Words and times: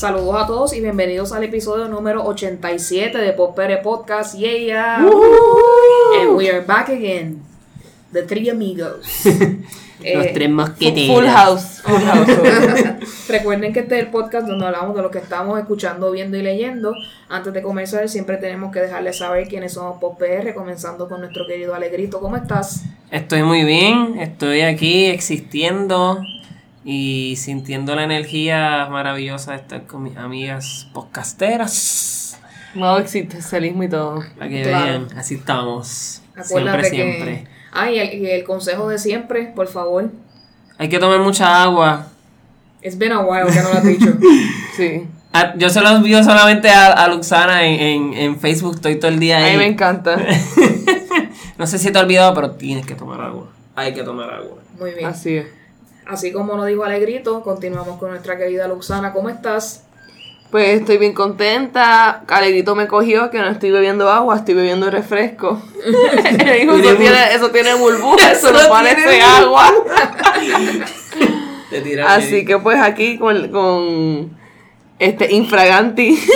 Saludos 0.00 0.34
a 0.34 0.46
todos 0.46 0.72
y 0.72 0.80
bienvenidos 0.80 1.30
al 1.32 1.44
episodio 1.44 1.86
número 1.86 2.24
87 2.24 3.18
de 3.18 3.34
Popere 3.34 3.76
Podcast. 3.82 4.34
Yeah, 4.34 4.56
yeah. 4.56 4.96
And 4.96 6.34
we 6.38 6.48
are 6.48 6.62
back 6.62 6.88
again. 6.88 7.42
The 8.10 8.22
three 8.22 8.48
amigos. 8.48 9.04
Los 9.26 10.24
Eh, 10.26 10.30
tres 10.32 10.48
mosqueteros. 10.48 11.14
Full 11.14 11.26
house. 11.26 11.82
Full 11.82 12.00
house. 12.02 13.28
Recuerden 13.28 13.74
que 13.74 13.80
este 13.80 13.98
es 13.98 14.04
el 14.04 14.10
podcast 14.10 14.46
donde 14.46 14.64
hablamos 14.64 14.96
de 14.96 15.02
lo 15.02 15.10
que 15.10 15.18
estamos 15.18 15.58
escuchando, 15.58 16.10
viendo 16.12 16.38
y 16.38 16.42
leyendo. 16.42 16.94
Antes 17.28 17.52
de 17.52 17.60
comenzar, 17.60 18.08
siempre 18.08 18.38
tenemos 18.38 18.72
que 18.72 18.80
dejarles 18.80 19.18
saber 19.18 19.48
quiénes 19.48 19.74
somos 19.74 20.00
PopR, 20.00 20.54
comenzando 20.54 21.10
con 21.10 21.20
nuestro 21.20 21.46
querido 21.46 21.74
Alegrito. 21.74 22.20
¿Cómo 22.20 22.38
estás? 22.38 22.84
Estoy 23.10 23.42
muy 23.42 23.64
bien, 23.64 24.18
estoy 24.18 24.62
aquí 24.62 25.04
existiendo 25.08 26.22
y 26.84 27.34
sintiendo 27.36 27.94
la 27.94 28.04
energía 28.04 28.86
maravillosa 28.90 29.52
de 29.52 29.58
estar 29.58 29.86
con 29.86 30.02
mis 30.02 30.16
amigas 30.16 30.88
podcasteras. 30.94 32.38
Nuevo 32.74 32.98
existencialismo 32.98 33.82
y 33.82 33.88
todo. 33.88 34.22
Para 34.38 34.48
que 34.50 34.62
Claro. 34.62 34.84
vean, 34.84 35.08
así 35.18 35.34
estamos. 35.34 36.22
Acuérdate 36.36 36.88
siempre, 36.90 36.90
que. 36.90 37.24
siempre. 37.24 37.46
Ah, 37.72 37.90
y 37.90 37.98
el, 37.98 38.14
y 38.22 38.30
el 38.30 38.44
consejo 38.44 38.88
de 38.88 38.98
siempre, 38.98 39.52
por 39.54 39.66
favor. 39.68 40.10
Hay 40.78 40.88
que 40.88 40.98
tomar 40.98 41.20
mucha 41.20 41.62
agua. 41.62 42.06
It's 42.82 42.96
been 42.96 43.12
a 43.12 43.20
while 43.20 43.52
que 43.52 43.60
no 43.62 43.68
lo 43.68 43.74
has 43.74 43.84
dicho. 43.84 44.12
Sí. 44.76 45.06
Ah, 45.32 45.52
Yo 45.58 45.68
se 45.68 45.80
los 45.82 45.90
envío 45.92 46.24
solamente 46.24 46.70
a, 46.70 46.92
a 46.92 47.06
Luxana 47.08 47.64
en, 47.64 47.80
en, 47.80 48.14
en 48.14 48.40
Facebook, 48.40 48.76
estoy 48.76 48.98
todo 48.98 49.10
el 49.10 49.18
día 49.20 49.36
A 49.38 49.44
ahí. 49.44 49.52
mí 49.52 49.58
me 49.58 49.66
encanta. 49.66 50.16
no 51.58 51.66
sé 51.66 51.78
si 51.78 51.90
te 51.92 51.98
he 51.98 52.02
olvidado, 52.02 52.32
pero 52.34 52.52
tienes 52.52 52.86
que 52.86 52.94
tomar 52.94 53.20
agua. 53.20 53.48
Hay 53.76 53.92
que 53.92 54.02
tomar 54.02 54.32
agua. 54.32 54.58
Muy 54.78 54.92
bien. 54.92 55.06
Así 55.06 55.36
es. 55.36 55.46
Así 56.10 56.32
como 56.32 56.56
nos 56.56 56.66
dijo 56.66 56.82
Alegrito, 56.82 57.40
continuamos 57.40 57.96
con 58.00 58.10
nuestra 58.10 58.36
querida 58.36 58.66
Luxana. 58.66 59.12
¿Cómo 59.12 59.28
estás? 59.28 59.84
Pues 60.50 60.80
estoy 60.80 60.98
bien 60.98 61.12
contenta. 61.12 62.24
Alegrito 62.26 62.74
me 62.74 62.88
cogió 62.88 63.30
que 63.30 63.38
no 63.38 63.46
estoy 63.46 63.70
bebiendo 63.70 64.10
agua, 64.10 64.34
estoy 64.34 64.54
bebiendo 64.54 64.90
refresco. 64.90 65.62
Dijo, 65.86 66.74
eso 66.74 66.96
tiene, 66.96 67.32
eso 67.32 67.50
tiene 67.52 67.74
burbujas, 67.74 68.32
eso 68.38 68.50
no 68.50 68.58
parece 68.68 68.96
tiene 68.96 69.22
agua. 69.22 69.72
Te 71.70 71.80
tiras 71.80 72.10
Así 72.10 72.44
que 72.44 72.58
pues 72.58 72.80
aquí 72.80 73.16
con, 73.16 73.48
con 73.52 74.36
este 74.98 75.32
infraganti. 75.32 76.20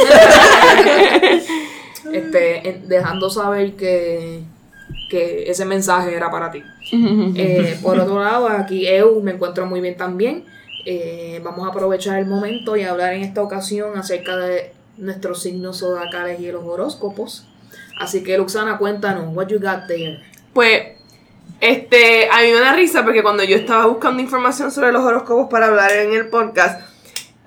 Este, 2.13 2.83
dejando 2.87 3.29
saber 3.29 3.75
que, 3.75 4.43
que 5.15 5.49
ese 5.49 5.65
mensaje 5.65 6.13
era 6.13 6.29
para 6.29 6.51
ti. 6.51 6.63
Eh, 6.93 7.79
por 7.83 7.99
otro 7.99 8.19
lado, 8.19 8.49
aquí 8.49 8.87
Eu 8.87 9.23
me 9.23 9.31
encuentro 9.33 9.65
muy 9.65 9.81
bien 9.81 9.97
también. 9.97 10.45
Eh, 10.85 11.41
vamos 11.45 11.65
a 11.67 11.71
aprovechar 11.71 12.19
el 12.19 12.27
momento 12.27 12.77
y 12.77 12.83
hablar 12.83 13.15
en 13.15 13.23
esta 13.23 13.41
ocasión 13.41 13.97
acerca 13.97 14.37
de 14.37 14.73
nuestros 14.97 15.41
signos 15.41 15.79
zodiacales 15.79 16.41
y 16.41 16.51
los 16.51 16.65
horóscopos. 16.65 17.47
Así 18.01 18.25
que 18.25 18.37
Luxana, 18.37 18.77
cuéntanos, 18.77 19.35
what 19.37 19.47
you 19.47 19.61
got 19.61 19.87
there? 19.87 20.21
Pues, 20.53 20.83
este, 21.61 22.29
a 22.29 22.41
mí 22.41 22.53
me 22.53 22.59
da 22.59 22.73
risa 22.75 23.05
porque 23.05 23.23
cuando 23.23 23.45
yo 23.45 23.57
estaba 23.57 23.87
buscando 23.87 24.21
información 24.21 24.73
sobre 24.73 24.91
los 24.91 25.05
horóscopos 25.05 25.49
para 25.49 25.67
hablar 25.67 25.93
en 25.93 26.13
el 26.13 26.27
podcast, 26.27 26.81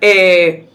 eh, 0.00 0.67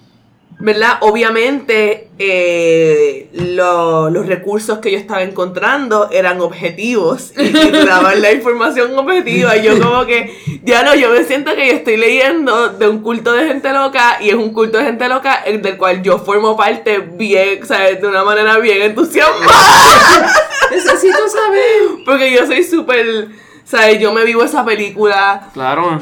¿verdad? 0.60 0.98
Obviamente 1.02 2.10
eh, 2.20 3.30
lo- 3.34 4.10
los 4.10 4.26
recursos 4.28 4.80
que 4.80 4.92
yo 4.92 4.98
estaba 4.98 5.24
encontrando 5.24 6.10
eran 6.12 6.40
objetivos 6.42 7.34
y, 7.38 7.52
daban 7.86 8.22
la 8.22 8.32
información 8.32 8.98
objetiva. 8.98 9.58
Y 9.58 9.64
yo 9.64 9.80
como 9.82 10.06
que, 10.06 10.34
ya 10.64 10.84
no, 10.84 10.96
yo 10.96 11.10
me 11.10 11.24
siento 11.24 11.54
que 11.56 11.68
yo 11.68 11.74
estoy 11.74 11.98
leyendo 11.98 12.70
de 12.70 12.88
un 12.88 13.00
culto 13.02 13.34
de 13.34 13.48
gente 13.48 13.72
loca 13.74 14.18
y 14.22 14.30
es 14.30 14.36
un 14.36 14.54
culto 14.54 14.78
de 14.78 14.86
gente 14.86 15.08
loca 15.10 15.44
eh, 15.46 15.58
del 15.58 15.78
cual 15.78 16.02
yo 16.02 16.20
formo 16.20 16.56
parte 16.56 17.00
bien, 17.00 17.66
¿sabes? 17.66 18.00
De 18.02 18.08
una 18.08 18.24
manera 18.24 18.58
bien 18.60 18.82
entusiasmada. 18.82 19.52
Necesito 20.72 21.28
saber. 21.28 22.04
Porque 22.06 22.32
yo 22.32 22.46
soy 22.46 22.64
súper, 22.64 23.28
¿sabes? 23.66 24.00
Yo 24.00 24.14
me 24.14 24.24
vivo 24.24 24.44
esa 24.44 24.64
película. 24.66 25.50
Claro. 25.54 26.02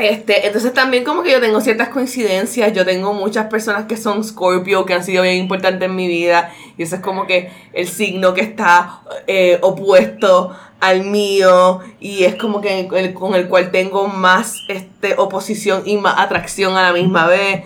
Este, 0.00 0.46
entonces 0.46 0.72
también 0.72 1.04
como 1.04 1.22
que 1.22 1.30
yo 1.30 1.40
tengo 1.40 1.60
ciertas 1.60 1.88
coincidencias. 1.88 2.72
Yo 2.72 2.84
tengo 2.84 3.12
muchas 3.12 3.46
personas 3.46 3.84
que 3.86 3.96
son 3.96 4.24
Scorpio, 4.24 4.84
que 4.86 4.94
han 4.94 5.04
sido 5.04 5.22
bien 5.22 5.36
importantes 5.36 5.88
en 5.88 5.96
mi 5.96 6.08
vida. 6.08 6.52
Y 6.76 6.82
eso 6.82 6.96
es 6.96 7.02
como 7.02 7.26
que 7.26 7.50
el 7.72 7.88
signo 7.88 8.34
que 8.34 8.40
está 8.40 9.00
eh, 9.26 9.58
opuesto 9.62 10.56
al 10.80 11.04
mío. 11.04 11.80
Y 12.00 12.24
es 12.24 12.36
como 12.36 12.60
que 12.60 12.88
el, 12.92 13.14
con 13.14 13.34
el 13.34 13.48
cual 13.48 13.70
tengo 13.70 14.08
más 14.08 14.56
este, 14.68 15.14
oposición 15.16 15.82
y 15.84 15.96
más 15.96 16.18
atracción 16.18 16.76
a 16.76 16.82
la 16.82 16.92
misma 16.92 17.26
vez. 17.26 17.64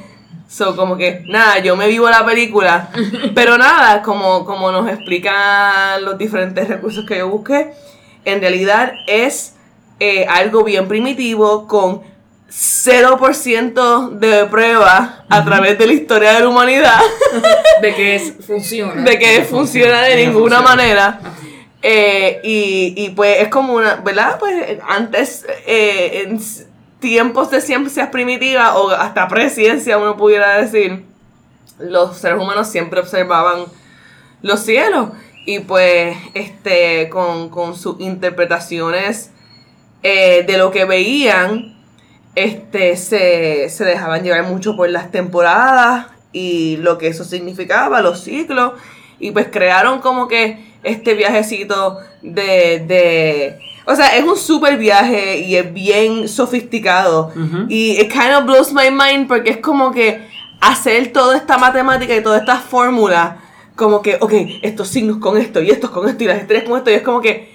So, 0.49 0.77
como 0.77 0.97
que, 0.97 1.25
nada, 1.27 1.59
yo 1.59 1.77
me 1.77 1.89
vivo 1.89 2.09
la 2.11 2.25
película. 2.25 2.91
Pero 3.35 3.59
nada, 3.59 4.03
como, 4.03 4.45
como 4.45 4.71
nos 4.71 4.89
explican 4.89 6.05
los 6.05 6.19
diferentes 6.19 6.69
recursos 6.69 7.05
que 7.07 7.19
yo 7.19 7.29
busqué, 7.29 7.73
en 8.25 8.41
realidad 8.41 8.93
es 9.07 9.55
eh, 10.01 10.27
algo 10.29 10.65
bien 10.65 10.89
primitivo 10.89 11.67
con 11.67 12.03
0% 12.57 14.11
de 14.11 14.45
prueba 14.47 15.25
a 15.29 15.45
través 15.45 15.77
de 15.77 15.87
la 15.87 15.93
historia 15.93 16.33
de 16.35 16.41
la 16.41 16.49
humanidad 16.49 17.01
De 17.83 17.95
que 17.95 18.15
es, 18.15 18.35
funciona. 18.47 19.03
de 19.03 19.19
que 19.19 19.43
funciona 19.43 20.03
de 20.03 20.27
ninguna 20.27 20.59
funciona. 20.59 20.77
manera. 20.77 21.21
Eh, 21.83 22.41
y, 22.45 22.95
y 22.97 23.11
pues 23.11 23.41
es 23.43 23.49
como 23.49 23.75
una, 23.75 23.97
¿verdad? 23.97 24.39
Pues 24.39 24.79
antes, 24.89 25.45
eh, 25.67 26.23
en 26.27 26.41
tiempos 27.01 27.51
de 27.51 27.61
ciencias 27.61 28.09
primitivas 28.09 28.73
o 28.77 28.89
hasta 28.91 29.29
preciencia, 29.29 29.99
uno 29.99 30.17
pudiera 30.17 30.57
decir, 30.63 31.05
los 31.79 32.17
seres 32.17 32.41
humanos 32.41 32.69
siempre 32.71 33.01
observaban 33.01 33.65
los 34.41 34.61
cielos 34.61 35.09
y 35.45 35.59
pues 35.61 36.17
este 36.33 37.11
con, 37.11 37.51
con 37.51 37.77
sus 37.77 38.01
interpretaciones 38.01 39.31
eh, 40.03 40.45
de 40.47 40.57
lo 40.57 40.71
que 40.71 40.85
veían 40.87 41.74
este 42.35 42.97
se, 42.97 43.69
se 43.69 43.85
dejaban 43.85 44.23
llevar 44.23 44.45
mucho 44.45 44.77
por 44.77 44.89
las 44.89 45.11
temporadas 45.11 46.07
y 46.33 46.77
lo 46.79 46.99
que 46.99 47.09
eso 47.09 47.25
significaba, 47.25 48.01
los 48.01 48.23
ciclos. 48.23 48.73
Y 49.21 49.31
pues 49.31 49.49
crearon 49.51 50.01
como 50.01 50.29
que 50.29 50.59
este 50.83 51.15
viajecito 51.15 51.99
de, 52.23 52.85
de 52.87 53.59
o 53.87 53.95
sea, 53.95 54.17
es 54.17 54.25
un 54.25 54.37
super 54.37 54.79
viaje 54.79 55.39
y 55.39 55.57
es 55.57 55.73
bien 55.73 56.29
sofisticado. 56.29 57.33
Y 57.69 58.01
it 58.01 58.11
kind 58.11 58.35
of 58.35 58.45
blows 58.45 58.73
my 58.73 58.91
mind 58.91 59.29
porque 59.29 59.51
es 59.51 59.59
como 59.59 59.93
que 59.93 60.27
hacer 60.61 61.13
toda 61.13 61.37
esta 61.37 61.59
matemática 61.59 62.17
y 62.17 62.23
toda 62.23 62.39
esta 62.39 62.57
fórmula, 62.57 63.39
como 63.77 64.01
que, 64.01 64.17
ok, 64.21 64.33
estos 64.63 64.89
signos 64.89 65.19
con 65.19 65.37
esto 65.37 65.61
y 65.61 65.71
estos 65.71 65.91
con 65.91 66.09
esto 66.09 66.25
y 66.25 66.27
las 66.27 66.39
estrellas 66.39 66.65
con 66.67 66.79
esto, 66.79 66.91
y 66.91 66.95
es 66.95 67.03
como 67.03 67.21
que, 67.21 67.54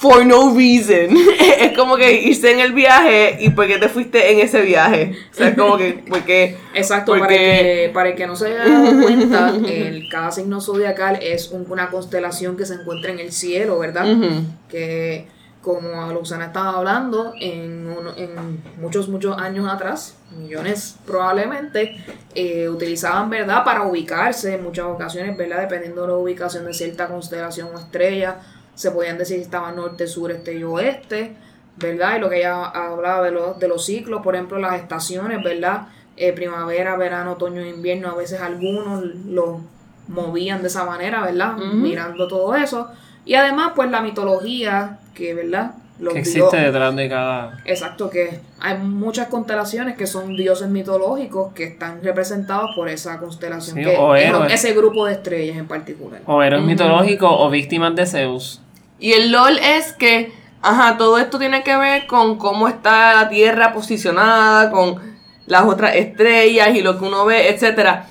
for 0.00 0.24
no 0.24 0.54
reason. 0.56 1.14
es 1.58 1.76
como 1.76 1.96
que 1.96 2.22
irse 2.22 2.50
en 2.50 2.60
el 2.60 2.72
viaje 2.72 3.36
y 3.40 3.50
por 3.50 3.66
qué 3.66 3.76
te 3.78 3.88
fuiste 3.88 4.32
en 4.32 4.38
ese 4.40 4.62
viaje. 4.62 5.14
O 5.30 5.34
sea, 5.34 5.48
es 5.48 5.56
como 5.56 5.76
que, 5.76 6.02
porque. 6.08 6.56
Exacto, 6.74 7.12
para, 7.12 7.24
Porque- 7.24 7.36
que, 7.36 7.90
para 7.92 8.08
el 8.08 8.14
que 8.16 8.26
no 8.26 8.34
se 8.34 8.46
haya 8.46 8.64
dado 8.68 9.02
cuenta, 9.02 9.52
el, 9.68 10.08
cada 10.10 10.30
signo 10.30 10.60
zodiacal 10.60 11.18
es 11.22 11.50
un- 11.50 11.66
una 11.70 11.90
constelación 11.90 12.56
que 12.56 12.64
se 12.64 12.74
encuentra 12.74 13.10
en 13.12 13.20
el 13.20 13.30
cielo, 13.32 13.78
¿verdad? 13.78 14.10
Ujú. 14.10 14.28
Que 14.70 15.26
como 15.60 16.10
Luxana 16.14 16.46
estaba 16.46 16.78
hablando, 16.78 17.34
en, 17.38 17.86
uno- 17.86 18.14
en 18.16 18.62
muchos, 18.80 19.10
muchos 19.10 19.36
años 19.36 19.68
atrás, 19.70 20.16
millones 20.34 20.96
probablemente, 21.04 22.02
eh, 22.34 22.68
utilizaban, 22.70 23.28
¿verdad? 23.28 23.62
Para 23.64 23.82
ubicarse 23.82 24.54
en 24.54 24.62
muchas 24.62 24.86
ocasiones, 24.86 25.36
¿verdad? 25.36 25.60
Dependiendo 25.60 26.00
de 26.02 26.08
la 26.08 26.14
ubicación 26.14 26.64
de 26.64 26.72
cierta 26.72 27.08
constelación 27.08 27.68
o 27.74 27.78
estrella, 27.78 28.36
se 28.80 28.90
podían 28.92 29.18
decir 29.18 29.36
si 29.36 29.42
estaba 29.42 29.72
norte, 29.72 30.06
sur, 30.06 30.30
este 30.30 30.54
y 30.54 30.64
oeste, 30.64 31.36
¿verdad? 31.76 32.16
Y 32.16 32.20
lo 32.20 32.30
que 32.30 32.38
ella 32.38 32.64
hablaba 32.64 33.22
de 33.26 33.30
los, 33.30 33.58
de 33.58 33.68
los 33.68 33.84
ciclos, 33.84 34.22
por 34.22 34.34
ejemplo, 34.34 34.58
las 34.58 34.76
estaciones, 34.80 35.44
¿verdad? 35.44 35.88
Eh, 36.16 36.32
primavera, 36.32 36.96
verano, 36.96 37.32
otoño, 37.32 37.60
invierno, 37.60 38.08
a 38.08 38.14
veces 38.14 38.40
algunos 38.40 39.04
lo 39.26 39.60
movían 40.08 40.62
de 40.62 40.68
esa 40.68 40.84
manera, 40.86 41.22
¿verdad? 41.22 41.56
Mirando 41.58 42.26
todo 42.26 42.54
eso. 42.54 42.88
Y 43.26 43.34
además, 43.34 43.72
pues 43.76 43.90
la 43.90 44.00
mitología, 44.00 44.98
que, 45.14 45.34
¿verdad? 45.34 45.72
Los 45.98 46.14
Que 46.14 46.20
existe 46.20 46.56
detrás 46.56 46.96
de 46.96 47.10
cada. 47.10 47.58
Exacto, 47.66 48.08
que 48.08 48.40
hay 48.60 48.78
muchas 48.78 49.28
constelaciones 49.28 49.98
que 49.98 50.06
son 50.06 50.34
dioses 50.34 50.68
mitológicos 50.68 51.52
que 51.52 51.64
están 51.64 52.02
representados 52.02 52.70
por 52.74 52.88
esa 52.88 53.18
constelación, 53.18 53.76
Sí, 53.76 53.84
que 53.84 53.98
o 53.98 54.16
héroes. 54.16 54.50
ese 54.54 54.72
grupo 54.72 55.04
de 55.04 55.12
estrellas 55.12 55.58
en 55.58 55.68
particular. 55.68 56.22
O 56.24 56.42
héroes 56.42 56.64
mitológicos 56.64 57.30
o 57.30 57.50
víctimas 57.50 57.94
de 57.94 58.06
Zeus. 58.06 58.62
Y 59.00 59.12
el 59.12 59.32
LOL 59.32 59.58
es 59.58 59.92
que, 59.94 60.32
ajá, 60.62 60.96
todo 60.98 61.18
esto 61.18 61.38
tiene 61.38 61.62
que 61.62 61.76
ver 61.76 62.06
con 62.06 62.36
cómo 62.36 62.68
está 62.68 63.14
la 63.14 63.28
Tierra 63.28 63.72
posicionada, 63.72 64.70
con 64.70 65.00
las 65.46 65.64
otras 65.64 65.96
estrellas 65.96 66.74
y 66.74 66.82
lo 66.82 66.98
que 66.98 67.06
uno 67.06 67.24
ve, 67.24 67.48
etcétera. 67.48 68.06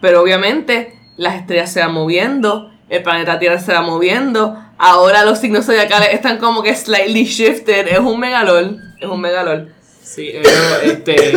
Pero 0.00 0.20
obviamente 0.20 0.98
las 1.16 1.36
estrellas 1.36 1.72
se 1.72 1.80
van 1.80 1.92
moviendo, 1.92 2.70
el 2.88 3.02
planeta 3.02 3.38
Tierra 3.38 3.58
se 3.58 3.72
va 3.72 3.82
moviendo. 3.82 4.58
Ahora 4.76 5.24
los 5.24 5.38
signos 5.38 5.64
zodiacales 5.64 6.12
están 6.12 6.38
como 6.38 6.62
que 6.62 6.74
slightly 6.74 7.24
shifted. 7.24 7.86
Es 7.86 8.00
un 8.00 8.18
megalol. 8.18 8.80
Es 9.00 9.08
un 9.08 9.20
megalol. 9.20 9.72
Sí, 10.02 10.28
ellos, 10.28 10.52
este, 10.84 11.32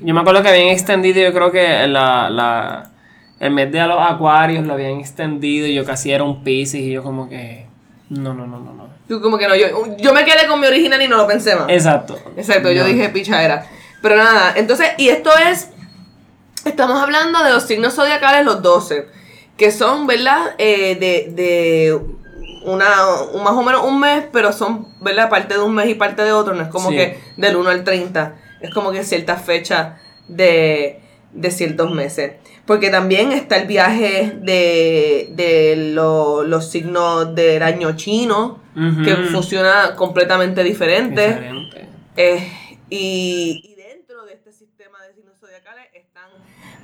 Yo 0.00 0.14
me 0.14 0.20
acuerdo 0.20 0.42
que 0.42 0.48
habían 0.48 0.68
extendido, 0.68 1.20
yo 1.20 1.32
creo 1.32 1.52
que 1.52 1.86
la, 1.86 2.30
la, 2.30 2.90
el 3.38 3.50
mes 3.52 3.70
de 3.70 3.86
los 3.86 3.98
acuarios 4.00 4.66
lo 4.66 4.72
habían 4.72 4.98
extendido 4.98 5.66
y 5.66 5.74
yo 5.74 5.84
casi 5.84 6.10
era 6.10 6.24
un 6.24 6.42
Pisces 6.42 6.80
y 6.80 6.90
yo 6.90 7.02
como 7.02 7.28
que... 7.28 7.69
No, 8.10 8.34
no, 8.34 8.46
no, 8.46 8.58
no, 8.60 8.72
no. 8.74 8.88
Tú 9.08 9.20
como 9.20 9.38
que 9.38 9.48
no, 9.48 9.54
yo, 9.56 9.96
yo 9.96 10.12
me 10.12 10.24
quedé 10.24 10.46
con 10.46 10.60
mi 10.60 10.66
original 10.66 11.00
y 11.00 11.08
no 11.08 11.16
lo 11.16 11.26
pensé 11.26 11.54
más. 11.56 11.68
Exacto. 11.68 12.18
Exacto, 12.36 12.70
yo 12.70 12.84
dije 12.84 13.08
pichadera. 13.08 13.66
Pero 14.02 14.16
nada, 14.16 14.52
entonces, 14.56 14.88
y 14.98 15.08
esto 15.08 15.30
es, 15.50 15.70
estamos 16.64 17.00
hablando 17.00 17.42
de 17.44 17.50
los 17.50 17.62
signos 17.64 17.94
zodiacales, 17.94 18.44
los 18.44 18.62
12, 18.62 19.06
que 19.56 19.70
son, 19.70 20.06
¿verdad? 20.06 20.54
Eh, 20.58 20.96
de, 20.96 21.32
de 21.34 22.00
una, 22.64 22.88
un- 23.32 23.42
más 23.42 23.52
o 23.52 23.62
menos 23.62 23.84
un 23.84 24.00
mes, 24.00 24.24
pero 24.32 24.52
son, 24.52 24.88
¿verdad? 25.00 25.28
Parte 25.30 25.54
de 25.54 25.60
un 25.60 25.74
mes 25.74 25.88
y 25.88 25.94
parte 25.94 26.22
de 26.22 26.32
otro, 26.32 26.54
no 26.54 26.62
es 26.62 26.68
como 26.68 26.90
Sí. 26.90 26.96
que 26.96 27.20
del 27.36 27.56
1 27.56 27.70
al 27.70 27.84
30, 27.84 28.34
es 28.60 28.72
como 28.74 28.90
que 28.90 29.04
ciertas 29.04 29.42
fechas 29.42 29.98
de, 30.28 31.00
de 31.32 31.50
ciertos 31.50 31.90
meses. 31.92 32.32
Porque 32.66 32.90
también 32.90 33.32
está 33.32 33.56
el 33.56 33.66
viaje 33.66 34.32
de, 34.40 35.28
de 35.32 35.90
lo- 35.94 36.42
los 36.44 36.70
signos 36.70 37.34
del 37.34 37.62
año 37.62 37.96
chino, 37.96 38.60
que 39.04 39.14
funciona 39.32 39.94
completamente 39.96 40.62
diferente. 40.62 41.28
Diferente. 41.28 41.88
Eh, 42.16 42.52
y, 42.88 43.62
y 43.64 43.74
dentro 43.74 44.24
de 44.24 44.34
este 44.34 44.52
sistema 44.52 45.02
de 45.06 45.14
signos 45.14 45.38
zodiacales 45.38 45.86
están, 45.94 46.30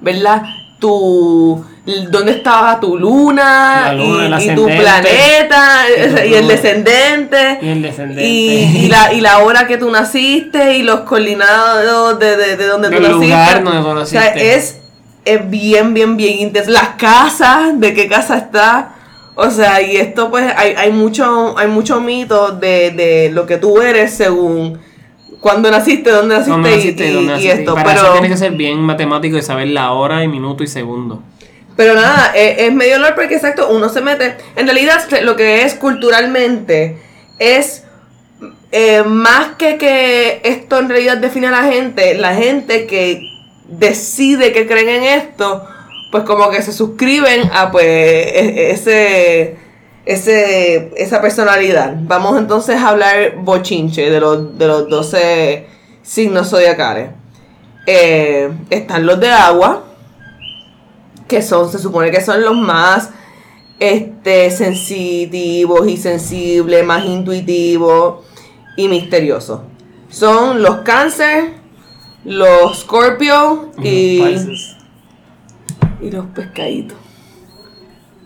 ¿verdad? 0.01 0.43
Tu, 0.87 1.65
¿Dónde 2.11 2.31
estaba 2.31 2.79
tu 2.79 2.97
luna? 2.97 3.93
Luna, 3.93 4.41
y, 4.41 4.51
y 4.51 4.55
tu 4.55 4.67
planeta, 4.67 5.85
Y 6.25 6.35
el 6.35 6.47
descendente. 6.47 7.59
Y 7.61 7.69
el 7.69 7.83
descendente. 7.83 8.25
Y, 8.25 8.85
y 8.85 8.89
la, 8.89 9.13
y 9.13 9.21
la 9.21 9.39
hora 9.41 9.67
que 9.67 9.79
tú 9.79 9.91
naciste 9.91 10.77
y 10.77 10.85
los 10.85 11.01
coordinados 11.01 12.21
de, 12.21 12.37
de, 12.37 12.57
de 12.57 12.67
donde 12.67 12.89
tú 12.89 13.01
naciste. 13.01 13.25
lugar 13.25 13.65
donde 13.65 13.81
tú 13.81 13.89
O 13.89 14.07
sea, 14.07 14.27
es, 14.29 14.79
es 15.25 15.51
bien, 15.51 15.93
bien, 15.93 16.17
bien 16.17 16.39
intenso. 16.39 16.71
Las 16.71 16.91
casas, 16.91 17.81
de 17.81 17.93
qué 17.93 18.07
casa 18.07 18.39
está. 18.39 18.95
O 19.35 19.51
sea, 19.51 19.83
y 19.83 19.97
esto 19.97 20.31
pues 20.31 20.53
hay, 20.57 20.75
hay 20.77 20.93
mucho, 20.93 21.59
hay 21.59 21.67
mucho 21.67 22.01
mito 22.01 22.53
de, 22.53 22.93
de 22.93 23.31
lo 23.33 23.45
que 23.45 23.57
tú 23.57 23.83
eres 23.83 24.15
según 24.15 24.79
cuándo 25.47 25.71
naciste, 25.71 26.11
dónde 26.11 26.35
naciste, 26.35 26.51
¿Dónde 26.53 26.71
y- 26.73 26.77
naciste? 26.77 27.07
y, 27.07 27.13
¿Dónde 27.13 27.23
y 27.25 27.35
naciste? 27.35 27.53
esto. 27.61 27.75
Para 27.77 27.93
eso 27.93 28.01
Pero, 28.03 28.13
tiene 28.15 28.29
que 28.29 28.37
ser 28.37 28.53
bien 28.53 28.81
matemático 28.81 29.37
y 29.37 29.43
saber 29.43 29.69
la 29.69 29.93
hora 29.93 30.25
y 30.25 30.29
minuto 30.29 30.65
y 30.65 30.67
segundo. 30.67 31.23
pero 31.77 31.95
nada, 31.95 32.33
es, 32.35 32.59
es 32.59 32.73
medio 32.75 32.97
olor 32.97 33.15
porque 33.15 33.35
exacto, 33.37 33.69
uno 33.71 33.89
se 33.89 34.01
mete. 34.01 34.37
En 34.57 34.67
realidad, 34.67 35.01
lo 35.23 35.37
que 35.37 35.63
es 35.63 35.75
culturalmente 35.75 36.99
es 37.39 37.85
eh, 38.73 39.03
más 39.07 39.55
que 39.57 39.77
que 39.79 40.41
esto 40.43 40.79
en 40.81 40.89
realidad 40.89 41.19
define 41.19 41.47
a 41.47 41.51
la 41.53 41.63
gente, 41.65 42.15
la 42.17 42.35
gente 42.35 42.87
que 42.87 43.21
decide 43.69 44.53
que 44.53 44.67
creen 44.67 44.89
en 44.89 45.03
esto, 45.05 45.65
pues 46.11 46.25
como 46.25 46.51
que 46.51 46.63
se 46.63 46.73
suscriben 46.73 47.49
a 47.53 47.71
pues 47.71 47.85
e- 47.85 48.71
ese, 48.73 49.57
ese 50.07 50.93
esa 50.97 51.21
personalidad. 51.21 51.95
Vamos 52.03 52.39
entonces 52.39 52.77
a 52.77 52.89
hablar 52.89 53.37
bochinche 53.39 54.09
de 54.09 54.21
los, 54.21 54.57
de 54.57 54.67
los 54.67 54.89
12 54.89 55.67
signos 56.03 56.49
zodiacales. 56.49 57.11
Eh, 57.87 58.51
están 58.71 59.05
los 59.05 59.21
de 59.21 59.31
agua, 59.31 59.85
que 61.29 61.43
son, 61.43 61.71
se 61.71 61.79
supone 61.79 62.11
que 62.11 62.21
son 62.21 62.43
los 62.43 62.57
más 62.57 63.11
este, 63.79 64.51
sensitivos 64.51 65.87
y 65.89 65.97
sensibles, 65.97 66.85
más 66.85 67.05
intuitivos 67.05 68.25
y 68.77 68.89
misteriosos. 68.89 69.61
Son 70.09 70.63
los 70.63 70.79
cáncer, 70.79 71.55
los 72.25 72.79
scorpio 72.81 73.73
y, 73.83 74.23
y 76.01 76.11
los 76.11 76.27
pescaditos. 76.27 77.06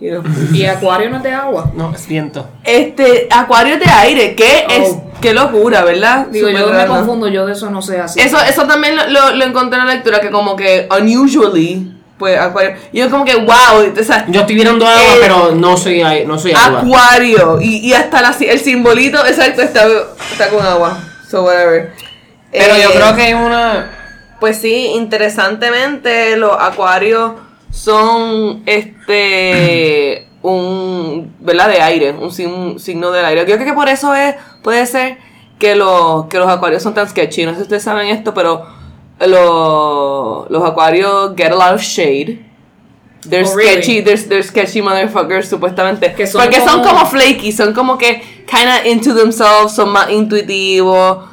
Y 0.01 0.65
Acuario 0.65 1.11
no 1.11 1.19
es 1.19 1.23
de 1.23 1.33
agua. 1.33 1.71
No, 1.75 1.93
es 1.95 2.07
viento. 2.07 2.49
este, 2.65 3.29
acuario 3.31 3.79
de 3.79 3.85
aire, 3.85 4.35
qué 4.35 4.65
Oh. 4.67 4.73
es, 4.73 4.97
qué 5.21 5.35
locura, 5.35 5.85
¿verdad? 5.85 6.27
Digo, 6.29 6.49
yo 6.49 6.69
me 6.73 6.87
confundo, 6.87 7.29
yo 7.29 7.45
de 7.47 7.53
eso 7.53 7.71
no 7.71 7.83
sé 7.83 8.01
así. 8.01 8.19
Eso, 8.21 8.39
eso 8.41 8.67
también 8.67 8.97
lo, 8.97 9.07
lo, 9.09 9.37
lo 9.37 9.45
encontré 9.45 9.79
en 9.79 9.87
la 9.87 9.95
lectura, 9.95 10.21
que 10.21 10.31
como 10.31 10.57
que 10.57 10.89
unusually, 10.99 11.93
pues 12.19 12.39
acuario. 12.39 12.77
Y 12.93 12.99
yo 13.01 13.11
como 13.11 13.25
que, 13.27 13.35
wow, 13.37 13.93
o 13.99 14.03
sea, 14.05 14.25
Yo 14.29 14.41
estoy 14.41 14.57
mirando 14.57 14.87
agua, 14.87 15.15
Eh, 15.17 15.19
pero 15.21 15.55
no 15.55 15.77
soy, 15.77 16.03
no 16.27 16.39
soy 16.39 16.53
agua. 16.53 16.81
Acuario. 16.81 17.59
Y, 17.61 17.87
y 17.89 17.93
hasta 17.93 18.23
la- 18.23 18.35
el 18.41 18.61
simbolito, 18.61 19.25
exacto, 19.27 19.61
está, 19.63 19.87
está 20.33 20.49
con 20.49 20.65
agua. 20.65 20.99
So, 21.31 21.45
whatever. 21.45 21.93
Pero 22.51 22.75
yo 22.77 22.89
Eh, 22.89 22.93
creo 22.95 23.15
que 23.17 23.23
hay 23.23 23.35
una. 23.35 23.91
Pues 24.41 24.57
sí, 24.57 24.93
interesantemente, 24.95 26.37
los 26.37 26.57
acuarios 26.59 27.33
son 27.71 28.63
este. 28.67 30.27
un. 30.43 31.35
¿verdad? 31.41 31.69
De 31.69 31.81
aire, 31.83 32.13
un, 32.13 32.31
un 32.47 32.79
signo 32.81 33.11
del 33.11 33.25
aire. 33.25 33.41
Yo 33.49 33.57
creo 33.57 33.67
que 33.67 33.73
por 33.75 33.89
eso 33.89 34.15
es. 34.15 34.35
puede 34.63 34.87
ser 34.87 35.19
que, 35.59 35.75
los 35.77 36.27
que 36.27 36.39
los 36.39 36.49
acuarios 36.49 36.83
son 36.83 36.95
tan 36.95 37.09
sketchy. 37.09 37.45
No 37.45 37.51
sé 37.53 37.57
si 37.59 37.63
ustedes 37.63 37.83
saben 37.83 38.09
esto, 38.09 38.33
pero 38.35 38.67
los, 39.21 40.51
los 40.51 40.65
acuarios 40.65 41.35
get 41.37 41.53
a 41.53 41.57
lot 41.57 41.75
of 41.75 41.81
shade. 41.83 42.47
They're 43.29 43.45
Oh, 43.47 43.55
really? 43.55 43.73
sketchy, 43.83 44.01
they're, 44.03 44.17
they're 44.29 44.43
sketchy 44.43 44.81
motherfuckers, 44.81 45.45
supuestamente. 45.45 46.27
Son 46.27 46.41
Porque 46.43 46.59
son 46.61 46.81
como- 46.83 47.01
como 47.01 47.07
flaky, 47.07 47.53
son 47.53 47.75
como 47.75 47.99
que 47.99 48.23
kinda 48.47 48.87
into 48.87 49.15
themselves, 49.15 49.73
son 49.75 49.91
más 49.91 50.11
intuitivos. 50.11 51.29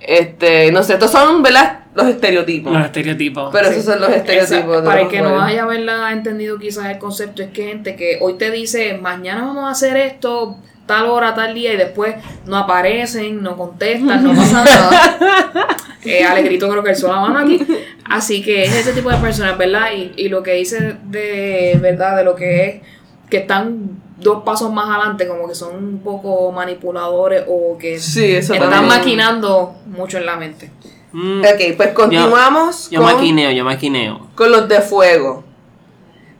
Este, 0.00 0.72
no 0.72 0.82
sé, 0.82 0.94
estos 0.94 1.10
son, 1.10 1.42
¿verdad? 1.42 1.80
Los 1.96 2.06
estereotipos. 2.08 2.72
Los 2.72 2.84
estereotipos. 2.84 3.48
Pero 3.52 3.68
Sí. 3.68 3.72
esos 3.74 3.84
son 3.86 4.00
los 4.00 4.10
estereotipos. 4.10 4.82
de 4.82 4.88
para 4.88 5.00
el 5.00 5.08
que 5.08 5.20
no 5.20 5.28
acuarios. 5.28 5.48
haya 5.50 5.62
haberla 5.62 6.12
entendido 6.12 6.58
quizás 6.58 6.86
el 6.86 6.98
concepto, 6.98 7.42
es 7.42 7.50
que 7.50 7.66
gente 7.68 7.96
que 7.96 8.18
hoy 8.20 8.34
te 8.34 8.50
dice, 8.50 8.98
mañana 8.98 9.42
vamos 9.46 9.64
a 9.64 9.70
hacer 9.70 9.96
esto, 9.96 10.58
tal 10.86 11.06
hora, 11.06 11.34
tal 11.34 11.54
día, 11.54 11.72
y 11.72 11.76
después 11.76 12.14
no 12.46 12.56
aparecen, 12.58 13.42
no 13.42 13.56
contestan, 13.56 14.22
no 14.22 14.34
pasa 14.34 14.64
nada. 14.64 15.68
Eh, 16.04 16.22
Alegrito 16.24 16.68
creo 16.68 16.82
que 16.84 16.90
él 16.90 16.96
la 17.02 17.20
mano 17.20 17.38
aquí. 17.40 17.66
Así 18.04 18.40
que 18.42 18.62
es 18.62 18.74
ese 18.76 18.92
tipo 18.92 19.10
de 19.10 19.16
personas, 19.16 19.58
¿verdad? 19.58 19.88
Y, 19.96 20.12
y 20.16 20.28
lo 20.28 20.42
que 20.42 20.52
dice 20.52 20.96
de 21.04 21.76
verdad, 21.82 22.16
de 22.16 22.22
lo 22.24 22.36
que 22.36 22.66
es, 22.66 22.82
que 23.28 23.38
están 23.38 24.00
dos 24.18 24.44
pasos 24.44 24.72
más 24.72 24.88
adelante, 24.88 25.26
como 25.26 25.48
que 25.48 25.54
son 25.56 25.74
un 25.74 25.98
poco 25.98 26.52
manipuladores 26.52 27.42
o 27.48 27.76
que 27.76 27.98
Sí, 27.98 28.36
están 28.36 28.60
también. 28.60 28.86
maquinando 28.86 29.74
mucho 29.86 30.18
en 30.18 30.26
la 30.26 30.36
mente. 30.36 30.70
Mm, 31.18 31.40
Ok, 31.40 31.76
pues 31.78 31.92
continuamos 31.94 32.90
yo 32.90 33.00
con, 33.00 33.14
maquineo, 33.14 33.50
yo 33.50 33.64
maquineo. 33.64 34.26
con 34.34 34.50
los 34.52 34.68
de 34.68 34.82
fuego. 34.82 35.42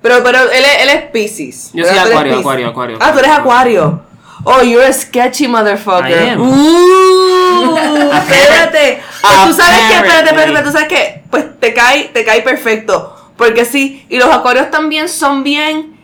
Pero, 0.03 0.23
pero 0.23 0.39
él 0.53 0.65
es, 0.65 0.83
él 0.83 0.89
es 0.91 1.03
Pisces. 1.11 1.71
Yo 1.73 1.87
soy 1.87 1.97
acuario, 1.97 2.39
acuario, 2.41 2.69
acuario. 2.69 2.99
Ah, 3.01 3.11
tú 3.11 3.21
eres 3.21 3.31
acuario. 3.31 4.03
Oh, 4.45 4.63
you're 4.63 4.87
a 4.87 4.93
sketchy 4.93 5.49
motherfucker. 5.49 6.39
Uh, 6.39 7.77
espérate. 8.13 9.03
Pues 9.23 9.45
tú 9.47 9.53
sabes 9.55 9.81
que, 9.89 9.95
espérate, 9.95 10.29
espérate, 10.29 10.63
tú 10.63 10.73
sabes 10.73 10.89
que, 10.89 11.23
pues 11.31 11.59
te 11.59 11.73
cae, 11.73 12.11
te 12.13 12.23
cae 12.27 12.43
perfecto. 12.43 13.17
Porque 13.39 13.65
sí, 13.65 14.05
y 14.11 14.19
los 14.19 14.29
acuarios 14.29 14.71
también 14.71 15.09
son 15.09 15.43
bien. 15.43 15.96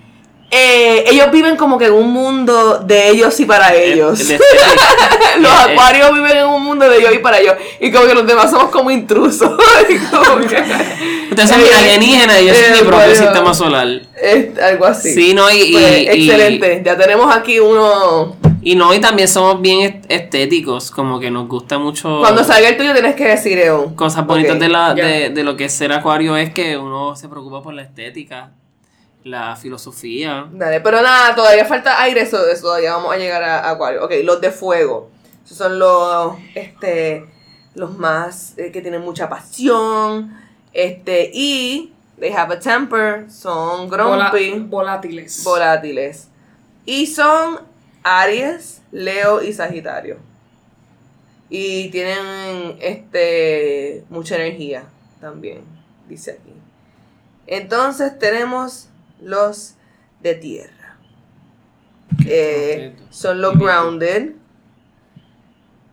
Eh, 0.54 1.04
ellos 1.09 1.30
viven 1.32 1.56
como 1.56 1.78
que 1.78 1.87
en 1.87 1.94
un 1.94 2.11
mundo 2.12 2.78
de 2.78 3.09
ellos 3.09 3.40
y 3.40 3.47
para 3.47 3.75
ellos. 3.75 4.21
Eh, 4.21 4.25
de- 4.35 4.38
los 5.40 5.50
eh, 5.50 5.54
eh. 5.68 5.73
acuarios 5.73 6.12
viven 6.12 6.37
en 6.37 6.47
un 6.47 6.62
mundo 6.62 6.88
de 6.88 6.99
ellos 6.99 7.14
y 7.14 7.18
para 7.18 7.40
ellos. 7.40 7.54
Y 7.80 7.90
como 7.90 8.06
que 8.06 8.14
los 8.14 8.26
demás 8.26 8.50
somos 8.50 8.71
como 8.71 8.90
intrusos. 8.90 9.50
Y 9.88 9.97
como 9.99 10.40
que- 10.47 10.62
Ustedes 11.30 11.49
son 11.49 11.61
Eh, 11.62 11.71
alienígenas 11.75 12.42
y 12.42 12.47
yo 12.47 12.54
soy 12.54 12.64
eh, 12.64 12.73
mi 12.82 12.87
propio 12.87 13.14
sistema 13.14 13.54
solar. 13.54 13.88
Es 14.23 14.59
algo 14.59 14.85
así. 14.85 15.14
Sí, 15.14 15.32
no, 15.35 15.50
y- 15.50 15.73
Pues, 15.73 15.99
y- 15.99 16.02
y- 16.02 16.09
excelente. 16.30 16.82
Ya 16.85 16.97
tenemos 16.99 17.35
aquí 17.35 17.59
uno. 17.59 18.37
Y 18.64 18.75
no, 18.76 18.92
y 18.94 19.00
también 19.00 19.26
somos 19.28 19.61
bien 19.61 19.80
est- 19.80 20.04
estéticos, 20.11 20.90
como 20.90 21.18
que 21.18 21.30
nos 21.30 21.49
gusta 21.49 21.78
mucho. 21.78 22.18
Cuando 22.21 22.44
salga 22.44 22.68
el 22.68 22.76
tuyo 22.76 22.92
tienes 22.92 23.16
que 23.16 23.25
decir 23.26 23.59
Eon. 23.59 23.94
Cosas 23.97 24.25
bonitas 24.26 24.59
de, 24.61 24.68
la, 24.68 24.92
de 24.94 25.42
lo 25.42 25.56
que 25.56 25.64
es 25.64 25.73
ser 25.73 25.92
acuario 25.92 26.37
es 26.37 26.52
que 26.52 26.76
uno 26.76 27.16
se 27.16 27.28
preocupa 27.28 27.61
por 27.62 27.73
la 27.75 27.82
estética, 27.82 28.50
la 29.25 29.57
filosofía. 29.57 30.49
Dale, 30.52 30.81
pero 30.81 31.00
nada, 31.02 31.35
todavía 31.35 31.64
falta 31.64 32.00
aire, 32.02 32.23
eso, 32.23 32.47
eso 32.49 32.62
todavía 32.62 32.95
vamos 32.95 33.12
a 33.12 33.17
llegar 33.17 33.43
a, 33.43 33.61
a 33.61 33.71
Acuario. 33.71 34.05
Ok, 34.05 34.12
los 34.25 34.41
de 34.41 34.50
fuego. 34.50 35.11
Esos 35.45 35.59
son 35.59 35.79
los, 35.79 36.37
este, 36.55 37.26
los 37.75 37.97
más 37.99 38.55
eh, 38.57 38.71
que 38.73 38.81
tienen 38.81 39.02
mucha 39.02 39.29
pasión. 39.29 40.37
Este, 40.73 41.31
y 41.33 41.93
they 42.19 42.33
have 42.33 42.55
a 42.55 42.59
temper, 42.59 43.31
son 43.31 43.88
grumpy, 43.88 44.59
volátiles. 44.61 45.45
volátiles. 45.45 46.29
Y 46.85 47.07
son 47.07 47.61
Aries, 48.02 48.83
Leo 48.91 49.43
y 49.43 49.52
Sagitario. 49.52 50.19
Y 51.49 51.91
tienen 51.91 52.79
este 52.81 54.05
mucha 54.09 54.37
energía 54.37 54.85
también, 55.21 55.62
dice 56.09 56.33
aquí. 56.33 56.55
Entonces 57.47 58.19
tenemos 58.19 58.88
los 59.23 59.75
de 60.21 60.35
tierra. 60.35 60.97
Eh, 62.26 62.95
son 63.11 63.41
los 63.41 63.59
grounded. 63.59 64.33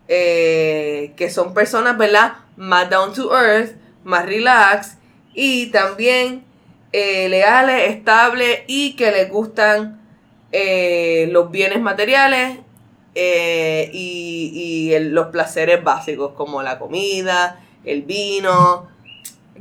eh, 0.08 1.12
que 1.16 1.30
son 1.30 1.54
personas, 1.54 1.96
¿verdad? 1.96 2.32
Más 2.56 2.90
down 2.90 3.12
to 3.14 3.32
earth, 3.36 3.76
más 4.04 4.26
relax 4.26 4.96
y 5.34 5.66
también 5.66 6.44
eh, 6.92 7.28
leales, 7.28 7.90
estables 7.90 8.60
y 8.66 8.96
que 8.96 9.12
les 9.12 9.30
gustan 9.30 10.00
los 11.28 11.50
bienes 11.52 11.80
materiales 11.80 12.58
y, 13.14 14.50
y 14.52 14.92
el- 14.94 15.10
los 15.14 15.28
placeres 15.28 15.84
básicos 15.84 16.32
como 16.32 16.62
la 16.62 16.78
comida, 16.80 17.60
el 17.84 18.02
vino. 18.02 18.88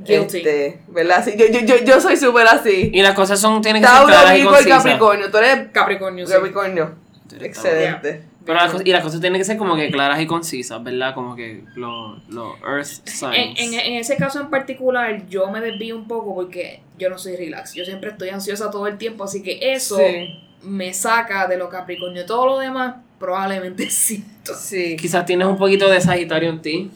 Guilty. 0.03 0.37
Este, 0.37 0.79
¿verdad? 0.87 1.23
Sí, 1.25 1.33
yo, 1.37 1.45
yo, 1.47 1.59
yo, 1.65 1.75
yo 1.85 1.99
soy 2.01 2.17
súper 2.17 2.47
así. 2.47 2.91
Y 2.93 3.01
las 3.01 3.13
cosas 3.13 3.39
son, 3.39 3.61
tienen 3.61 3.81
que 3.81 3.87
ser 3.87 3.97
Tauro, 3.97 4.13
claras 4.13 4.37
y 4.37 4.43
concisas. 4.43 4.77
Capricornio. 4.83 5.31
Tú 5.31 5.37
eres 5.37 5.67
Capricornio, 5.71 6.25
sí. 6.27 6.33
Capricornio. 6.33 6.95
Excelente. 7.39 8.23
Pero 8.45 8.57
las 8.57 8.71
cosas, 8.71 8.87
y 8.87 8.91
las 8.91 9.03
cosas 9.03 9.21
tienen 9.21 9.39
que 9.39 9.45
ser 9.45 9.57
como 9.57 9.75
que 9.75 9.91
claras 9.91 10.19
y 10.21 10.25
concisas, 10.25 10.81
¿verdad? 10.83 11.13
Como 11.13 11.35
que 11.35 11.63
los 11.75 12.17
los 12.29 12.55
Earth 12.67 12.87
En, 13.05 13.07
signs. 13.07 13.59
en, 13.59 13.73
en 13.75 13.93
ese 13.97 14.15
caso 14.17 14.39
en 14.41 14.49
particular, 14.49 15.27
yo 15.29 15.51
me 15.51 15.61
desvío 15.61 15.95
un 15.95 16.07
poco 16.07 16.33
porque 16.33 16.81
yo 16.97 17.09
no 17.11 17.17
soy 17.19 17.35
relax. 17.35 17.73
Yo 17.75 17.85
siempre 17.85 18.09
estoy 18.09 18.29
ansiosa 18.29 18.71
todo 18.71 18.87
el 18.87 18.97
tiempo, 18.97 19.25
así 19.25 19.43
que 19.43 19.59
eso 19.73 19.97
Sí. 19.97 20.39
me 20.63 20.93
saca 20.93 21.47
de 21.47 21.57
lo 21.57 21.69
Capricornio. 21.69 22.25
Todo 22.25 22.47
lo 22.47 22.57
demás, 22.59 22.95
probablemente 23.19 23.87
sí. 23.91 24.23
Sí. 24.59 24.95
Quizás 24.95 25.25
tienes 25.27 25.45
un 25.47 25.57
poquito 25.57 25.87
de 25.89 26.01
Sagitario 26.01 26.49
en 26.49 26.61
ti. 26.61 26.91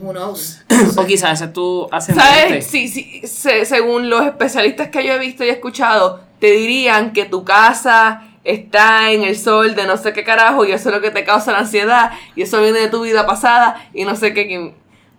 Who 0.00 0.12
knows? 0.12 0.60
O 0.96 1.04
quizás 1.06 1.32
ese 1.34 1.44
es 1.46 1.52
tu 1.52 1.88
ascendente. 1.90 2.30
¿Sabes? 2.48 2.66
Sí, 2.66 2.88
sí, 2.88 3.22
se- 3.26 3.64
según 3.64 4.08
los 4.10 4.24
especialistas 4.26 4.88
que 4.88 5.04
yo 5.06 5.12
he 5.14 5.18
visto 5.18 5.44
y 5.44 5.48
he 5.48 5.52
escuchado, 5.52 6.20
te 6.38 6.50
dirían 6.52 7.12
que 7.12 7.24
tu 7.24 7.44
casa 7.44 8.22
está 8.44 9.10
en 9.10 9.24
el 9.24 9.36
sol 9.38 9.74
de 9.74 9.86
no 9.86 9.96
sé 9.96 10.12
qué 10.12 10.22
carajo 10.22 10.64
y 10.64 10.72
eso 10.72 10.90
es 10.90 10.94
lo 10.94 11.00
que 11.00 11.10
te 11.10 11.24
causa 11.24 11.50
la 11.52 11.58
ansiedad 11.58 12.12
y 12.36 12.42
eso 12.42 12.60
viene 12.62 12.78
de 12.78 12.88
tu 12.88 13.02
vida 13.02 13.26
pasada 13.26 13.88
y 13.92 14.04
no 14.04 14.14
sé 14.14 14.32
qué, 14.34 14.72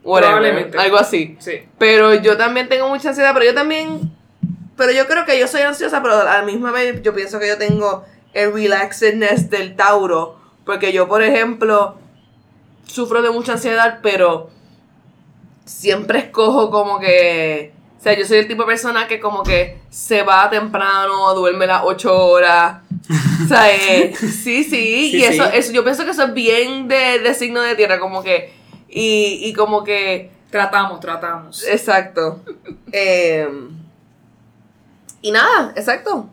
whatever, 0.04 0.36
Probablemente. 0.38 0.78
algo 0.78 0.98
así. 0.98 1.36
Sí. 1.40 1.54
Pero 1.78 2.14
yo 2.14 2.38
también 2.38 2.70
tengo 2.70 2.88
mucha 2.88 3.10
ansiedad, 3.10 3.34
pero 3.34 3.46
yo 3.46 3.54
también, 3.54 4.12
pero 4.78 4.92
yo 4.94 5.08
creo 5.08 5.26
que 5.26 5.38
yo 5.40 5.48
soy 5.48 5.62
ansiosa, 5.62 6.02
pero 6.02 6.20
a 6.22 6.24
la 6.24 6.42
misma 6.44 6.72
vez 6.72 7.02
yo 7.02 7.14
pienso 7.14 7.40
que 7.40 7.48
yo 7.48 7.58
tengo 7.58 8.06
el 8.34 8.54
relaxedness 8.54 9.50
del 9.50 9.76
Tauro, 9.76 10.38
porque 10.66 10.94
yo, 10.94 11.08
por 11.08 11.22
ejemplo, 11.24 11.98
sufro 12.86 13.22
de 13.22 13.32
mucha 13.32 13.54
ansiedad, 13.54 14.00
pero 14.02 14.50
siempre 15.68 16.20
escojo 16.20 16.72
como 16.72 17.00
que, 17.00 17.72
o 18.00 18.02
sea, 18.02 18.18
yo 18.18 18.26
soy 18.26 18.40
el 18.40 18.48
tipo 18.48 18.64
de 18.64 18.68
persona 18.68 19.08
que 19.08 19.20
como 19.20 19.44
que 19.44 19.78
se 19.90 20.24
va 20.24 20.50
temprano, 20.50 21.34
duerme 21.36 21.68
las 21.68 21.82
8 21.84 22.28
horas. 22.28 22.82
O 23.44 23.48
sea, 23.48 23.72
eh, 23.72 24.16
sí, 24.20 24.64
sí, 24.64 24.64
Sí, 24.64 25.18
y 25.18 25.24
eso, 25.24 25.44
sí. 25.44 25.50
eso, 25.54 25.72
yo 25.72 25.84
pienso 25.84 26.04
que 26.06 26.12
eso 26.12 26.24
es 26.24 26.34
bien 26.34 26.88
de, 26.88 27.20
de 27.20 27.34
signo 27.36 27.62
de 27.62 27.76
tierra, 27.76 28.00
como 28.00 28.24
que, 28.24 28.54
y, 28.90 29.42
y 29.44 29.54
como 29.54 29.84
que, 29.84 30.32
Tratamos, 30.50 31.00
tratamos. 31.00 31.68
Exacto. 31.68 32.42
Eh, 32.92 33.50
y 35.22 35.32
nada, 35.32 35.74
exacto. 35.76 36.30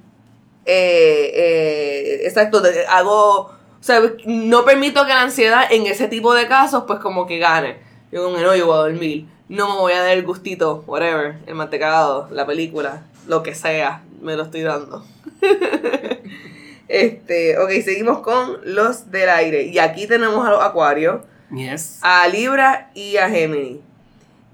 Eh, 0.64 1.32
eh, 1.34 2.20
exacto, 2.24 2.62
hago, 2.88 3.40
o 3.40 3.52
sea, 3.80 4.00
no 4.24 4.64
permito 4.64 5.04
que 5.04 5.12
la 5.12 5.22
ansiedad 5.22 5.64
en 5.70 5.86
ese 5.86 6.08
tipo 6.08 6.32
de 6.32 6.46
casos, 6.46 6.84
pues 6.86 7.00
como 7.00 7.26
que 7.26 7.38
gane. 7.38 7.76
Yo 8.14 8.22
como 8.22 8.36
que 8.36 8.44
no, 8.44 8.54
yo 8.54 8.66
voy 8.66 8.76
a 8.76 8.78
dormir. 8.78 9.26
No 9.48 9.68
me 9.70 9.74
voy 9.74 9.92
a 9.92 10.00
dar 10.00 10.12
el 10.12 10.22
gustito, 10.22 10.84
whatever, 10.86 11.34
el 11.48 11.56
mantecado, 11.56 12.28
la 12.30 12.46
película, 12.46 13.02
lo 13.26 13.42
que 13.42 13.56
sea, 13.56 14.04
me 14.22 14.36
lo 14.36 14.44
estoy 14.44 14.62
dando. 14.62 15.04
este, 16.88 17.58
ok, 17.58 17.70
seguimos 17.84 18.20
con 18.20 18.58
los 18.62 19.10
del 19.10 19.28
aire. 19.30 19.64
Y 19.64 19.80
aquí 19.80 20.06
tenemos 20.06 20.46
a 20.46 20.50
los 20.50 20.62
acuarios 20.62 21.22
Yes. 21.50 21.98
a 22.02 22.28
Libra 22.28 22.92
y 22.94 23.16
a 23.16 23.28
Gemini. 23.28 23.80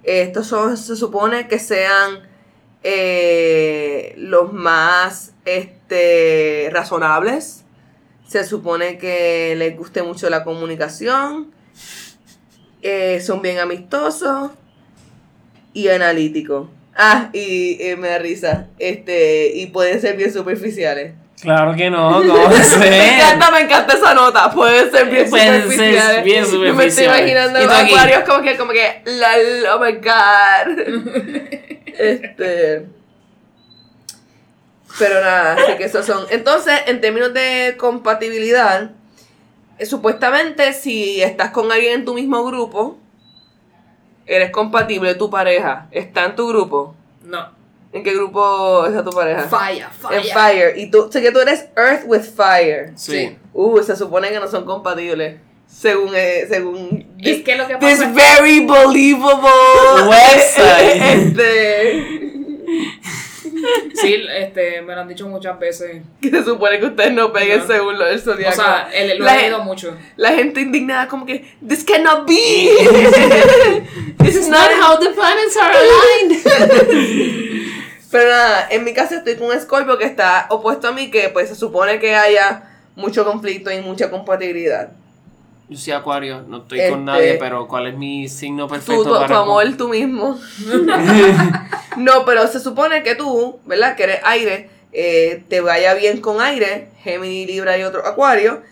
Estos 0.04 0.46
son, 0.46 0.78
se 0.78 0.96
supone 0.96 1.46
que 1.46 1.58
sean 1.58 2.20
eh, 2.82 4.14
los 4.16 4.54
más 4.54 5.34
este, 5.44 6.70
razonables. 6.72 7.64
Se 8.26 8.42
supone 8.42 8.96
que 8.96 9.54
les 9.58 9.76
guste 9.76 10.02
mucho 10.02 10.30
la 10.30 10.44
comunicación. 10.44 11.52
Eh, 12.82 13.20
son 13.20 13.42
bien 13.42 13.58
amistosos 13.58 14.50
y 15.72 15.88
analíticos. 15.88 16.68
Ah, 16.96 17.30
y 17.32 17.78
eh, 17.80 17.96
me 17.96 18.08
da 18.08 18.18
risa. 18.18 18.66
Este, 18.78 19.52
y 19.54 19.66
pueden 19.66 20.00
ser 20.00 20.16
bien 20.16 20.32
superficiales. 20.32 21.14
Claro 21.40 21.74
que 21.74 21.88
no, 21.88 22.20
¿cómo 22.20 22.46
a 22.46 22.48
Me 22.50 22.62
ser? 22.64 22.92
encanta, 22.92 23.50
me 23.50 23.60
encanta 23.60 23.94
esa 23.96 24.12
nota. 24.12 24.50
Pueden 24.50 24.90
ser 24.90 25.08
bien 25.08 25.30
Pueden 25.30 25.52
ser 25.52 25.62
superficiales. 25.62 26.24
bien 26.24 26.44
Yo 26.44 26.50
me 26.74 26.84
estoy 26.86 27.06
superficiales. 27.06 27.18
imaginando 27.20 27.74
acuarios 27.74 28.20
como 28.28 28.42
que, 28.42 28.56
como 28.58 28.72
que, 28.72 29.02
oh 29.72 29.78
my 29.78 29.92
god. 29.92 30.78
este. 31.98 32.86
Pero 34.98 35.20
nada, 35.22 35.54
así 35.54 35.76
que 35.78 35.84
esos 35.84 36.04
son. 36.04 36.26
Entonces, 36.30 36.74
en 36.86 37.00
términos 37.00 37.32
de 37.32 37.76
compatibilidad, 37.78 38.90
supuestamente 39.86 40.72
si 40.72 41.22
estás 41.22 41.50
con 41.50 41.70
alguien 41.72 42.00
en 42.00 42.04
tu 42.04 42.14
mismo 42.14 42.44
grupo, 42.44 42.98
eres 44.26 44.50
compatible, 44.50 45.14
tu 45.14 45.30
pareja 45.30 45.88
está 45.90 46.24
en 46.26 46.36
tu 46.36 46.48
grupo. 46.48 46.94
No. 47.22 47.60
¿En 47.92 48.04
qué 48.04 48.14
grupo 48.14 48.86
está 48.86 49.02
tu 49.02 49.10
pareja? 49.10 49.42
Falla, 49.42 49.90
falla. 49.90 50.20
En 50.20 50.24
Fire. 50.24 50.78
Y 50.78 50.90
tú, 50.90 51.08
sé 51.10 51.20
que 51.20 51.32
tú 51.32 51.40
eres 51.40 51.68
Earth 51.76 52.04
with 52.06 52.22
Fire. 52.22 52.92
Sí. 52.94 53.36
Uh, 53.52 53.82
se 53.82 53.96
supone 53.96 54.30
que 54.30 54.38
no 54.38 54.46
son 54.46 54.64
compatibles. 54.64 55.40
Según, 55.66 56.12
eh, 56.14 56.46
según. 56.48 57.16
Es 57.18 57.42
que 57.42 57.56
lo 57.56 57.66
que 57.66 57.76
This 57.76 57.98
pasa 57.98 58.08
es 58.08 58.14
very 58.14 58.60
believable. 58.60 60.08
Website. 60.08 61.02
este. 61.02 62.30
Sí, 63.94 64.24
este, 64.34 64.82
me 64.82 64.94
lo 64.94 65.00
han 65.02 65.08
dicho 65.08 65.28
muchas 65.28 65.58
veces. 65.58 66.02
Que 66.20 66.30
se 66.30 66.44
supone 66.44 66.78
que 66.80 66.86
ustedes 66.86 67.12
no 67.12 67.32
peguen 67.32 67.60
No. 67.60 67.66
según 67.66 67.98
lo 67.98 68.04
del 68.06 68.18
O 68.18 68.22
zodiaco. 68.22 68.56
sea, 68.56 68.88
él, 68.92 69.18
lo 69.18 69.24
La 69.24 69.40
he 69.46 69.50
mucho. 69.58 69.96
La 70.16 70.32
gente 70.32 70.60
indignada, 70.60 71.08
como 71.08 71.26
que. 71.26 71.44
This 71.66 71.84
cannot 71.84 72.26
be. 72.26 72.70
This 74.22 74.36
is 74.36 74.48
not 74.48 74.70
how 74.80 74.96
the 74.98 75.10
planets 75.10 75.56
are 75.56 75.74
aligned. 75.76 76.42
Pero 78.10 78.28
nada, 78.28 78.66
en 78.70 78.82
mi 78.84 78.92
caso 78.92 79.14
estoy 79.14 79.36
con 79.36 79.48
un 79.48 79.60
Scorpio 79.60 79.96
que 79.96 80.04
está 80.04 80.46
opuesto 80.50 80.88
a 80.88 80.92
mí, 80.92 81.10
que 81.10 81.28
pues 81.28 81.48
se 81.48 81.54
supone 81.54 82.00
que 82.00 82.14
haya 82.16 82.64
mucho 82.96 83.24
conflicto 83.24 83.70
y 83.70 83.80
mucha 83.80 84.10
compatibilidad. 84.10 84.90
Yo 85.70 85.78
soy 85.78 85.92
Acuario, 85.92 86.42
no 86.48 86.58
estoy 86.62 86.80
Este- 86.80 86.90
con 86.90 87.04
nadie, 87.04 87.34
pero 87.34 87.68
¿cuál 87.68 87.86
es 87.86 87.96
mi 87.96 88.28
signo 88.28 88.66
Tú, 88.66 88.72
perfecto 88.72 89.04
tu, 89.04 89.08
tu 89.08 89.20
para 89.20 89.38
amor, 89.38 89.64
tú 89.78 89.88
mismo. 89.88 90.36
no, 91.96 92.24
pero 92.24 92.48
se 92.48 92.58
supone 92.58 93.04
que 93.04 93.14
tú, 93.14 93.60
¿verdad? 93.66 93.94
Que 93.94 94.02
eres 94.02 94.20
aire, 94.24 94.68
eh, 94.92 95.44
te 95.48 95.60
vaya 95.60 95.94
bien 95.94 96.20
con 96.20 96.40
aire, 96.40 96.88
Gemini, 97.04 97.46
Libra 97.46 97.78
y 97.78 97.84
otro 97.84 98.04
Acuario, 98.04 98.62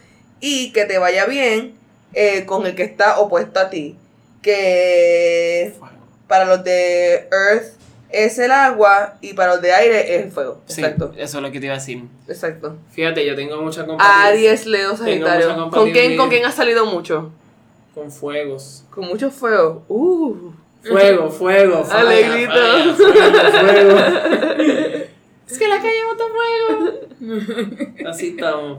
y 0.40 0.72
que 0.72 0.86
te 0.86 0.98
vaya 0.98 1.26
bien 1.26 1.74
eh, 2.14 2.44
con 2.46 2.66
el 2.66 2.74
que 2.74 2.82
está 2.82 3.20
opuesto 3.20 3.60
a 3.60 3.70
ti. 3.70 3.96
Que 4.42 5.72
para 6.26 6.46
los 6.46 6.64
de 6.64 7.28
Earth 7.30 7.74
es 8.10 8.38
el 8.38 8.50
agua 8.50 9.14
y 9.20 9.34
para 9.34 9.52
los 9.54 9.62
de 9.62 9.72
aire 9.72 10.14
es 10.16 10.24
el 10.24 10.30
fuego. 10.32 10.60
Sí, 10.66 10.80
Exacto, 10.80 11.12
eso 11.16 11.36
es 11.38 11.42
lo 11.42 11.50
que 11.52 11.60
te 11.60 11.66
iba 11.66 11.74
a 11.74 11.78
decir. 11.78 12.02
exacto. 12.26 12.76
Fíjate, 12.92 13.24
yo 13.26 13.34
tengo 13.36 13.60
mucha 13.62 13.84
compatibilidad 13.86 14.26
Aries, 14.32 14.66
Leo, 14.66 14.96
Sagitario. 14.96 15.50
mucha 15.56 15.76
¿Con 15.76 15.90
quién. 15.90 16.16
¿Con 16.16 16.28
quién 16.28 16.44
has 16.44 16.54
salido 16.54 16.86
mucho? 16.86 17.30
con 17.94 18.12
fuegos. 18.12 18.84
Con 18.90 19.06
mucho 19.06 19.28
fuego. 19.30 19.84
Uh. 19.88 20.52
Fuego, 20.84 21.28
fuego, 21.30 21.84
fuego. 21.84 21.98
Alegrito. 21.98 22.52
fuego, 22.96 23.50
fuego. 23.50 23.98
Es 25.50 25.58
que 25.58 25.66
la 25.68 25.76
calle 25.78 26.04
bota 26.04 26.24
fuego. 27.18 27.88
Así 28.08 28.28
estamos. 28.28 28.78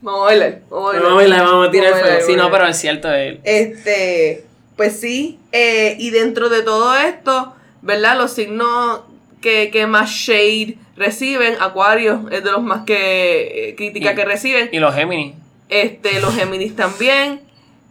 Vamos 0.00 0.20
a 0.22 0.24
bailar. 0.24 0.60
Vamos 0.68 0.88
a 0.88 0.92
bailar. 0.92 1.02
Vamos 1.02 1.12
a 1.12 1.16
bailar, 1.16 1.44
vamos 1.44 1.68
a 1.68 1.70
tirar 1.70 1.90
Vamos 1.92 1.98
a 1.98 2.02
fuego. 2.02 2.16
bailar, 2.18 2.26
Sí, 2.26 2.36
no, 2.36 2.50
pero 2.50 2.66
es 2.66 2.76
cierto. 2.78 3.12
eh, 3.14 3.40
Este, 3.44 4.44
pues 4.76 4.98
sí, 4.98 5.38
eh, 5.52 5.96
y 5.98 6.10
dentro 6.10 6.48
de 6.48 6.62
todo 6.62 6.96
esto, 6.96 7.54
¿verdad? 7.82 8.16
Los 8.16 8.32
signos 8.32 9.00
que, 9.40 9.70
que 9.70 9.86
más 9.86 10.10
shade 10.10 10.78
reciben, 10.96 11.56
Acuario 11.60 12.28
es 12.30 12.42
de 12.44 12.50
los 12.52 12.62
más 12.62 12.84
que 12.84 13.70
eh, 13.70 13.74
crítica 13.76 14.12
Y- 14.12 14.14
que 14.14 14.24
reciben, 14.24 14.68
Y 14.72 14.78
los 14.78 14.94
Géminis. 14.94 15.34
este, 15.68 16.20
los 16.20 16.34
Géminis 16.34 16.74
también, 16.76 17.40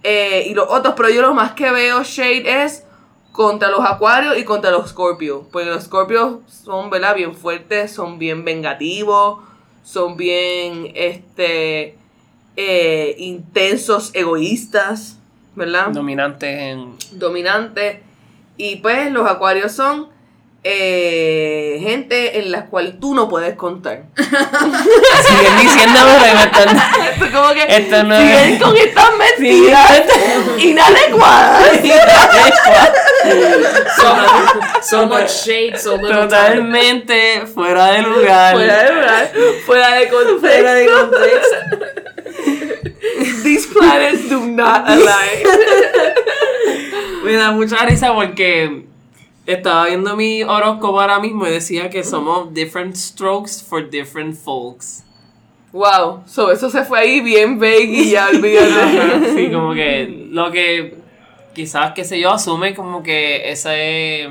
eh, 0.04 0.46
y 0.50 0.54
los 0.54 0.68
otros, 0.70 0.94
pero 0.98 1.10
yo 1.10 1.22
lo 1.22 1.34
más 1.34 1.52
que 1.52 1.70
veo 1.72 2.04
shade 2.04 2.64
es 2.64 2.84
contra 3.32 3.70
los 3.70 3.82
Acuarios 3.86 4.38
y 4.38 4.44
contra 4.44 4.72
los 4.72 4.90
Scorpios, 4.90 5.44
porque 5.52 5.70
los 5.70 5.84
Scorpios 5.84 6.40
son, 6.48 6.90
¿verdad? 6.90 7.16
Bien 7.16 7.36
fuertes, 7.36 7.92
son 7.92 8.18
bien 8.20 8.44
vengativos, 8.46 9.40
son 9.84 10.16
bien, 10.18 10.92
este, 10.96 11.96
eh, 12.58 13.16
intensos, 13.18 14.12
egoístas, 14.14 15.18
¿verdad? 15.56 15.88
Dominantes 15.90 16.50
en. 16.60 16.96
dominante. 17.12 18.04
Y 18.58 18.78
pues 18.78 19.12
los 19.12 19.30
acuarios 19.30 19.72
son 19.72 20.10
eh, 20.64 21.80
gente 21.82 22.38
en 22.40 22.52
la 22.52 22.68
cual 22.68 23.00
tú 23.00 23.16
no 23.16 23.28
puedes 23.28 23.56
contar. 23.56 24.04
Siguen 24.16 25.58
diciéndome 25.60 26.12
que 26.24 26.36
me 26.36 26.44
están- 26.44 26.78
Esto 26.78 27.26
como 27.34 27.54
que 27.54 27.66
Esto 27.68 28.04
no 28.04 28.18
siguen 28.20 28.54
es- 28.54 28.62
con 28.62 28.78
estas 28.78 29.10
mentiras 29.18 29.92
inadecuadas. 30.60 31.80
So, 33.96 34.16
so 34.82 35.06
much 35.08 35.30
shade, 35.30 35.78
so 35.80 35.96
little 35.98 36.10
time. 36.10 36.28
Totalmente 36.28 37.46
fuera 37.48 37.86
de 37.94 38.02
lugar. 38.04 38.54
Fuera 38.54 38.84
de 38.84 38.94
lugar, 38.94 39.32
fuera 39.66 39.96
de 39.96 40.08
contexto. 40.10 40.40
Fuera 40.40 40.74
de 40.76 40.86
contexto. 40.88 41.56
These 43.44 43.68
planets 43.74 44.30
do 44.30 44.40
not 44.42 44.88
align. 44.88 45.44
Me 47.24 47.34
da 47.34 47.52
mucha 47.52 47.86
risa 47.86 48.14
porque 48.14 48.86
estaba 49.46 49.88
viendo 49.88 50.16
mi 50.16 50.44
horóscopo 50.44 51.00
ahora 51.00 51.20
mismo 51.20 51.46
y 51.48 51.52
decía 51.52 51.90
que 51.90 52.04
somos 52.04 52.54
different 52.54 52.96
strokes 52.96 53.64
for 53.68 53.90
different 53.90 54.36
folks. 54.36 55.04
Wow, 55.72 56.24
so 56.26 56.52
eso 56.52 56.70
se 56.70 56.84
fue 56.84 57.00
ahí 57.00 57.22
bien 57.22 57.58
vague 57.58 57.86
y 57.86 58.12
ya 58.12 58.28
olvídate. 58.30 59.32
Sí, 59.36 59.52
como 59.52 59.74
que 59.74 60.28
lo 60.30 60.52
que 60.52 60.96
quizás, 61.54 61.94
qué 61.94 62.04
sé 62.04 62.20
yo, 62.20 62.32
asume 62.32 62.76
como 62.76 63.04
que 63.04 63.50
esa 63.52 63.72
eh, 63.76 64.28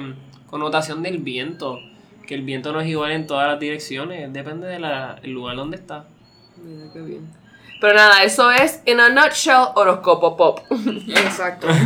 connotación 0.49 1.03
del 1.03 1.19
viento. 1.19 1.79
Que 2.27 2.35
el 2.35 2.43
viento 2.43 2.73
no 2.73 2.81
es 2.81 2.89
igual 2.89 3.11
en 3.11 3.27
todas 3.27 3.49
las 3.49 3.59
direcciones, 3.59 4.33
depende 4.33 4.69
del 4.69 5.33
lugar 5.33 5.57
donde 5.57 5.77
está. 5.77 6.07
Mira 6.63 6.85
qué 6.93 7.01
bien. 7.01 7.40
Pero 7.81 7.95
nada, 7.95 8.23
eso 8.25 8.51
es, 8.51 8.83
in 8.85 9.01
a 9.01 9.09
nutshell, 9.09 9.69
horóscopo 9.75 10.37
pop. 10.37 10.61
Exacto. 11.09 11.67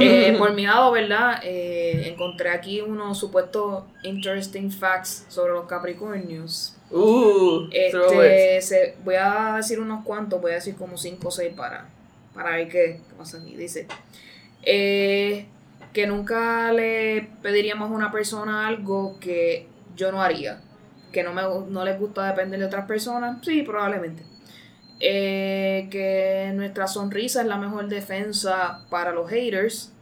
Eh, 0.00 0.34
por 0.38 0.52
mi 0.52 0.66
lado, 0.66 0.92
¿verdad? 0.92 1.40
Eh, 1.42 2.08
encontré 2.12 2.50
aquí 2.50 2.80
unos 2.80 3.18
supuestos 3.18 3.84
interesting 4.02 4.70
facts 4.70 5.24
sobre 5.28 5.52
los 5.54 5.66
Capricornios. 5.66 6.76
Uh. 6.90 7.68
Este, 7.72 8.60
se- 8.62 8.96
voy 9.04 9.16
a 9.16 9.54
decir 9.56 9.80
unos 9.80 10.04
cuantos, 10.04 10.40
voy 10.40 10.52
a 10.52 10.54
decir 10.54 10.76
como 10.76 10.96
5 10.96 11.28
o 11.28 11.30
6 11.30 11.52
para, 11.56 11.86
para 12.34 12.50
ver 12.56 12.68
qué, 12.68 13.00
qué 13.08 13.14
pasa 13.16 13.38
aquí. 13.38 13.56
Dice 13.56 13.86
eh, 14.62 15.46
que 15.92 16.06
nunca 16.06 16.72
le 16.72 17.28
pediríamos 17.42 17.90
a 17.90 17.94
una 17.94 18.10
persona 18.12 18.66
algo 18.66 19.18
que 19.20 19.66
yo 19.96 20.12
no 20.12 20.22
haría. 20.22 20.60
Que 21.12 21.22
no, 21.22 21.32
me, 21.32 21.42
no 21.68 21.84
les 21.84 21.98
gusta 21.98 22.26
depender 22.26 22.60
de 22.60 22.66
otras 22.66 22.86
personas. 22.86 23.38
Sí, 23.44 23.62
probablemente. 23.62 24.22
Eh, 25.00 25.88
que 25.90 26.52
nuestra 26.54 26.88
sonrisa 26.88 27.40
es 27.40 27.46
la 27.46 27.56
mejor 27.56 27.88
defensa 27.88 28.84
para 28.90 29.12
los 29.12 29.30
haters. 29.30 29.92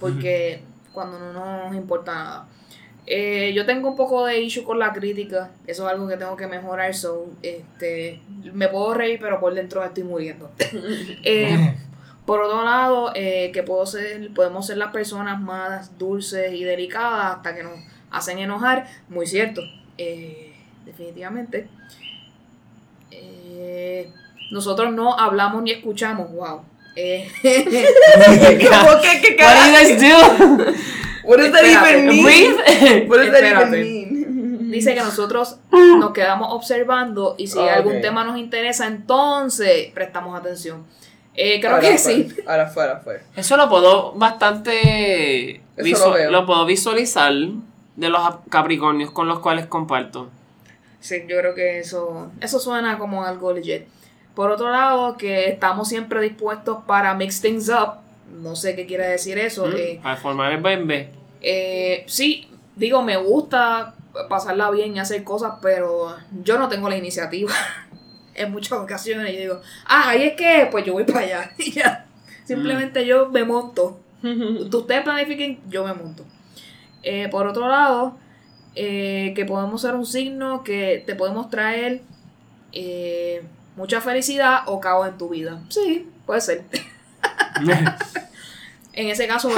Porque 0.00 0.62
cuando 0.92 1.18
no 1.18 1.64
nos 1.64 1.76
importa 1.76 2.14
nada. 2.14 2.48
Eh, 3.06 3.52
yo 3.54 3.64
tengo 3.64 3.88
un 3.88 3.96
poco 3.96 4.26
de 4.26 4.40
issue 4.40 4.64
con 4.64 4.78
la 4.78 4.92
crítica. 4.92 5.50
Eso 5.66 5.86
es 5.86 5.92
algo 5.92 6.06
que 6.06 6.16
tengo 6.16 6.36
que 6.36 6.46
mejorar. 6.46 6.94
So, 6.94 7.26
este, 7.42 8.20
me 8.52 8.68
puedo 8.68 8.94
reír, 8.94 9.18
pero 9.20 9.40
por 9.40 9.54
dentro 9.54 9.84
estoy 9.84 10.04
muriendo. 10.04 10.50
Eh, 11.24 11.74
por 12.24 12.42
otro 12.42 12.62
lado, 12.62 13.10
que 13.14 13.64
puedo 13.66 13.86
ser, 13.86 14.34
podemos 14.34 14.66
ser 14.66 14.76
las 14.76 14.92
personas 14.92 15.40
más 15.40 15.96
dulces 15.96 16.52
y 16.52 16.62
delicadas 16.62 17.36
hasta 17.36 17.54
que 17.54 17.62
nos 17.62 17.72
hacen 18.10 18.38
enojar. 18.38 18.86
Muy 19.08 19.26
cierto. 19.26 19.62
Definitivamente. 20.88 21.68
Eh, 23.10 24.12
nosotros 24.50 24.92
no 24.92 25.18
hablamos 25.18 25.62
ni 25.62 25.72
escuchamos. 25.72 26.30
Wow. 26.32 26.62
Eh, 26.96 27.28
¿Cómo 27.42 29.00
que, 29.00 29.36
qué 29.36 29.44
What 29.44 29.98
do? 30.00 30.72
What 31.24 31.38
does 31.38 31.52
that 31.52 31.64
even 31.64 32.06
mean? 32.06 33.08
What 33.08 33.18
does 33.18 33.30
that 33.30 33.44
even 33.44 33.70
mean? 33.70 34.08
dice 34.70 34.94
que 34.94 35.00
nosotros 35.00 35.58
nos 35.70 36.12
quedamos 36.12 36.48
observando 36.52 37.34
y 37.38 37.46
si 37.46 37.58
algún 37.58 38.00
tema 38.00 38.24
nos 38.24 38.38
interesa, 38.38 38.86
entonces 38.86 39.90
prestamos 39.92 40.38
atención. 40.38 40.84
Eh, 41.34 41.60
creo 41.60 41.76
Ahora 41.76 41.88
que 41.88 41.98
fue, 41.98 42.14
sí. 42.14 42.36
Ahora 42.46 42.66
fue, 42.66 42.82
ahora 42.82 43.00
fue. 43.00 43.22
Eso 43.36 43.56
lo 43.56 43.68
puedo 43.68 44.12
bastante 44.12 45.62
Eso 45.76 46.08
lo 46.08 46.14
veo. 46.14 46.30
lo 46.30 46.46
puedo 46.46 46.66
visualizar 46.66 47.32
de 47.32 48.08
los 48.08 48.20
Capricornios 48.50 49.12
con 49.12 49.28
los 49.28 49.38
cuales 49.38 49.66
comparto. 49.66 50.30
Sí, 51.00 51.22
yo 51.28 51.38
creo 51.38 51.54
que 51.54 51.78
eso, 51.78 52.30
eso 52.40 52.58
suena 52.58 52.98
como 52.98 53.24
algo 53.24 53.52
legit. 53.52 53.82
Por 54.38 54.52
otro 54.52 54.70
lado, 54.70 55.16
que 55.16 55.48
estamos 55.48 55.88
siempre 55.88 56.20
dispuestos 56.20 56.84
para 56.86 57.12
mix 57.12 57.40
things 57.40 57.68
up. 57.68 57.94
No 58.40 58.54
sé 58.54 58.76
qué 58.76 58.86
quiere 58.86 59.04
decir 59.08 59.36
eso. 59.36 59.66
¿Mm? 59.66 59.72
eh, 59.76 60.00
Para 60.00 60.16
formar 60.16 60.52
el 60.52 60.62
bebé. 60.62 61.10
eh, 61.40 62.04
sí, 62.06 62.48
digo, 62.76 63.02
me 63.02 63.16
gusta 63.16 63.96
pasarla 64.28 64.70
bien 64.70 64.94
y 64.94 65.00
hacer 65.00 65.24
cosas, 65.24 65.54
pero 65.60 66.14
yo 66.44 66.56
no 66.56 66.68
tengo 66.68 66.88
la 66.88 66.96
iniciativa. 66.96 67.52
en 68.36 68.52
muchas 68.52 68.78
ocasiones 68.78 69.32
yo 69.34 69.40
digo, 69.40 69.60
ah, 69.86 70.10
ahí 70.10 70.22
es 70.22 70.34
que, 70.34 70.68
pues 70.70 70.84
yo 70.84 70.92
voy 70.92 71.02
para 71.02 71.18
allá. 71.18 71.50
Y 71.58 71.72
ya. 71.72 72.06
Simplemente 72.44 73.04
yo 73.04 73.30
me 73.30 73.42
monto. 73.42 73.98
Ustedes 74.22 75.02
planifiquen, 75.02 75.58
yo 75.68 75.84
me 75.84 75.94
monto. 75.94 76.24
Eh, 77.02 77.26
por 77.28 77.48
otro 77.48 77.66
lado, 77.66 78.16
eh, 78.76 79.32
que 79.34 79.44
podemos 79.44 79.82
ser 79.82 79.96
un 79.96 80.06
signo 80.06 80.62
que 80.62 81.02
te 81.04 81.16
podemos 81.16 81.50
traer 81.50 82.02
mucha 83.78 84.00
felicidad 84.00 84.62
o 84.66 84.80
caos 84.80 85.08
en 85.08 85.16
tu 85.16 85.30
vida. 85.30 85.60
Sí, 85.70 86.06
puede 86.26 86.40
ser. 86.42 86.64
En 88.94 89.06
ese 89.06 89.28
caso, 89.28 89.48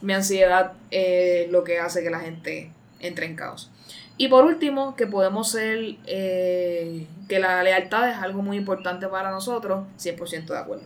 mi 0.00 0.14
ansiedad 0.14 0.72
es 0.90 1.50
lo 1.50 1.62
que 1.62 1.78
hace 1.78 2.02
que 2.02 2.08
la 2.08 2.20
gente 2.20 2.70
entre 3.00 3.26
en 3.26 3.36
caos. 3.36 3.70
Y 4.16 4.28
por 4.28 4.46
último, 4.46 4.96
que 4.96 5.06
podemos 5.06 5.50
ser, 5.50 5.96
eh, 6.06 7.06
que 7.28 7.38
la 7.38 7.62
lealtad 7.62 8.08
es 8.08 8.16
algo 8.16 8.40
muy 8.40 8.56
importante 8.56 9.08
para 9.08 9.30
nosotros, 9.30 9.84
100% 9.98 10.46
de 10.46 10.58
acuerdo. 10.58 10.84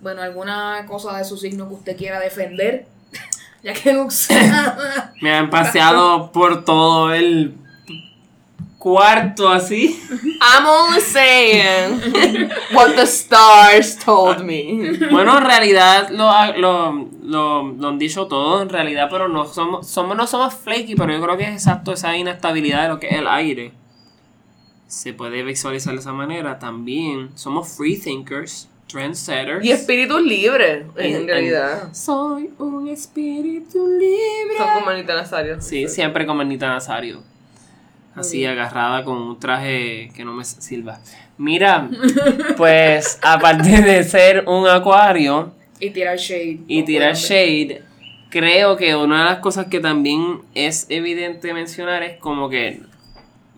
Bueno, 0.00 0.22
¿alguna 0.22 0.86
cosa 0.86 1.18
de 1.18 1.24
su 1.24 1.36
signo 1.36 1.66
que 1.68 1.74
usted 1.74 1.96
quiera 1.96 2.20
defender? 2.20 2.86
ya 3.64 3.72
que 3.72 3.92
no 3.92 4.08
sé. 4.08 4.38
Me 5.20 5.34
han 5.34 5.50
paseado 5.50 6.30
por 6.30 6.64
todo 6.64 7.12
el 7.12 7.56
cuarto 8.82 9.48
así. 9.48 9.96
I'm 10.40 10.66
only 10.66 11.00
saying 11.00 12.00
what 12.74 12.96
the 12.96 13.06
stars 13.06 13.96
told 13.96 14.40
me. 14.44 14.98
Bueno, 15.08 15.38
en 15.38 15.44
realidad 15.44 16.08
lo, 16.10 16.28
lo, 16.58 17.08
lo, 17.22 17.62
lo 17.74 17.88
han 17.88 17.98
dicho 18.00 18.26
todo, 18.26 18.60
en 18.60 18.68
realidad, 18.68 19.06
pero 19.08 19.28
no 19.28 19.44
somos, 19.46 19.86
somos, 19.86 20.16
no 20.16 20.26
somos 20.26 20.52
flaky, 20.54 20.96
pero 20.96 21.12
yo 21.12 21.22
creo 21.22 21.36
que 21.36 21.44
es 21.44 21.52
exacto 21.54 21.92
esa 21.92 22.16
inestabilidad 22.16 22.82
de 22.82 22.88
lo 22.88 22.98
que 22.98 23.06
es 23.08 23.18
el 23.18 23.28
aire. 23.28 23.72
Se 24.88 25.12
puede 25.12 25.44
visualizar 25.44 25.92
de 25.94 26.00
esa 26.00 26.12
manera. 26.12 26.58
También 26.58 27.30
somos 27.36 27.68
free 27.76 27.96
thinkers, 27.96 28.68
trendsetters. 28.88 29.64
Y 29.64 29.70
espíritus 29.70 30.20
libres, 30.22 30.86
en, 30.96 31.16
En- 31.16 31.26
realidad. 31.28 31.92
Soy 31.94 32.50
un 32.58 32.88
espíritu 32.88 33.86
libre. 33.86 34.58
Son 34.58 34.68
como 34.74 34.90
Anita 34.90 35.14
Nazario. 35.14 35.60
Sí, 35.62 35.86
siempre 35.88 36.26
con 36.26 36.36
Bernita 36.36 36.66
Nazario. 36.68 37.22
Así 38.14 38.38
bien. 38.38 38.50
agarrada 38.52 39.04
con 39.04 39.16
un 39.16 39.38
traje 39.40 40.10
que 40.14 40.24
no 40.24 40.32
me 40.34 40.44
sirva. 40.44 40.98
Mira, 41.38 41.88
pues 42.56 43.18
aparte 43.22 43.82
de 43.82 44.04
ser 44.04 44.44
un 44.46 44.68
acuario 44.68 45.52
y 45.80 45.90
tirar 45.90 46.16
shade. 46.18 46.60
y 46.68 46.82
tirar 46.84 47.14
shade, 47.14 47.82
creo 48.30 48.76
que 48.76 48.94
una 48.94 49.20
de 49.20 49.24
las 49.24 49.38
cosas 49.38 49.66
que 49.66 49.80
también 49.80 50.40
es 50.54 50.86
evidente 50.90 51.52
mencionar 51.54 52.02
es 52.02 52.18
como 52.18 52.48
que 52.48 52.82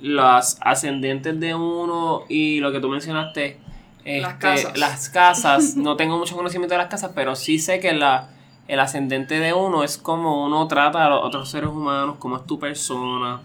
los 0.00 0.56
ascendentes 0.60 1.38
de 1.40 1.54
uno 1.54 2.22
y 2.28 2.60
lo 2.60 2.72
que 2.72 2.80
tú 2.80 2.88
mencionaste, 2.88 3.56
Las 4.04 4.32
este, 4.32 4.38
casas. 4.38 4.78
las 4.78 5.08
casas, 5.08 5.76
no 5.76 5.96
tengo 5.96 6.18
mucho 6.18 6.36
conocimiento 6.36 6.74
de 6.74 6.78
las 6.78 6.88
casas, 6.90 7.12
pero 7.14 7.34
sí 7.36 7.58
sé 7.58 7.80
que 7.80 7.92
la, 7.92 8.28
el 8.68 8.80
ascendente 8.80 9.38
de 9.38 9.52
uno 9.52 9.82
es 9.84 9.96
como 9.98 10.44
uno 10.44 10.66
trata 10.68 11.06
a 11.06 11.08
los 11.10 11.24
otros 11.24 11.50
seres 11.50 11.70
humanos, 11.70 12.16
como 12.18 12.36
es 12.36 12.44
tu 12.46 12.58
persona. 12.58 13.40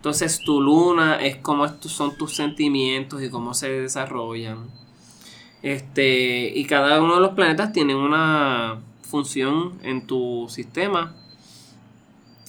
Entonces 0.00 0.40
tu 0.40 0.62
luna 0.62 1.16
es 1.16 1.36
como 1.36 1.66
es 1.66 1.78
tu- 1.78 1.90
son 1.90 2.16
tus 2.16 2.34
sentimientos 2.34 3.22
y 3.22 3.28
cómo 3.28 3.52
se 3.52 3.68
desarrollan. 3.68 4.70
Este, 5.62 6.50
y 6.58 6.64
cada 6.64 7.02
uno 7.02 7.16
de 7.16 7.20
los 7.20 7.32
planetas 7.34 7.74
tiene 7.74 7.94
una 7.94 8.78
función 9.02 9.74
en 9.82 10.06
tu 10.06 10.46
sistema. 10.48 11.14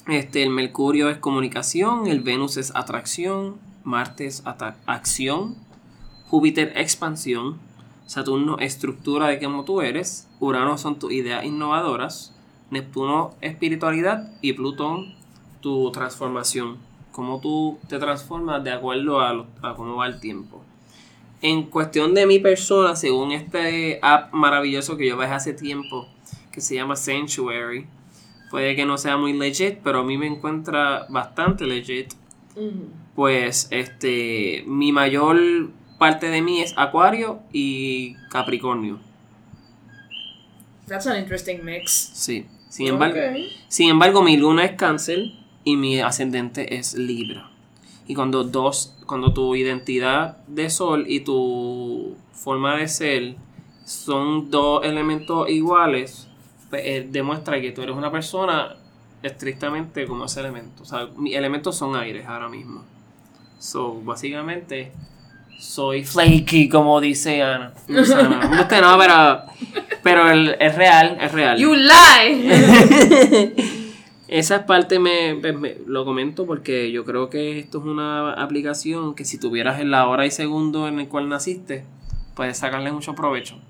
Este, 0.08 0.42
el 0.42 0.48
Mercurio 0.48 1.10
es 1.10 1.18
comunicación, 1.18 2.06
el 2.06 2.20
Venus 2.20 2.56
es 2.56 2.74
atracción, 2.74 3.56
Marte 3.84 4.24
es 4.26 4.42
acción, 4.86 5.54
Júpiter 6.28 6.72
expansión, 6.76 7.58
Saturno 8.06 8.58
estructura 8.60 9.28
de 9.28 9.38
cómo 9.38 9.64
tú 9.64 9.82
eres, 9.82 10.26
Urano 10.40 10.78
son 10.78 10.98
tus 10.98 11.12
ideas 11.12 11.44
innovadoras, 11.44 12.34
Neptuno 12.70 13.34
espiritualidad 13.42 14.32
y 14.40 14.54
Plutón 14.54 15.14
tu 15.60 15.92
transformación, 15.92 16.78
cómo 17.12 17.40
tú 17.40 17.78
te 17.88 17.98
transformas 17.98 18.64
de 18.64 18.72
acuerdo 18.72 19.20
a, 19.20 19.32
lo- 19.32 19.46
a 19.62 19.74
cómo 19.74 19.96
va 19.96 20.06
el 20.06 20.18
tiempo. 20.18 20.62
En 21.40 21.64
cuestión 21.64 22.14
de 22.14 22.26
mi 22.26 22.38
persona, 22.38 22.96
según 22.96 23.32
este 23.32 23.98
app 24.02 24.32
maravilloso 24.32 24.96
que 24.96 25.08
yo 25.08 25.16
bajé 25.16 25.34
hace 25.34 25.52
tiempo, 25.52 26.08
que 26.52 26.60
se 26.60 26.74
llama 26.76 26.96
Sanctuary, 26.96 27.86
puede 28.50 28.76
que 28.76 28.84
no 28.86 28.96
sea 28.98 29.16
muy 29.16 29.32
legit, 29.32 29.78
pero 29.82 30.00
a 30.00 30.04
mí 30.04 30.16
me 30.18 30.26
encuentra 30.26 31.06
bastante 31.08 31.64
legit. 31.66 32.12
Pues 33.14 33.68
este, 33.70 34.62
mi 34.66 34.92
mayor 34.92 35.38
parte 35.98 36.28
de 36.30 36.42
mí 36.42 36.60
es 36.60 36.74
Acuario 36.76 37.40
y 37.52 38.14
Capricornio. 38.30 38.98
That's 40.86 41.06
an 41.06 41.18
interesting 41.18 41.64
mix. 41.64 42.10
Sí. 42.14 42.46
Sin 42.68 42.88
embargo, 42.88 43.16
sin 43.68 43.90
embargo, 43.90 44.22
mi 44.22 44.36
luna 44.36 44.64
es 44.64 44.72
Cáncer 44.72 45.32
y 45.64 45.76
mi 45.76 46.00
ascendente 46.00 46.76
es 46.76 46.94
Libra. 46.94 47.50
Y 48.06 48.14
cuando 48.14 48.44
dos, 48.44 48.94
cuando 49.06 49.32
tu 49.32 49.54
identidad 49.54 50.38
de 50.46 50.70
sol 50.70 51.04
y 51.08 51.20
tu 51.20 52.16
forma 52.32 52.76
de 52.76 52.88
ser 52.88 53.36
son 53.84 54.50
dos 54.50 54.84
elementos 54.84 55.48
iguales, 55.48 56.28
pues, 56.70 56.82
eh, 56.84 57.06
demuestra 57.10 57.60
que 57.60 57.72
tú 57.72 57.82
eres 57.82 57.94
una 57.96 58.10
persona 58.10 58.76
estrictamente 59.22 60.06
como 60.06 60.24
ese 60.24 60.40
elemento. 60.40 60.82
O 60.82 60.86
sea, 60.86 61.08
mis 61.16 61.36
elementos 61.36 61.76
son 61.76 61.94
aires 61.96 62.26
ahora 62.26 62.48
mismo. 62.48 62.82
So, 63.58 64.00
básicamente, 64.02 64.92
soy 65.58 66.04
flaky, 66.04 66.68
como 66.68 67.00
dice 67.00 67.42
Ana. 67.42 67.72
No, 67.86 68.02
no, 68.02 68.28
no, 68.28 68.60
usted 68.62 68.80
no, 68.80 68.98
pero, 68.98 69.42
pero 70.02 70.28
es 70.30 70.74
real, 70.74 71.18
es 71.20 71.30
real. 71.32 71.58
You 71.58 71.74
lie! 71.74 73.52
Esa 74.34 74.64
parte 74.64 74.98
me, 74.98 75.34
me- 75.34 75.52
me- 75.52 75.76
lo 75.86 76.04
comento 76.06 76.46
porque 76.46 76.90
yo 76.90 77.04
creo 77.04 77.28
que 77.28 77.58
esto 77.58 77.78
es 77.78 77.84
una 77.84 78.32
aplicación 78.32 79.14
que 79.14 79.24
si 79.26 79.38
tuvieras 79.38 79.78
en 79.80 79.90
la 79.90 80.08
hora 80.08 80.24
y 80.24 80.30
segundo 80.30 80.88
en 80.88 80.98
el 81.00 81.08
cual 81.08 81.28
naciste, 81.28 81.84
puedes 82.34 82.56
sacarle 82.56 82.90
mucho 82.92 83.14
provecho. 83.14 83.60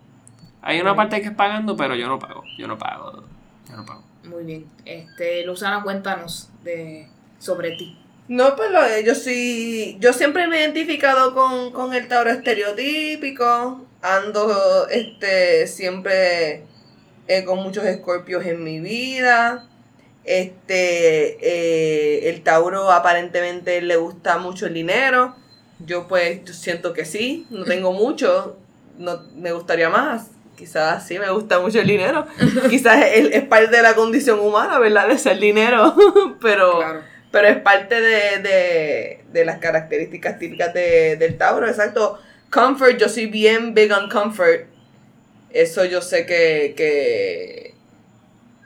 Hay 0.61 0.81
una 0.81 0.94
parte 0.94 1.20
que 1.20 1.29
es 1.29 1.35
pagando, 1.35 1.77
pero 1.77 1.96
yo 1.96 2.07
no 2.07 2.20
pago. 2.20 2.44
Yo 2.57 2.68
no 2.68 2.79
pago. 2.79 3.25
Yo 3.68 3.77
no 3.77 3.85
pago. 3.85 4.03
Muy 4.25 4.44
bien. 4.44 4.66
Este, 4.85 5.44
Luzana, 5.44 5.83
cuéntanos 5.83 6.48
de, 6.62 7.09
sobre 7.40 7.72
ti. 7.72 7.98
No, 8.29 8.55
pues 8.55 8.70
lo 8.70 8.81
de- 8.83 9.03
yo 9.05 9.16
sí, 9.16 9.96
yo 9.98 10.12
siempre 10.12 10.46
me 10.46 10.59
he 10.59 10.61
identificado 10.61 11.35
con, 11.35 11.72
con 11.72 11.92
el 11.92 12.07
Tauro 12.07 12.31
estereotípico, 12.31 13.85
ando 14.01 14.87
este 14.88 15.66
siempre 15.66 16.62
eh, 17.27 17.44
con 17.44 17.59
muchos 17.59 17.85
escorpios 17.85 18.46
en 18.46 18.62
mi 18.62 18.79
vida, 18.79 19.68
este, 20.24 21.38
eh, 21.40 22.30
el 22.30 22.42
Tauro 22.42 22.90
aparentemente 22.90 23.80
le 23.82 23.96
gusta 23.96 24.38
mucho 24.38 24.66
el 24.66 24.74
dinero, 24.74 25.35
yo 25.85 26.06
pues 26.06 26.44
yo 26.44 26.54
siento 26.54 26.92
que 26.92 27.04
sí, 27.04 27.46
no 27.50 27.64
tengo 27.64 27.92
mucho, 27.92 28.56
no, 28.98 29.22
me 29.35 29.52
gustaría 29.52 29.88
más, 29.88 30.28
quizás 30.56 31.06
sí 31.06 31.18
me 31.18 31.30
gusta 31.30 31.58
mucho 31.58 31.80
el 31.80 31.87
dinero, 31.87 32.26
quizás 32.70 33.04
es, 33.06 33.30
es 33.32 33.44
parte 33.44 33.76
de 33.76 33.82
la 33.82 33.94
condición 33.94 34.40
humana, 34.40 34.78
¿verdad? 34.78 35.08
De 35.08 35.18
ser 35.18 35.38
dinero, 35.38 35.94
pero... 36.40 36.78
Claro. 36.78 37.12
Pero 37.32 37.48
es 37.48 37.56
parte 37.62 37.98
de, 37.98 38.42
de, 38.42 39.24
de 39.32 39.44
las 39.46 39.56
características 39.56 40.38
típicas 40.38 40.74
de, 40.74 41.16
del 41.16 41.38
Tauro, 41.38 41.66
exacto. 41.66 42.18
Comfort, 42.50 42.98
yo 42.98 43.08
soy 43.08 43.24
bien 43.24 43.72
big 43.72 43.90
on 43.90 44.11
comfort. 44.11 44.66
Eso 45.48 45.87
yo 45.87 46.02
sé 46.02 46.26
que, 46.26 46.74
que 46.76 47.71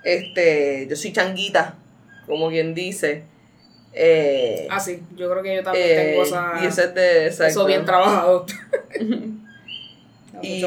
este, 0.07 0.87
yo 0.89 0.95
soy 0.95 1.13
changuita, 1.13 1.75
como 2.27 2.49
quien 2.49 2.75
dice. 2.75 3.25
Eh, 3.93 4.69
Ah, 4.71 4.79
sí, 4.79 5.03
yo 5.17 5.29
creo 5.31 5.43
que 5.43 5.57
yo 5.57 5.63
también 5.65 5.87
eh, 5.89 5.95
tengo 5.95 6.23
esa, 6.23 6.53
y 6.63 6.67
eso 6.67 6.83
es 6.83 6.95
de 6.95 7.27
exacto. 7.27 7.51
eso 7.51 7.67
bien 7.67 7.85
trabajado. 7.85 8.47
Y-. 10.43 10.65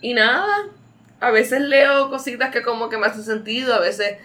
Y 0.00 0.14
nada, 0.14 0.46
a 1.20 1.30
veces 1.30 1.60
leo 1.60 2.08
cositas 2.08 2.50
que 2.50 2.62
como 2.62 2.88
que 2.88 2.96
me 2.96 3.06
hacen 3.06 3.22
sentido, 3.22 3.74
a 3.74 3.80
veces 3.80 4.16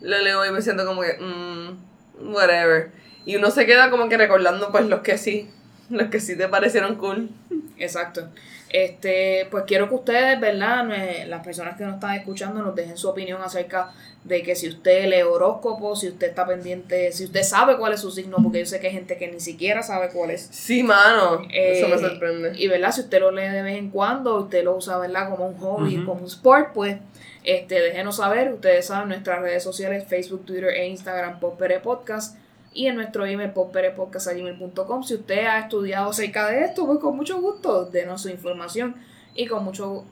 lo 0.00 0.16
leo 0.18 0.46
y 0.46 0.52
me 0.52 0.62
siento 0.62 0.86
como 0.86 1.02
que, 1.02 1.14
mm, 1.18 2.32
whatever. 2.32 2.90
Y 3.26 3.36
uno 3.36 3.50
se 3.50 3.66
queda 3.66 3.90
como 3.90 4.08
que 4.08 4.16
recordando 4.16 4.70
pues 4.70 4.86
los 4.86 5.00
que 5.00 5.18
sí, 5.18 5.50
los 5.90 6.08
que 6.08 6.20
sí 6.20 6.36
te 6.36 6.48
parecieron 6.48 6.96
cool. 6.96 7.30
Exacto. 7.78 8.28
Este, 8.72 9.46
pues 9.50 9.64
quiero 9.66 9.88
que 9.88 9.94
ustedes, 9.96 10.40
¿verdad? 10.40 10.84
Me- 10.84 11.26
Las 11.26 11.44
personas 11.44 11.76
que 11.76 11.84
nos 11.84 11.94
están 11.94 12.14
escuchando 12.16 12.62
nos 12.62 12.74
dejen 12.74 12.96
su 12.96 13.08
opinión 13.08 13.42
acerca 13.42 13.90
de 14.24 14.42
que 14.42 14.54
si 14.56 14.68
usted 14.68 15.06
lee 15.08 15.22
horóscopo, 15.22 15.94
si 15.96 16.08
usted 16.08 16.28
está 16.28 16.46
pendiente, 16.46 17.12
si 17.12 17.24
usted 17.24 17.42
sabe 17.42 17.76
cuál 17.76 17.92
es 17.92 18.00
su 18.00 18.10
signo, 18.10 18.38
porque 18.42 18.60
yo 18.60 18.66
sé 18.66 18.80
que 18.80 18.86
hay 18.86 18.92
gente 18.94 19.16
que 19.18 19.30
ni 19.30 19.40
siquiera 19.40 19.82
sabe 19.82 20.08
cuál 20.10 20.30
es. 20.30 20.48
Sí, 20.52 20.82
mano, 20.82 21.42
eso 21.52 21.88
me 21.88 21.96
Eh, 21.96 21.98
sorprende. 21.98 22.52
Y 22.56 22.68
verdad, 22.68 22.92
si 22.92 23.00
usted 23.02 23.20
lo 23.20 23.30
lee 23.30 23.48
de 23.48 23.62
vez 23.62 23.76
en 23.76 23.90
cuando, 23.90 24.36
usted 24.36 24.64
lo 24.64 24.76
usa, 24.76 24.96
¿verdad? 24.98 25.28
Como 25.28 25.48
un 25.48 25.58
hobby, 25.58 25.96
como 26.04 26.20
un 26.20 26.26
sport, 26.26 26.72
pues 26.72 26.96
este, 27.44 27.80
déjenos 27.80 28.16
saber. 28.16 28.52
Ustedes 28.54 28.86
saben 28.86 29.08
nuestras 29.08 29.40
redes 29.42 29.62
sociales, 29.64 30.04
Facebook, 30.08 30.46
Twitter 30.46 30.70
e 30.70 30.86
Instagram, 30.86 31.40
Popere 31.40 31.80
Podcast. 31.80 32.36
Y 32.74 32.86
en 32.86 32.96
nuestro 32.96 33.26
email, 33.26 33.50
popperepodcast.gmail.com. 33.50 35.02
Si 35.02 35.14
usted 35.14 35.46
ha 35.46 35.58
estudiado 35.60 36.10
acerca 36.10 36.46
de 36.48 36.64
esto, 36.64 36.86
pues 36.86 36.98
con 36.98 37.16
mucho 37.16 37.40
gusto, 37.40 37.86
denos 37.86 38.22
su 38.22 38.28
información. 38.28 38.96
Y 39.34 39.46
con 39.46 39.64
mucho, 39.64 40.04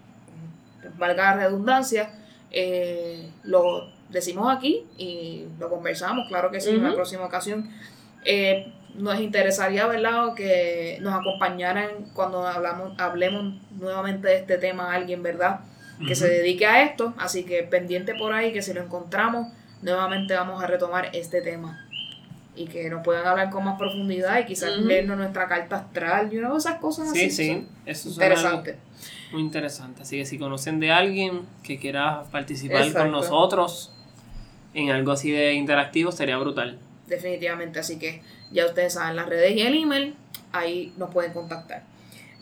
valga 0.99 1.37
la 1.37 1.45
redundancia, 1.45 2.11
eh, 2.51 3.31
lo 3.45 3.91
decimos 4.09 4.55
aquí 4.55 4.87
y 4.99 5.47
lo 5.59 5.69
conversamos, 5.69 6.27
claro 6.29 6.51
que 6.51 6.61
sí, 6.61 6.71
en 6.71 6.85
la 6.85 6.95
próxima 6.95 7.25
ocasión. 7.25 7.71
Eh, 8.25 8.73
nos 8.95 9.21
interesaría, 9.21 9.87
¿verdad?, 9.87 10.35
que 10.35 10.99
nos 11.01 11.15
acompañaran 11.15 11.89
cuando 12.13 12.47
hablamos, 12.47 12.99
hablemos 12.99 13.55
nuevamente 13.73 14.29
de 14.29 14.37
este 14.37 14.59
tema 14.59 14.93
a 14.93 14.97
alguien, 14.97 15.23
¿verdad?, 15.23 15.61
que 16.07 16.15
se 16.15 16.29
dedique 16.29 16.67
a 16.67 16.83
esto. 16.83 17.15
Así 17.19 17.45
que 17.45 17.63
pendiente 17.63 18.15
por 18.15 18.33
ahí, 18.33 18.53
que 18.53 18.63
si 18.63 18.73
lo 18.73 18.83
encontramos, 18.83 19.49
nuevamente 19.83 20.35
vamos 20.35 20.63
a 20.63 20.67
retomar 20.67 21.11
este 21.13 21.43
tema. 21.43 21.87
Y 22.63 22.67
que 22.67 22.91
nos 22.91 23.03
puedan 23.03 23.27
hablar 23.27 23.49
con 23.51 23.65
más 23.65 23.79
profundidad 23.79 24.39
y 24.41 24.45
quizás 24.45 24.77
leernos 24.77 25.17
nuestra 25.17 25.49
carta 25.49 25.77
astral 25.77 26.33
y 26.33 26.39
una 26.39 26.51
de 26.51 26.59
esas 26.59 26.79
cosas 26.79 27.11
Sí, 27.13 27.21
así. 27.27 27.31
sí. 27.31 27.49
son 27.49 27.69
Eso 27.87 28.11
suena 28.11 28.35
Interesante. 28.35 28.77
muy 29.33 29.41
interesante. 29.43 30.03
Así 30.03 30.19
que 30.19 30.27
si 30.27 30.39
conocen 30.39 30.79
de 30.81 30.91
alguien 30.93 31.43
que 31.63 31.79
quiera 31.79 32.25
participar 32.31 32.83
Exacto. 32.83 33.01
con 33.01 33.13
nosotros 33.13 33.95
en 34.75 34.91
algo 34.91 35.13
así 35.13 35.31
de 35.31 35.55
interactivo, 35.55 36.13
sería 36.13 36.37
brutal. 36.39 36.79
definitivamente. 37.07 37.81
Así 37.81 37.99
que 37.99 38.23
ya 38.53 38.67
ustedes 38.67 38.95
saben 38.95 39.17
las 39.17 39.29
redes 39.29 39.57
y 39.57 39.63
el 39.63 39.75
email, 39.83 40.15
ahí 40.53 40.93
nos 40.97 41.11
pueden 41.11 41.33
contactar. 41.33 41.83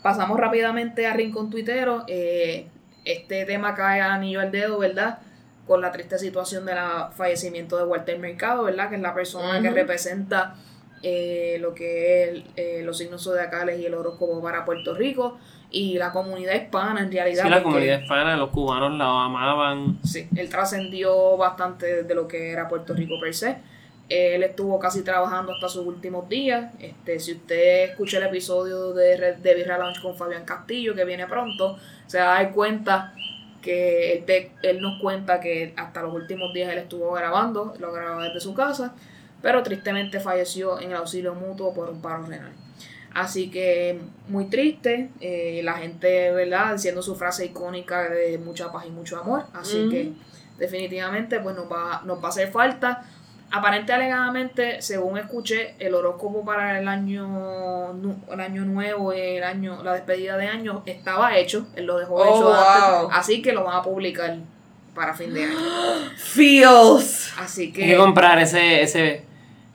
Pasamos 0.03 0.39
rápidamente 0.39 1.07
a 1.07 1.15
Rincón 1.15 1.49
Tuitero. 1.49 2.05
Eh, 2.07 2.67
este 3.05 3.45
tema 3.47 3.75
cae 3.75 4.01
a 4.03 4.13
anillo 4.15 4.41
al 4.41 4.51
dedo, 4.51 4.79
¿verdad? 4.79 5.21
Con 5.69 5.81
la 5.81 5.93
triste 5.93 6.19
situación 6.19 6.65
del 6.65 6.79
fallecimiento 7.15 7.77
de 7.77 7.85
Walter 7.85 8.19
Mercado, 8.19 8.65
¿verdad? 8.65 8.89
Que 8.89 8.97
es 8.97 9.03
la 9.03 9.15
persona 9.15 9.61
que 9.61 9.71
representa 9.71 10.57
eh, 11.03 11.59
lo 11.61 11.75
que 11.75 12.25
es 12.25 12.45
eh, 12.57 12.83
los 12.85 12.99
signos 12.99 13.23
zodiacales 13.23 13.79
y 13.79 13.87
el 13.87 13.95
horóscopo 13.95 14.43
para 14.43 14.65
Puerto 14.65 14.95
Rico 14.95 15.39
y 15.71 15.97
la 15.99 16.11
comunidad 16.11 16.55
hispana 16.55 17.01
en 17.03 17.13
realidad. 17.13 17.45
Sí, 17.45 17.51
la 17.51 17.63
comunidad 17.63 18.01
hispana, 18.01 18.37
los 18.37 18.51
cubanos 18.51 18.99
la 18.99 19.25
amaban. 19.25 19.99
Sí, 20.03 20.29
él 20.35 20.49
trascendió 20.49 21.37
bastante 21.37 22.03
de 22.03 22.15
lo 22.15 22.27
que 22.27 22.51
era 22.51 22.67
Puerto 22.69 22.95
Rico 22.95 23.21
per 23.21 23.35
se. 23.35 23.59
Él 24.09 24.43
estuvo 24.43 24.79
casi 24.79 25.03
trabajando 25.03 25.53
hasta 25.53 25.69
sus 25.69 25.87
últimos 25.87 26.29
días. 26.29 26.73
Este, 26.81 27.21
si 27.21 27.33
usted 27.33 27.91
escucha 27.91 28.17
el 28.17 28.25
episodio 28.25 28.95
de, 28.95 29.37
de 29.37 29.55
Birra 29.55 29.77
Lounge 29.77 30.01
con 30.01 30.17
Fabián 30.17 30.47
Castillo, 30.47 30.95
que 30.95 31.05
viene 31.05 31.27
pronto, 31.27 31.77
se 32.07 32.19
va 32.19 32.39
a 32.39 32.43
dar 32.43 32.53
cuenta 32.53 33.13
que 33.62 34.12
él, 34.12 34.25
te- 34.25 34.53
él 34.62 34.81
nos 34.81 35.01
cuenta 35.01 35.40
que 35.40 35.75
hasta 35.77 36.03
los 36.03 36.14
últimos 36.14 36.53
días 36.53 36.73
él 36.73 36.79
estuvo 36.79 37.12
grabando, 37.12 37.75
lo 37.79 37.92
grababa 37.92 38.25
desde 38.25 38.40
su 38.40 38.55
casa, 38.55 38.94
pero 39.42 39.62
tristemente 39.62 40.21
falleció 40.21 40.81
en 40.81 40.90
el 40.90 40.97
auxilio 40.97 41.35
mutuo 41.35 41.73
por 41.75 41.90
un 41.90 42.01
paro 42.01 42.25
renal. 42.27 42.53
Así 43.14 43.51
que 43.51 43.99
muy 44.29 44.44
triste, 44.47 45.11
eh, 45.21 45.61
la 45.64 45.75
gente, 45.75 46.31
¿verdad? 46.33 46.75
Diciendo 46.75 47.03
su 47.03 47.16
frase 47.16 47.47
icónica 47.47 48.09
de 48.09 48.38
mucha 48.38 48.71
paz 48.71 48.85
y 48.87 48.90
mucho 48.90 49.18
amor. 49.18 49.44
Así 49.55 49.88
que 49.90 50.12
definitivamente 50.59 51.40
pues 51.40 51.57
nos 51.57 51.71
va, 51.71 52.03
nos 52.05 52.18
va 52.23 52.27
a 52.27 52.29
hacer 52.29 52.51
falta. 52.51 53.05
Aparente 53.51 53.93
alegadamente, 53.95 54.83
según 54.83 55.17
escuché, 55.17 55.75
el 55.79 55.95
horóscopo 55.95 56.45
para 56.45 56.79
el 56.79 56.87
año 56.87 57.95
el 58.31 58.41
año 58.41 58.65
nuevo, 58.67 59.13
el 59.13 59.43
año, 59.43 59.83
la 59.83 59.95
despedida 59.95 60.37
de 60.37 60.49
año, 60.49 60.83
estaba 60.85 61.35
hecho. 61.37 61.67
Él 61.75 61.87
lo 61.87 61.99
dejó 61.99 62.17
Oh, 62.17 62.25
hecho 62.25 62.55
antes. 62.55 63.01
wow. 63.01 63.11
Así 63.13 63.41
que 63.41 63.53
lo 63.53 63.65
van 63.65 63.77
a 63.77 63.83
publicar 63.83 64.37
para 64.95 65.15
fin 65.15 65.33
de 65.33 65.45
año. 65.45 65.57
Feels. 66.17 67.33
Así 67.39 67.63
Hay 67.63 67.73
que 67.73 67.87
que 67.87 67.97
comprar 67.97 68.39
ese, 68.39 68.83
ese, 68.83 69.23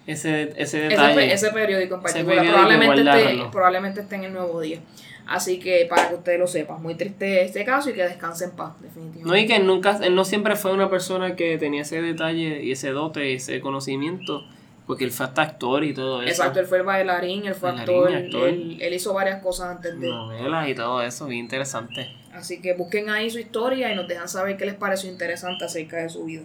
ese, 0.05 0.53
ese 0.55 0.77
detalle. 0.79 1.33
ese 1.33 1.49
periódico 1.51 1.95
en 1.95 2.01
Ese 2.05 2.23
particular 2.23 2.37
periódico 2.45 2.53
probablemente, 2.61 3.01
esté, 3.33 3.49
probablemente 3.51 4.01
esté 4.01 4.15
en 4.15 4.23
el 4.25 4.33
nuevo 4.33 4.61
día. 4.61 4.79
Así 5.25 5.59
que 5.59 5.85
para 5.89 6.09
que 6.09 6.15
usted 6.15 6.37
lo 6.37 6.47
sepa, 6.47 6.77
muy 6.77 6.95
triste 6.95 7.43
este 7.43 7.63
caso 7.63 7.89
y 7.89 7.93
que 7.93 8.03
descanse 8.03 8.45
en 8.45 8.51
paz, 8.51 8.73
definitivamente. 8.81 9.29
No, 9.29 9.37
y 9.37 9.45
que 9.45 9.55
él 9.55 9.65
nunca, 9.65 9.99
él 10.03 10.15
no 10.15 10.25
siempre 10.25 10.55
fue 10.55 10.73
una 10.73 10.89
persona 10.89 11.35
que 11.35 11.57
tenía 11.57 11.83
ese 11.83 12.01
detalle 12.01 12.61
y 12.63 12.71
ese 12.71 12.89
dote, 12.89 13.33
ese 13.33 13.61
conocimiento 13.61 14.43
Porque 14.85 15.05
él 15.05 15.11
fue 15.11 15.25
hasta 15.25 15.41
actor 15.41 15.83
y 15.83 15.93
todo 15.93 16.21
eso. 16.21 16.29
Exacto, 16.29 16.59
él 16.59 16.65
fue 16.65 16.79
el 16.79 16.83
bailarín, 16.83 17.45
él 17.45 17.55
fue 17.55 17.71
Bailarín 17.71 17.95
actor, 17.95 18.11
y 18.11 18.15
actor. 18.15 18.49
Él, 18.49 18.77
él 18.81 18.93
hizo 18.93 19.13
varias 19.13 19.41
cosas 19.41 19.77
antes 19.77 19.97
de... 19.97 20.09
Novelas 20.09 20.67
y 20.67 20.75
todo 20.75 21.01
eso, 21.01 21.25
bien 21.27 21.45
interesante. 21.45 22.09
Así 22.33 22.61
que 22.61 22.73
busquen 22.73 23.09
ahí 23.09 23.29
su 23.29 23.39
historia 23.39 23.91
y 23.91 23.95
nos 23.95 24.07
dejan 24.07 24.27
saber 24.27 24.57
qué 24.57 24.65
les 24.65 24.75
pareció 24.75 25.09
interesante 25.09 25.63
acerca 25.63 25.97
de 25.97 26.09
su 26.09 26.25
vida. 26.25 26.41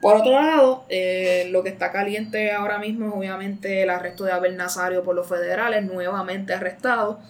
Por 0.00 0.16
otro 0.16 0.32
lado, 0.32 0.84
eh, 0.88 1.46
lo 1.52 1.62
que 1.62 1.68
está 1.68 1.92
caliente 1.92 2.50
ahora 2.50 2.78
mismo 2.78 3.06
es 3.06 3.12
obviamente 3.14 3.84
el 3.84 3.90
arresto 3.90 4.24
de 4.24 4.32
Abel 4.32 4.56
Nazario 4.56 5.04
por 5.04 5.14
los 5.14 5.28
federales, 5.28 5.84
nuevamente 5.84 6.52
arrestado. 6.52 7.20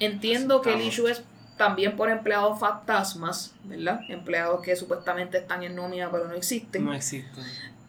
Entiendo 0.00 0.60
que 0.62 0.72
el 0.74 0.80
issue 0.82 1.08
es 1.08 1.22
también 1.56 1.96
por 1.96 2.08
empleados 2.10 2.58
fantasmas, 2.60 3.52
¿verdad? 3.64 4.00
Empleados 4.08 4.62
que 4.62 4.76
supuestamente 4.76 5.38
están 5.38 5.62
en 5.64 5.74
nómina 5.74 6.10
pero 6.10 6.28
no 6.28 6.34
existen. 6.34 6.84
No 6.84 6.94
existe. 6.94 7.40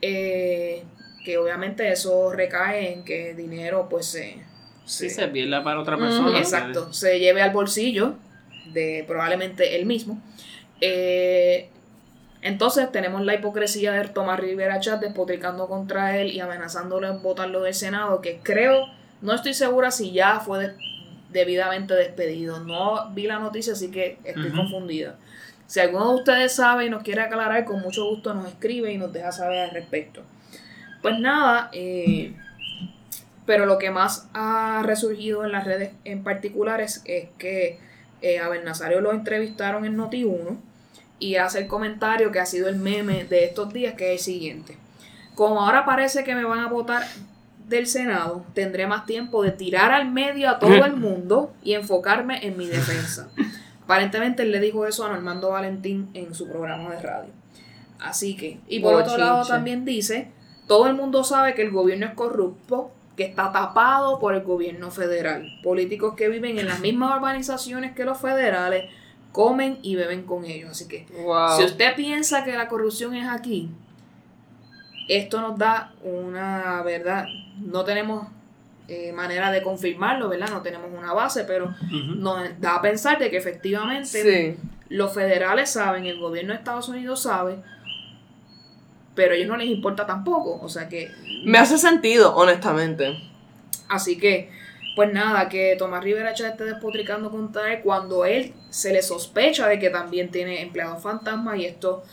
Eh, 0.01 0.83
que 1.23 1.37
obviamente 1.37 1.91
eso 1.91 2.31
recae 2.31 2.93
en 2.93 3.03
que 3.03 3.33
dinero 3.35 3.87
pues 3.89 4.05
se... 4.07 4.41
Sí, 4.85 5.07
se- 5.09 5.21
se 5.21 5.27
pierda 5.27 5.63
para 5.63 5.79
otra 5.81 5.97
persona. 5.97 6.39
Exacto, 6.39 6.91
se 6.93 7.19
lleve 7.19 7.41
al 7.43 7.51
bolsillo 7.51 8.15
de 8.73 9.03
probablemente 9.07 9.75
él 9.75 9.85
mismo. 9.85 10.19
Eh, 10.81 11.69
entonces 12.41 12.91
tenemos 12.91 13.21
la 13.23 13.35
hipocresía 13.35 13.91
de 13.91 14.07
Tomás 14.07 14.39
Rivera 14.39 14.79
Chat 14.79 15.01
despotricando 15.01 15.67
contra 15.67 16.17
él 16.17 16.31
y 16.31 16.39
amenazándolo 16.39 17.07
en 17.07 17.21
votarlo 17.21 17.61
del 17.61 17.73
Senado, 17.73 18.21
que 18.21 18.39
creo, 18.41 18.87
no 19.21 19.33
estoy 19.35 19.53
segura 19.53 19.91
si 19.91 20.11
ya 20.11 20.39
fue 20.39 20.59
de- 20.67 20.73
debidamente 21.31 21.93
despedido. 21.93 22.59
No 22.59 23.11
vi 23.11 23.27
la 23.27 23.39
noticia, 23.39 23.73
así 23.73 23.89
que 23.91 24.17
estoy 24.23 24.51
confundida. 24.51 25.15
Si 25.67 25.79
alguno 25.79 26.09
de 26.09 26.15
ustedes 26.15 26.55
sabe 26.55 26.85
y 26.85 26.89
nos 26.89 27.03
quiere 27.03 27.21
aclarar, 27.21 27.63
con 27.65 27.81
mucho 27.81 28.05
gusto 28.05 28.33
nos 28.33 28.47
escribe 28.47 28.91
y 28.91 28.97
nos 28.97 29.13
deja 29.13 29.31
saber 29.31 29.59
al 29.59 29.71
respecto. 29.71 30.23
Pues 31.01 31.19
nada, 31.19 31.69
eh, 31.73 32.33
pero 33.45 33.65
lo 33.65 33.77
que 33.77 33.91
más 33.91 34.27
ha 34.33 34.81
resurgido 34.85 35.45
en 35.45 35.51
las 35.51 35.65
redes 35.65 35.91
en 36.05 36.23
particular 36.23 36.81
es, 36.81 37.01
es 37.05 37.29
que 37.37 37.79
eh, 38.21 38.39
a 38.39 38.49
Ben 38.49 38.65
Nazario 38.65 38.99
lo 38.99 39.11
entrevistaron 39.11 39.85
en 39.85 39.97
Noti1 39.97 40.57
y 41.19 41.35
hace 41.35 41.59
el 41.59 41.67
comentario 41.67 42.31
que 42.31 42.39
ha 42.39 42.45
sido 42.45 42.67
el 42.67 42.75
meme 42.77 43.25
de 43.25 43.45
estos 43.45 43.71
días, 43.71 43.93
que 43.93 44.13
es 44.13 44.21
el 44.21 44.33
siguiente. 44.33 44.77
Como 45.35 45.61
ahora 45.61 45.85
parece 45.85 46.23
que 46.23 46.35
me 46.35 46.43
van 46.43 46.59
a 46.59 46.67
votar 46.67 47.03
del 47.69 47.87
Senado, 47.87 48.43
tendré 48.53 48.87
más 48.87 49.05
tiempo 49.05 49.43
de 49.43 49.51
tirar 49.51 49.91
al 49.91 50.11
medio 50.11 50.49
a 50.49 50.59
todo 50.59 50.85
el 50.85 50.95
mundo 50.97 51.53
y 51.63 51.73
enfocarme 51.73 52.45
en 52.45 52.57
mi 52.57 52.67
defensa. 52.67 53.29
Aparentemente 53.83 54.43
él 54.43 54.51
le 54.51 54.59
dijo 54.59 54.85
eso 54.85 55.05
a 55.05 55.09
Normando 55.09 55.49
Valentín 55.49 56.09
en 56.13 56.33
su 56.35 56.47
programa 56.47 56.89
de 56.91 57.01
radio. 57.01 57.31
Así 57.99 58.35
que, 58.35 58.59
y 58.67 58.79
por 58.79 58.93
otro 58.95 59.17
lado 59.17 59.45
también 59.45 59.83
dice, 59.85 60.31
todo 60.67 60.87
el 60.87 60.93
mundo 60.95 61.23
sabe 61.23 61.53
que 61.55 61.63
el 61.63 61.71
gobierno 61.71 62.05
es 62.05 62.13
corrupto, 62.13 62.91
que 63.17 63.25
está 63.25 63.51
tapado 63.51 64.19
por 64.19 64.33
el 64.35 64.43
gobierno 64.43 64.91
federal. 64.91 65.45
Políticos 65.63 66.13
que 66.15 66.29
viven 66.29 66.57
en 66.59 66.67
las 66.67 66.79
mismas 66.79 67.17
urbanizaciones 67.17 67.93
que 67.93 68.05
los 68.05 68.17
federales 68.19 68.85
comen 69.33 69.79
y 69.81 69.95
beben 69.95 70.23
con 70.23 70.45
ellos. 70.45 70.71
Así 70.71 70.87
que 70.87 71.05
Wow. 71.23 71.57
si 71.57 71.65
usted 71.65 71.95
piensa 71.95 72.43
que 72.45 72.53
la 72.55 72.67
corrupción 72.69 73.13
es 73.15 73.27
aquí, 73.27 73.69
esto 75.09 75.41
nos 75.41 75.57
da 75.57 75.91
una 76.03 76.81
verdad. 76.83 77.25
No 77.59 77.83
tenemos 77.83 78.27
eh, 78.87 79.11
manera 79.11 79.51
de 79.51 79.61
confirmarlo, 79.61 80.29
¿verdad? 80.29 80.49
No 80.49 80.61
tenemos 80.61 80.89
una 80.97 81.13
base, 81.13 81.43
pero 81.43 81.73
nos 82.15 82.59
da 82.61 82.75
a 82.77 82.81
pensar 82.81 83.19
de 83.19 83.29
que 83.29 83.37
efectivamente 83.37 84.23
Sí. 84.23 84.57
los 84.89 85.13
federales 85.13 85.69
saben, 85.69 86.05
el 86.05 86.19
gobierno 86.19 86.53
de 86.53 86.59
Estados 86.59 86.89
Unidos 86.89 87.21
sabe, 87.23 87.57
pero 89.15 89.33
a 89.33 89.35
ellos 89.35 89.47
no 89.49 89.57
les 89.57 89.67
importa 89.69 90.05
tampoco. 90.05 90.59
O 90.61 90.69
sea 90.69 90.87
que 90.89 91.09
Me 91.43 91.57
hace 91.57 91.77
sentido, 91.77 92.35
honestamente. 92.35 93.17
Así 93.89 94.17
que, 94.17 94.49
pues 94.95 95.11
nada, 95.13 95.49
que 95.49 95.75
Tomás 95.77 96.03
Rivera 96.03 96.33
Chávez 96.33 96.53
esté 96.53 96.65
despotricando 96.65 97.29
contra 97.31 97.71
él 97.73 97.81
cuando 97.83 98.25
él 98.25 98.53
se 98.69 98.91
le 98.93 99.01
sospecha 99.01 99.67
de 99.67 99.79
que 99.79 99.89
también 99.89 100.29
tiene 100.31 100.61
empleados 100.61 101.01
fantasmas 101.01 101.57
y 101.57 101.65
esto 101.65 102.03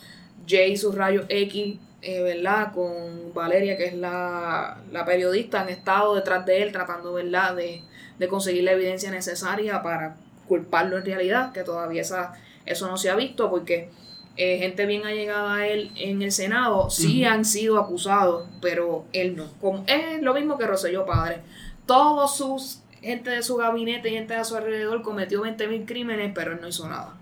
Jay 0.49 0.73
y 0.73 0.77
sus 0.77 0.95
rayos 0.95 1.27
X, 1.29 1.79
eh, 2.07 2.23
¿verdad? 2.23 2.73
Con 2.73 3.35
Valeria, 3.35 3.77
que 3.77 3.87
es 3.87 3.95
la, 3.95 4.79
la 4.93 5.05
periodista, 5.05 5.63
han 5.63 5.69
estado 5.69 6.15
detrás 6.15 6.47
de 6.47 6.63
él 6.63 6.71
tratando, 6.71 7.13
¿verdad? 7.13 7.57
De, 7.57 7.83
de 8.19 8.29
conseguir 8.29 8.63
la 8.63 8.73
evidencia 8.73 9.11
necesaria 9.11 9.83
para 9.83 10.17
culparlo 10.47 10.99
en 10.99 11.05
realidad, 11.05 11.53
que 11.53 11.65
todavía 11.65 12.03
esa, 12.03 12.35
eso 12.65 12.87
no 12.87 12.97
se 12.97 13.11
ha 13.11 13.17
visto 13.17 13.51
porque 13.51 13.91
eh, 14.37 14.59
gente 14.59 14.87
bien 14.87 15.05
allegada 15.05 15.55
a 15.57 15.67
él 15.67 15.91
en 15.97 16.23
el 16.23 16.31
Senado 16.31 16.91
sí 16.91 17.25
han 17.25 17.45
sido 17.45 17.77
acusados, 17.77 18.49
pero 18.61 19.05
él 19.13 19.35
no. 19.35 19.51
Como, 19.61 19.85
es 19.89 20.23
lo 20.23 20.33
mismo 20.33 20.59
que 20.59 20.67
Roselló 20.67 21.07
Padre. 21.07 21.41
Todos 21.87 22.37
sus 22.37 22.83
gente 23.03 23.31
de 23.31 23.43
su 23.43 23.57
gabinete 23.57 24.11
y 24.11 24.15
gente 24.15 24.35
de 24.35 24.45
su 24.45 24.57
alrededor 24.57 25.03
cometió 25.03 25.43
20.000 25.43 25.87
crímenes, 25.87 26.33
pero 26.35 26.53
él 26.53 26.59
no 26.61 26.69
hizo 26.69 26.89
nada. 26.89 27.17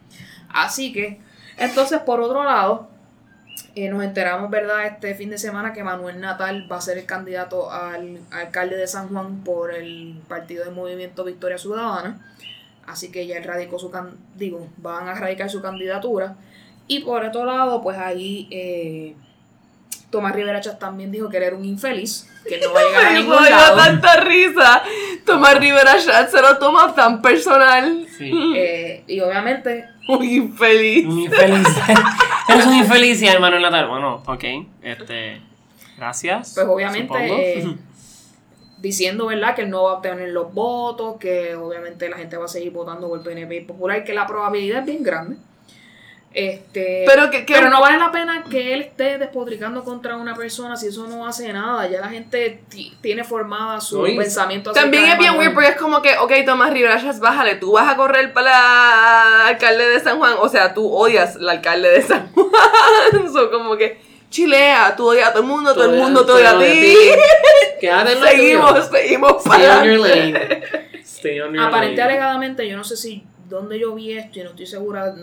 Así 0.49 0.92
que, 0.92 1.20
entonces, 1.57 2.01
por 2.01 2.20
otro 2.20 2.44
lado, 2.44 2.88
eh, 3.77 3.89
nos 3.89 4.03
enteramos, 4.05 4.51
¿verdad?, 4.51 4.87
este 4.87 5.15
fin 5.15 5.31
de 5.31 5.39
semana 5.39 5.73
que 5.73 5.83
Manuel 5.83 6.21
Natal 6.21 6.67
va 6.71 6.77
a 6.77 6.81
ser 6.81 6.99
el 6.99 7.07
candidato 7.07 7.71
al 7.73 8.21
alcalde 8.31 8.77
de 8.77 8.87
San 8.87 9.09
Juan 9.09 9.43
por 9.43 9.75
el 9.75 10.17
partido 10.29 10.65
de 10.65 10.71
Movimiento 10.71 11.25
Victoria 11.25 11.59
Ciudadana. 11.59 12.21
Así 12.87 13.11
que 13.11 13.27
ya 13.27 13.37
él 13.39 13.45
radicó 13.45 13.79
su 13.79 13.91
can 13.91 14.11
digo, 14.37 14.69
van 14.77 15.09
a 15.09 15.15
radicar 15.15 15.51
su 15.51 15.61
candidatura. 15.63 16.37
Y 16.87 17.01
por 17.01 17.25
otro 17.25 17.45
lado, 17.47 17.83
pues 17.83 17.97
ahí 17.97 18.47
eh, 18.51 19.15
Tomás 20.11 20.35
Rivera 20.35 20.61
Chávez 20.61 20.79
también 20.79 21.11
dijo 21.11 21.29
que 21.31 21.39
él 21.39 21.43
era 21.45 21.57
un 21.57 21.65
infeliz, 21.65 22.29
que 22.47 22.61
no 22.61 22.73
va 22.75 22.81
a 22.81 22.85
llegar 22.85 23.05
a 23.07 23.11
Me 23.13 23.21
ningún 23.21 23.43
lado. 23.43 23.77
tanta 23.77 24.21
risa. 24.21 24.83
Tomás 25.25 25.59
Rivera 25.59 25.97
Chat 25.99 26.31
se 26.31 26.41
lo 26.43 26.59
toma 26.59 26.95
tan 26.95 27.23
personal. 27.23 28.07
Sí. 28.19 28.31
Eh, 28.55 29.03
y 29.07 29.19
obviamente, 29.21 29.89
Muy 30.07 30.35
infeliz. 30.37 31.07
Un 31.07 31.21
infeliz. 31.21 31.67
Eres 32.48 32.66
un 32.66 32.74
infeliz 32.74 33.22
y 33.22 33.26
hermano 33.26 33.57
en 33.57 33.62
la 33.62 33.70
tarde. 33.70 33.88
Bueno, 33.88 34.22
ok. 34.26 34.44
Este. 34.83 35.40
Gracias. 35.96 36.52
pues 36.54 36.66
obviamente 36.66 37.59
eh, 37.59 37.76
diciendo, 38.78 39.26
¿verdad?, 39.26 39.54
que 39.54 39.62
él 39.62 39.70
no 39.70 39.85
va 39.85 39.92
a 39.92 39.94
obtener 39.94 40.28
los 40.30 40.52
votos, 40.52 41.16
que 41.18 41.54
obviamente 41.54 42.09
la 42.09 42.16
gente 42.16 42.37
va 42.37 42.46
a 42.46 42.48
seguir 42.48 42.72
votando 42.72 43.09
por 43.09 43.22
PNP 43.22 43.57
y 43.57 43.61
Popular, 43.64 44.04
que 44.04 44.12
la 44.12 44.26
probabilidad 44.26 44.80
es 44.80 44.87
bien 44.87 45.02
grande. 45.02 45.37
Este, 46.37 47.05
Pero 47.07 47.31
que, 47.31 47.47
que 47.47 47.55
Pero 47.55 47.70
no 47.70 47.81
vale 47.81 47.97
la 47.97 48.11
pena 48.11 48.42
que 48.51 48.75
él 48.75 48.81
esté 48.83 49.18
despotricando 49.18 49.85
contra 49.85 50.16
una 50.16 50.35
persona 50.35 50.77
si 50.77 50.88
eso 50.88 51.07
no 51.07 51.29
hace 51.29 51.53
nada. 51.53 51.87
Ya 51.88 52.01
la 52.01 52.09
gente 52.09 52.61
ti- 52.68 52.92
tiene 53.01 53.23
formada 53.23 53.81
su 53.81 54.03
pensamiento 54.03 54.73
También 54.73 55.05
es 55.05 55.16
bien 55.16 55.38
weird 55.38 55.55
porque 55.55 55.68
es 55.68 55.77
como 55.77 56.03
que, 56.03 56.16
ok, 56.18 56.33
Tomás 56.44 56.73
Rivera, 56.73 57.01
Chats, 57.01 57.20
bájale, 57.20 57.55
tú 57.55 57.70
vas 57.73 57.88
a 57.88 57.94
correr 57.97 58.33
para 58.33 58.51
la 58.51 59.47
alcalde 59.47 59.88
de 59.88 60.01
San 60.01 60.18
Juan, 60.18 60.35
o 60.40 60.49
sea, 60.49 60.75
tú 60.75 60.92
odias 60.92 61.37
al 61.37 61.49
alcalde 61.49 61.88
de 61.90 62.03
San 62.03 62.33
Juan, 62.33 62.49
so, 63.33 63.49
como 63.53 63.77
que, 63.77 64.01
chilea, 64.29 64.94
tú 64.97 65.11
odias 65.11 65.29
a 65.29 65.33
todo 65.33 65.42
el 65.44 65.49
mundo, 65.49 65.73
todo 65.73 65.85
el 65.85 66.01
mundo 66.01 66.27
te 66.27 66.33
odia 66.33 66.51
a 66.51 66.59
ti, 66.59 66.97
Quédate 67.81 68.16
seguimos, 68.16 68.70
tuyo. 68.73 68.83
seguimos 68.99 69.33
Stay 69.44 69.51
para 69.53 69.79
on 69.81 69.85
your 69.85 70.05
adelante. 70.07 70.49
lane. 70.49 70.64
Stay 71.05 71.40
on 71.40 71.55
your 71.55 71.64
Aparente 71.64 72.01
lane. 72.01 72.11
alegadamente, 72.12 72.68
yo 72.68 72.77
no 72.77 72.83
sé 72.83 72.97
si 72.97 73.25
dónde 73.49 73.79
yo 73.79 73.94
vi 73.94 74.12
esto 74.18 74.40
y 74.40 74.42
no 74.42 74.51
estoy 74.51 74.66
segura, 74.66 75.14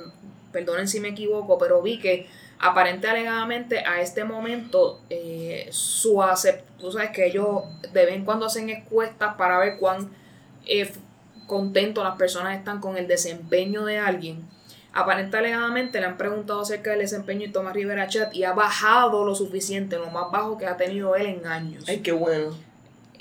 perdonen 0.52 0.88
si 0.88 1.00
me 1.00 1.10
equivoco, 1.10 1.58
pero 1.58 1.82
vi 1.82 2.00
que 2.00 2.28
aparente 2.60 3.08
alegadamente 3.08 3.80
a 3.80 4.02
este 4.02 4.24
momento 4.24 5.02
eh, 5.10 5.68
su 5.72 6.22
acept 6.22 6.72
tú 6.82 6.92
sabes 6.92 7.12
que 7.12 7.26
ellos 7.26 7.62
de 7.94 8.06
vez 8.06 8.16
en 8.16 8.26
cuando 8.26 8.48
hacen 8.48 8.70
encuestas 8.70 9.36
para 9.36 9.60
ver 9.60 9.78
cuán 9.78 10.10
eh, 10.66 10.92
contentos 11.48 12.04
las 12.04 12.18
personas 12.18 12.58
están 12.58 12.82
con 12.82 12.98
el 12.98 13.08
desempeño 13.08 13.86
de 13.86 14.00
alguien. 14.00 14.46
Aparente 14.94 15.38
alegadamente 15.38 16.02
le 16.02 16.08
han 16.08 16.18
preguntado 16.18 16.62
acerca 16.62 16.90
del 16.90 17.00
desempeño 17.00 17.48
de 17.48 17.54
Tomás 17.54 17.74
Rivera 17.74 18.08
Chat 18.08 18.34
y 18.36 18.44
ha 18.44 18.52
bajado 18.52 19.24
lo 19.24 19.36
suficiente, 19.36 19.98
lo 19.98 20.10
más 20.12 20.32
bajo 20.32 20.58
que 20.58 20.66
ha 20.66 20.76
tenido 20.76 21.16
él 21.16 21.28
en 21.28 21.46
años. 21.46 21.86
Ay, 21.88 22.00
qué 22.00 22.12
bueno. 22.12 22.54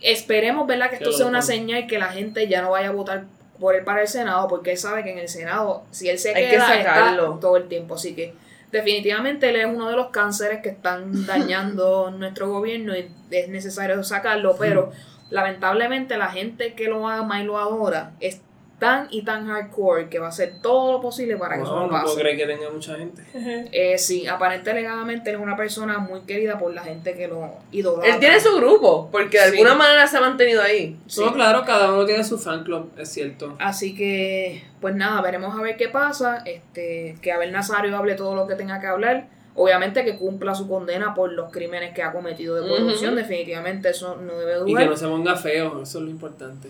Esperemos, 0.03 0.67
¿verdad? 0.67 0.91
Que 0.91 0.99
Qué 0.99 1.05
esto 1.05 1.17
sea 1.17 1.27
una 1.27 1.43
señal 1.43 1.87
que 1.87 1.99
la 1.99 2.09
gente 2.09 2.49
ya 2.49 2.63
no 2.63 2.71
vaya 2.71 2.89
a 2.89 2.93
votar 2.93 3.25
por 3.61 3.77
él 3.77 3.85
para 3.85 4.03
el 4.03 4.09
Senado, 4.09 4.49
porque 4.49 4.73
él 4.73 4.79
sabe 4.79 5.05
que 5.05 5.13
en 5.13 5.19
el 5.19 5.29
Senado, 5.29 5.85
si 5.91 6.09
él 6.09 6.19
se 6.19 6.35
Hay 6.35 6.45
que 6.45 6.51
queda, 6.51 6.67
sacarlo. 6.67 7.27
está 7.27 7.41
todo 7.41 7.57
el 7.57 7.69
tiempo. 7.69 7.95
Así 7.95 8.15
que 8.15 8.35
definitivamente 8.73 9.51
él 9.51 9.57
es 9.57 9.67
uno 9.67 9.89
de 9.89 9.97
los 9.97 10.09
cánceres 10.09 10.63
que 10.63 10.71
están 10.71 11.27
dañando 11.27 12.11
nuestro 12.11 12.49
gobierno 12.49 12.97
y 12.97 13.11
es 13.31 13.49
necesario 13.49 14.03
sacarlo, 14.03 14.57
pero 14.59 14.91
lamentablemente 15.29 16.17
la 16.17 16.29
gente 16.29 16.75
que 16.75 16.89
lo 16.89 17.07
ama 17.07 17.41
y 17.41 17.45
lo 17.45 17.59
adora 17.59 18.13
es 18.21 18.41
tan 18.81 19.07
y 19.11 19.23
tan 19.23 19.47
hardcore 19.47 20.09
que 20.09 20.19
va 20.19 20.27
a 20.27 20.29
hacer 20.31 20.55
todo 20.61 20.91
lo 20.93 21.01
posible 21.01 21.37
para 21.37 21.55
que 21.57 21.63
eso 21.63 21.71
Wow, 21.71 21.81
no 21.81 21.87
no 21.87 21.91
puedo 21.93 22.05
pase. 22.07 22.21
creer 22.21 22.37
que 22.37 22.47
tenga 22.47 22.71
mucha 22.71 22.97
gente. 22.97 23.23
Eh, 23.71 23.97
sí, 23.99 24.27
aparente 24.27 24.71
alegadamente 24.71 25.31
él 25.31 25.37
es 25.37 25.43
una 25.43 25.57
persona 25.57 25.99
muy 25.99 26.23
querida 26.23 26.59
por 26.59 26.75
la 26.75 26.83
gente 26.83 27.15
que 27.15 27.29
lo 27.29 27.51
idolatra. 27.71 28.15
Él 28.15 28.19
tiene 28.19 28.41
su 28.41 28.57
grupo, 28.57 29.09
porque 29.13 29.39
de 29.39 29.45
Sí. 29.45 29.51
alguna 29.53 29.75
manera 29.77 30.07
se 30.09 30.17
ha 30.17 30.21
mantenido 30.21 30.63
ahí. 30.63 30.99
Sí. 31.07 31.21
No, 31.25 31.33
claro, 31.33 31.63
cada 31.65 31.93
uno 31.93 32.05
tiene 32.07 32.25
su 32.25 32.39
fan 32.39 32.65
club, 32.65 32.91
es 32.99 33.09
cierto. 33.11 33.55
Así 33.61 33.95
que, 33.95 34.65
pues 34.81 34.97
nada, 34.97 35.21
veremos 35.21 35.57
a 35.57 35.63
ver 35.63 35.77
qué 35.77 35.89
pasa. 35.89 36.43
Este, 36.47 37.17
que 37.23 37.31
Abel 37.33 37.53
Nazario 37.53 37.97
hable 37.97 38.15
todo 38.17 38.35
lo 38.35 38.47
que 38.49 38.55
tenga 38.57 38.81
que 38.81 38.87
hablar. 38.89 39.29
Obviamente 39.57 40.05
que 40.05 40.17
cumpla 40.17 40.55
su 40.55 40.69
condena 40.69 41.13
por 41.13 41.33
los 41.33 41.51
crímenes 41.53 41.93
que 41.93 42.03
ha 42.03 42.13
cometido 42.13 42.55
de 42.55 42.69
corrupción, 42.69 43.15
definitivamente 43.17 43.91
eso 43.91 44.17
no 44.17 44.35
debe 44.39 44.53
Y 44.63 44.65
que 44.65 44.71
dudar. 44.73 44.87
no 44.89 44.97
se 44.97 45.07
ponga 45.07 45.37
feo, 45.37 45.83
eso 45.83 45.99
es 45.99 46.05
lo 46.05 46.09
importante. 46.11 46.69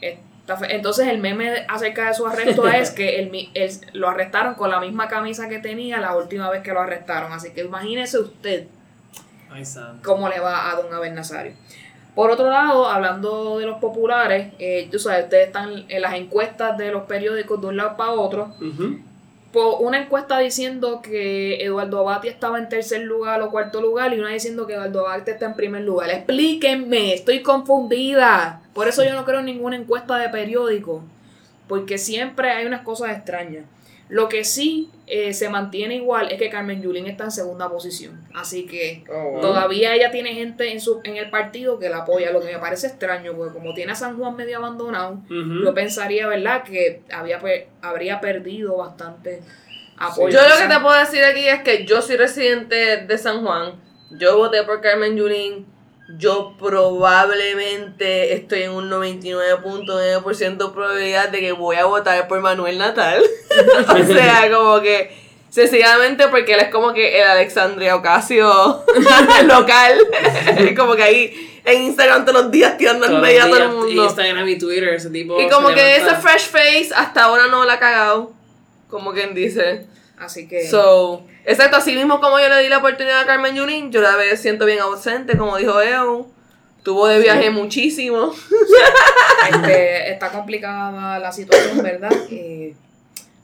fe- 0.00 0.18
Entonces 0.68 1.08
el 1.08 1.18
meme 1.18 1.64
acerca 1.68 2.08
de 2.08 2.14
su 2.14 2.26
arresto 2.26 2.68
es 2.68 2.90
que 2.90 3.20
el, 3.20 3.48
lo 3.92 4.08
arrestaron 4.08 4.54
con 4.54 4.70
la 4.70 4.80
misma 4.80 5.08
camisa 5.08 5.48
que 5.48 5.58
tenía 5.58 6.00
la 6.00 6.16
última 6.16 6.50
vez 6.50 6.62
que 6.62 6.72
lo 6.72 6.80
arrestaron. 6.80 7.32
Así 7.32 7.52
que 7.52 7.62
imagínese 7.62 8.18
usted 8.18 8.66
Ay, 9.50 9.64
cómo 10.02 10.28
le 10.28 10.40
va 10.40 10.70
a 10.70 10.76
don 10.76 10.92
Abel 10.92 11.14
Nazario. 11.14 11.52
Por 12.14 12.30
otro 12.30 12.48
lado, 12.48 12.88
hablando 12.88 13.58
de 13.58 13.66
los 13.66 13.78
populares, 13.78 14.52
eh, 14.58 14.88
tú 14.90 14.98
sabes, 14.98 15.24
ustedes 15.24 15.48
están 15.48 15.84
en 15.88 16.02
las 16.02 16.14
encuestas 16.14 16.78
de 16.78 16.92
los 16.92 17.04
periódicos 17.04 17.60
de 17.60 17.66
un 17.66 17.76
lado 17.76 17.96
para 17.96 18.12
otro. 18.12 18.54
Una 19.54 20.02
encuesta 20.02 20.38
diciendo 20.38 21.00
que 21.00 21.64
Eduardo 21.64 22.00
Abati 22.00 22.26
estaba 22.28 22.58
en 22.58 22.68
tercer 22.68 23.02
lugar 23.02 23.40
o 23.42 23.50
cuarto 23.50 23.80
lugar 23.80 24.12
y 24.12 24.18
una 24.18 24.30
diciendo 24.30 24.66
que 24.66 24.74
Eduardo 24.74 25.06
Abati 25.06 25.30
está 25.30 25.46
en 25.46 25.54
primer 25.54 25.82
lugar. 25.82 26.10
Explíquenme, 26.10 27.14
estoy 27.14 27.42
confundida. 27.42 28.62
Por 28.72 28.88
eso 28.88 29.04
yo 29.04 29.14
no 29.14 29.24
creo 29.24 29.40
en 29.40 29.46
ninguna 29.46 29.76
encuesta 29.76 30.16
de 30.16 30.28
periódico. 30.28 31.04
Porque 31.68 31.98
siempre 31.98 32.50
hay 32.50 32.66
unas 32.66 32.82
cosas 32.82 33.16
extrañas. 33.16 33.64
Lo 34.08 34.28
que 34.28 34.44
sí 34.44 34.90
eh, 35.06 35.32
se 35.32 35.48
mantiene 35.48 35.96
igual 35.96 36.30
es 36.30 36.38
que 36.38 36.50
Carmen 36.50 36.82
Yulín 36.82 37.06
está 37.06 37.24
en 37.24 37.30
segunda 37.30 37.68
posición. 37.68 38.20
Así 38.34 38.66
que 38.66 39.04
todavía 39.40 39.94
ella 39.94 40.10
tiene 40.10 40.34
gente 40.34 40.72
en, 40.72 40.80
su, 40.80 41.00
en 41.04 41.16
el 41.16 41.30
partido 41.30 41.78
que 41.78 41.88
la 41.88 41.98
apoya. 41.98 42.30
Lo 42.30 42.40
que 42.40 42.52
me 42.52 42.58
parece 42.58 42.86
extraño, 42.86 43.34
porque 43.34 43.54
como 43.54 43.74
tiene 43.74 43.92
a 43.92 43.94
San 43.94 44.16
Juan 44.18 44.36
medio 44.36 44.58
abandonado, 44.58 45.20
yo 45.28 45.74
pensaría, 45.74 46.26
¿verdad?, 46.26 46.64
que 46.64 47.02
había 47.10 47.40
habría 47.80 48.20
perdido 48.20 48.76
bastante 48.76 49.40
apoyo. 49.96 50.30
Yo 50.38 50.48
lo 50.48 50.56
que 50.56 50.74
te 50.74 50.80
puedo 50.80 50.98
decir 50.98 51.24
aquí 51.24 51.48
es 51.48 51.62
que 51.62 51.84
yo 51.84 52.02
soy 52.02 52.16
residente 52.16 52.98
de 52.98 53.18
San 53.18 53.42
Juan. 53.44 53.72
Yo 54.10 54.36
voté 54.36 54.62
por 54.62 54.80
Carmen 54.80 55.16
Yulín. 55.16 55.66
Yo 56.08 56.54
probablemente 56.58 58.34
estoy 58.34 58.64
en 58.64 58.72
un 58.72 58.90
99.9% 58.90 60.56
de 60.56 60.72
probabilidad 60.72 61.30
de 61.30 61.40
que 61.40 61.52
voy 61.52 61.76
a 61.76 61.86
votar 61.86 62.28
por 62.28 62.40
Manuel 62.40 62.76
Natal. 62.76 63.22
o 63.88 64.04
sea, 64.04 64.50
como 64.52 64.82
que 64.82 65.10
sencillamente 65.48 66.28
porque 66.28 66.54
él 66.54 66.60
es 66.60 66.68
como 66.68 66.92
que 66.92 67.20
el 67.20 67.26
Alexandria 67.26 67.96
Ocasio 67.96 68.46
local. 69.46 69.98
como 70.76 70.94
que 70.94 71.02
ahí 71.02 71.60
en 71.64 71.82
Instagram 71.84 72.26
todos 72.26 72.42
los 72.42 72.50
días 72.50 72.76
tirando 72.76 73.06
en 73.06 73.20
medio 73.22 73.44
a 73.44 73.46
todo 73.46 73.62
el 73.62 73.68
mundo. 73.70 74.04
Instagram 74.04 74.46
y 74.46 74.58
Twitter, 74.58 74.90
ese 74.90 75.08
tipo. 75.08 75.40
Y 75.40 75.48
como 75.48 75.68
que 75.68 75.96
ese 75.96 76.14
fresh 76.16 76.48
face 76.48 76.90
hasta 76.94 77.24
ahora 77.24 77.46
no 77.46 77.64
la 77.64 77.74
ha 77.74 77.78
cagado. 77.78 78.32
Como 78.90 79.12
quien 79.12 79.32
dice. 79.32 79.86
Así 80.18 80.46
que... 80.46 80.68
So, 80.68 81.24
exacto, 81.44 81.76
así 81.76 81.94
mismo 81.94 82.20
como 82.20 82.38
yo 82.38 82.48
le 82.48 82.62
di 82.62 82.68
la 82.68 82.78
oportunidad 82.78 83.20
a 83.20 83.26
Carmen 83.26 83.54
Yulín, 83.54 83.90
yo 83.90 84.00
la 84.00 84.16
veo, 84.16 84.36
siento 84.36 84.66
bien 84.66 84.80
ausente, 84.80 85.36
como 85.36 85.56
dijo 85.56 85.80
Eo. 85.80 86.28
Tuvo 86.84 87.06
de 87.06 87.18
viaje 87.18 87.50
muchísimo. 87.50 88.32
Este, 89.50 90.10
está 90.10 90.30
complicada 90.30 91.18
la 91.18 91.30
situación, 91.30 91.82
¿verdad? 91.82 92.10
Eh, 92.30 92.74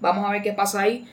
vamos 0.00 0.26
a 0.26 0.32
ver 0.32 0.40
qué 0.40 0.54
pasa 0.54 0.80
ahí. 0.80 1.06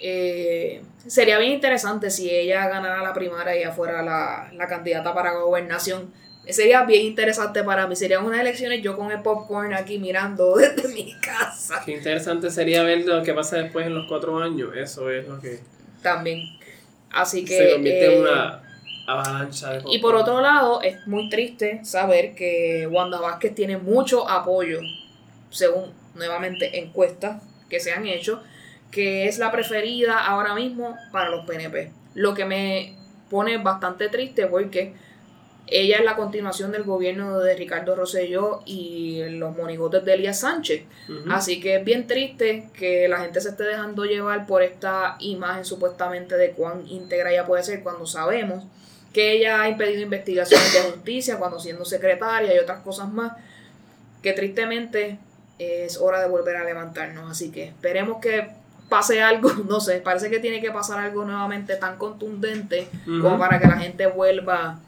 Eh, 0.00 0.80
sería 1.06 1.38
bien 1.38 1.52
interesante 1.52 2.08
si 2.08 2.30
ella 2.30 2.68
ganara 2.68 3.02
la 3.02 3.12
primaria 3.12 3.56
y 3.56 3.60
ella 3.60 3.72
fuera 3.72 4.00
la, 4.02 4.48
la 4.52 4.68
candidata 4.68 5.12
para 5.12 5.32
gobernación. 5.32 6.12
Sería 6.48 6.84
bien 6.84 7.02
interesante 7.02 7.64
para 7.64 7.88
mí. 7.88 7.96
Serían 7.96 8.24
unas 8.24 8.40
elecciones 8.40 8.80
yo 8.82 8.96
con 8.96 9.10
el 9.10 9.22
popcorn 9.22 9.74
aquí 9.74 9.98
mirando 9.98 10.54
desde 10.56 10.88
mi 10.88 11.16
casa. 11.20 11.82
Qué 11.84 11.92
interesante 11.92 12.50
sería 12.50 12.84
ver 12.84 13.04
lo 13.04 13.22
que 13.24 13.34
pasa 13.34 13.56
después 13.56 13.86
en 13.86 13.94
los 13.94 14.06
cuatro 14.08 14.38
años. 14.40 14.70
Eso 14.76 15.10
es 15.10 15.26
lo 15.26 15.40
que 15.40 15.60
También. 16.02 16.58
Así 17.10 17.44
que... 17.44 17.56
se 17.56 17.72
convierte 17.72 18.06
eh, 18.06 18.14
en 18.14 18.22
una 18.22 18.62
avalancha 19.06 19.72
de 19.72 19.82
Y 19.90 19.98
por 19.98 20.14
otro 20.14 20.40
lado, 20.40 20.82
es 20.82 21.06
muy 21.06 21.28
triste 21.28 21.84
saber 21.84 22.34
que 22.34 22.86
Wanda 22.90 23.20
Vázquez 23.20 23.54
tiene 23.54 23.76
mucho 23.76 24.28
apoyo, 24.28 24.80
según 25.50 25.92
nuevamente 26.14 26.78
encuestas 26.78 27.42
que 27.68 27.80
se 27.80 27.92
han 27.92 28.06
hecho, 28.06 28.42
que 28.90 29.26
es 29.26 29.38
la 29.38 29.50
preferida 29.50 30.26
ahora 30.26 30.54
mismo 30.54 30.96
para 31.10 31.30
los 31.30 31.46
PNP. 31.46 31.90
Lo 32.14 32.34
que 32.34 32.44
me 32.44 32.96
pone 33.30 33.56
bastante 33.56 34.08
triste 34.08 34.46
porque 34.46 34.94
ella 35.66 35.98
es 35.98 36.04
la 36.04 36.16
continuación 36.16 36.72
del 36.72 36.82
gobierno 36.82 37.38
de 37.40 37.54
Ricardo 37.54 37.94
Rosselló 37.94 38.62
y 38.66 39.22
los 39.30 39.56
monigotes 39.56 40.04
de 40.04 40.14
Elías 40.14 40.40
Sánchez. 40.40 40.84
Así 41.30 41.60
que 41.60 41.76
es 41.76 41.84
bien 41.84 42.06
triste 42.06 42.68
que 42.74 43.08
la 43.08 43.20
gente 43.20 43.40
se 43.40 43.50
esté 43.50 43.64
dejando 43.64 44.04
llevar 44.04 44.46
por 44.46 44.62
esta 44.62 45.16
imagen 45.20 45.64
supuestamente 45.64 46.36
de 46.36 46.50
cuán 46.50 46.86
íntegra 46.88 47.32
ella 47.32 47.46
puede 47.46 47.62
ser 47.62 47.82
cuando 47.82 48.06
sabemos 48.06 48.64
que 49.12 49.32
ella 49.32 49.62
ha 49.62 49.68
impedido 49.68 50.02
investigaciones 50.02 50.72
de 50.72 50.80
justicia 50.90 51.38
cuando 51.38 51.60
siendo 51.60 51.84
secretaria 51.84 52.54
y 52.54 52.58
otras 52.58 52.80
cosas 52.80 53.12
más 53.12 53.32
que 54.22 54.32
tristemente 54.32 55.18
es 55.58 55.98
hora 55.98 56.20
de 56.20 56.28
volver 56.28 56.56
a 56.56 56.64
levantarnos. 56.64 57.30
Así 57.30 57.50
que 57.50 57.64
esperemos 57.64 58.18
que 58.20 58.50
pase 58.88 59.22
algo, 59.22 59.50
no 59.68 59.80
sé, 59.80 60.00
parece 60.00 60.30
que 60.30 60.38
tiene 60.38 60.60
que 60.60 60.70
pasar 60.70 60.98
algo 60.98 61.24
nuevamente 61.24 61.76
tan 61.76 61.96
contundente 61.96 62.88
como 63.04 63.38
para 63.38 63.58
que 63.58 63.66
la 63.66 63.78
gente 63.78 64.06
vuelva 64.06 64.80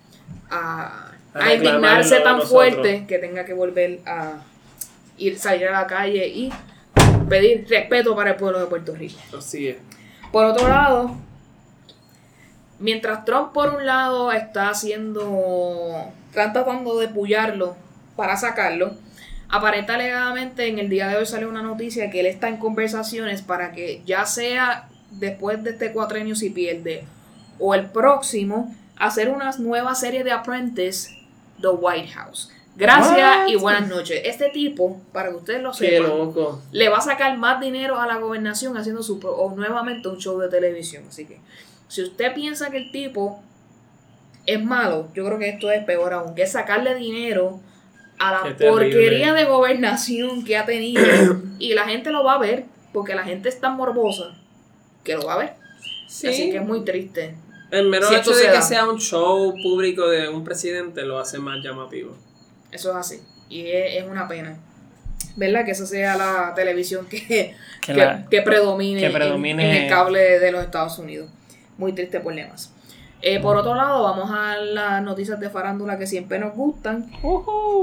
a, 0.55 1.13
A 1.35 1.45
a 1.47 1.55
indignarse 1.55 2.21
tan 2.21 2.39
nosotros. 2.39 2.51
fuerte 2.51 3.05
que 3.09 3.19
tenga 3.19 3.45
que 3.45 3.55
volver 3.55 4.01
a 4.07 4.35
ir 5.19 5.39
salir 5.39 5.69
a 5.69 5.73
la 5.73 5.87
calle 5.87 6.27
y 6.29 6.53
pedir 7.29 7.67
respeto 7.69 8.15
para 8.15 8.31
el 8.31 8.37
pueblo 8.37 8.61
de 8.61 8.67
Puerto 8.67 8.95
Rico. 8.95 9.19
Así 9.37 9.69
es. 9.69 9.77
Por 10.33 10.45
otro 10.45 10.69
lado, 10.69 11.17
mientras 12.79 13.25
Trump 13.25 13.53
por 13.53 13.75
un 13.75 13.87
lado 13.87 14.33
está 14.33 14.71
haciendo, 14.71 16.11
está 16.31 16.53
tratando 16.53 16.99
de 16.99 17.09
pullarlo 17.09 17.77
para 18.17 18.37
sacarlo, 18.37 18.93
aparenta 19.49 19.95
alegadamente 19.95 20.67
en 20.69 20.79
el 20.79 20.89
día 20.89 21.09
de 21.09 21.17
hoy 21.17 21.27
salió 21.27 21.49
una 21.49 21.63
noticia 21.63 22.11
que 22.11 22.21
él 22.21 22.27
está 22.27 22.49
en 22.49 22.57
conversaciones 22.57 23.43
para 23.43 23.73
que 23.73 24.03
ya 24.05 24.27
sea 24.27 24.89
después 25.13 25.63
de 25.63 25.71
este 25.71 25.93
cuatrenio 25.93 26.35
si 26.35 26.51
pierde 26.51 27.05
o 27.61 27.75
el 27.75 27.87
próximo, 27.87 28.75
hacer 28.97 29.31
una 29.31 29.51
nueva 29.59 29.95
serie 29.95 30.25
de 30.25 30.33
Apprentice 30.33 31.11
The 31.61 31.69
White 31.69 32.09
House. 32.09 32.51
Gracias 32.77 33.39
What? 33.39 33.49
y 33.49 33.57
buenas 33.57 33.89
noches. 33.89 34.21
Este 34.25 34.51
tipo, 34.51 35.01
para 35.13 35.31
que 35.31 35.37
ustedes 35.37 35.63
lo 35.63 35.73
sepan, 35.73 36.09
loco. 36.09 36.61
le 36.73 36.89
va 36.89 36.99
a 36.99 37.01
sacar 37.01 37.39
más 37.39 37.61
dinero 37.61 38.01
a 38.01 38.07
la 38.07 38.17
gobernación 38.17 38.77
haciendo 38.77 39.03
su 39.03 39.21
o 39.23 39.55
nuevamente 39.55 40.09
un 40.09 40.19
show 40.19 40.39
de 40.41 40.49
televisión. 40.49 41.05
Así 41.09 41.25
que, 41.25 41.39
si 41.87 42.03
usted 42.03 42.35
piensa 42.35 42.71
que 42.71 42.79
el 42.79 42.91
tipo 42.91 43.41
es 44.47 44.63
malo, 44.63 45.09
yo 45.15 45.25
creo 45.25 45.39
que 45.39 45.49
esto 45.51 45.71
es 45.71 45.85
peor 45.85 46.13
aún, 46.13 46.35
que 46.35 46.43
es 46.43 46.53
sacarle 46.53 46.97
dinero 46.97 47.61
a 48.19 48.33
la 48.33 48.57
porquería 48.57 49.33
de 49.35 49.45
gobernación 49.45 50.45
que 50.45 50.57
ha 50.57 50.65
tenido. 50.65 51.05
y 51.61 51.75
la 51.75 51.85
gente 51.85 52.11
lo 52.11 52.25
va 52.25 52.35
a 52.35 52.39
ver, 52.39 52.65
porque 52.93 53.15
la 53.15 53.23
gente 53.23 53.49
es 53.49 53.61
tan 53.61 53.77
morbosa 53.77 54.35
que 55.05 55.15
lo 55.15 55.27
va 55.27 55.35
a 55.35 55.39
ver. 55.39 55.53
Sí. 56.09 56.27
Así 56.27 56.51
que 56.51 56.57
es 56.57 56.65
muy 56.65 56.85
triste. 56.85 57.37
El 57.75 57.89
mero 57.89 58.07
Si 58.09 58.15
hecho 58.15 58.31
esto 58.33 58.37
de 58.37 58.47
que 58.47 58.53
da. 58.53 58.63
sea 58.63 58.89
un 58.89 58.99
show 59.01 59.55
público 59.63 60.09
de 60.09 60.29
un 60.29 60.45
presidente 60.45 61.03
lo 61.03 61.19
hace 61.19 61.39
más 61.39 61.63
llamativo. 61.63 62.17
Eso 62.71 62.91
es 62.91 62.97
así. 62.97 63.21
Y 63.49 63.67
es, 63.67 64.03
es 64.03 64.05
una 64.05 64.27
pena. 64.29 64.57
¿Verdad? 65.37 65.65
Que 65.65 65.73
esa 65.73 65.87
sea 65.87 66.17
la 66.17 66.53
televisión 66.55 67.07
que, 67.07 67.27
Que 67.81 67.93
que, 67.93 67.95
la- 67.95 68.27
que 68.31 68.43
predomine, 68.43 69.01
que 69.01 69.07
en- 69.07 69.13
predomine- 69.13 69.63
En, 69.63 69.71
el 69.85 69.89
cable 69.89 70.39
de 70.39 70.53
los 70.53 70.63
Estados 70.63 70.99
Unidos. 70.99 71.29
Muy 71.77 71.93
triste 71.93 72.21
por 72.21 72.35
demás. 72.35 72.71
Eh, 73.27 73.41
por 73.41 73.57
otro 73.57 73.75
lado, 73.75 74.03
vamos 74.03 74.31
a 74.31 74.57
las 74.59 75.03
noticias 75.03 75.41
de 75.41 75.49
farándula 75.51 75.99
que 75.99 76.07
siempre 76.07 76.39
nos 76.39 76.55
gustan. 76.55 77.11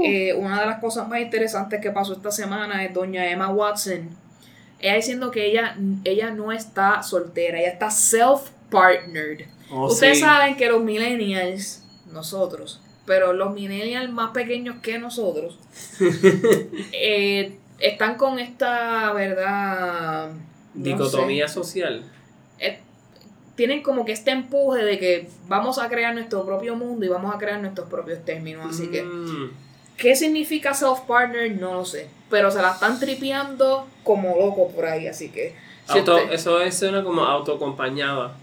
Eh, 0.04 0.32
una 0.34 0.60
de 0.60 0.66
las 0.66 0.78
cosas 0.78 1.08
más 1.08 1.20
interesantes 1.20 1.80
que 1.80 1.90
pasó 1.90 2.12
esta 2.12 2.30
semana 2.30 2.84
es 2.84 2.94
doña 2.94 3.28
Emma 3.28 3.48
Watson. 3.50 4.08
Ella 4.78 4.94
diciendo 4.94 5.30
que 5.32 5.46
ella, 5.46 5.76
ella 6.04 6.30
no 6.30 6.52
está 6.52 7.02
soltera, 7.02 7.58
ella 7.58 7.70
está 7.70 7.90
self-partnered. 7.90 9.46
Oh, 9.72 9.86
Ustedes 9.86 10.18
sí. 10.18 10.24
saben 10.24 10.56
que 10.56 10.68
los 10.68 10.82
millennials, 10.82 11.82
nosotros, 12.12 12.80
pero 13.06 13.32
los 13.32 13.52
millennials 13.54 14.10
más 14.12 14.30
pequeños 14.32 14.76
que 14.82 14.98
nosotros, 14.98 15.58
eh, 16.92 17.56
están 17.78 18.16
con 18.16 18.38
esta, 18.38 19.12
¿verdad? 19.12 20.30
No 20.74 20.84
Dicotomía 20.84 21.48
sé, 21.48 21.54
social. 21.54 22.02
eh, 22.58 22.78
tienen 23.56 23.82
como 23.82 24.04
que 24.04 24.12
este 24.12 24.30
empuje 24.30 24.82
de 24.84 24.98
que 24.98 25.28
vamos 25.48 25.78
a 25.78 25.88
crear 25.88 26.14
nuestro 26.14 26.44
propio 26.46 26.74
mundo 26.74 27.04
y 27.04 27.08
vamos 27.08 27.34
a 27.34 27.38
crear 27.38 27.60
nuestros 27.60 27.88
propios 27.88 28.24
términos. 28.24 28.66
Así 28.74 28.88
que, 28.88 29.02
Mm. 29.02 29.50
¿qué 29.98 30.16
significa 30.16 30.72
self-partner? 30.74 31.58
No 31.60 31.74
lo 31.74 31.84
sé. 31.84 32.08
Pero 32.30 32.50
se 32.50 32.62
la 32.62 32.72
están 32.72 32.98
tripeando 32.98 33.86
como 34.04 34.36
loco 34.38 34.68
por 34.70 34.86
ahí, 34.86 35.06
así 35.06 35.28
que... 35.28 35.54
si 35.90 35.98
Auto- 35.98 36.16
usted- 36.16 36.32
Eso 36.32 36.60
es 36.62 36.78
suena 36.78 37.04
como 37.04 37.22
autoacompañada. 37.24 38.34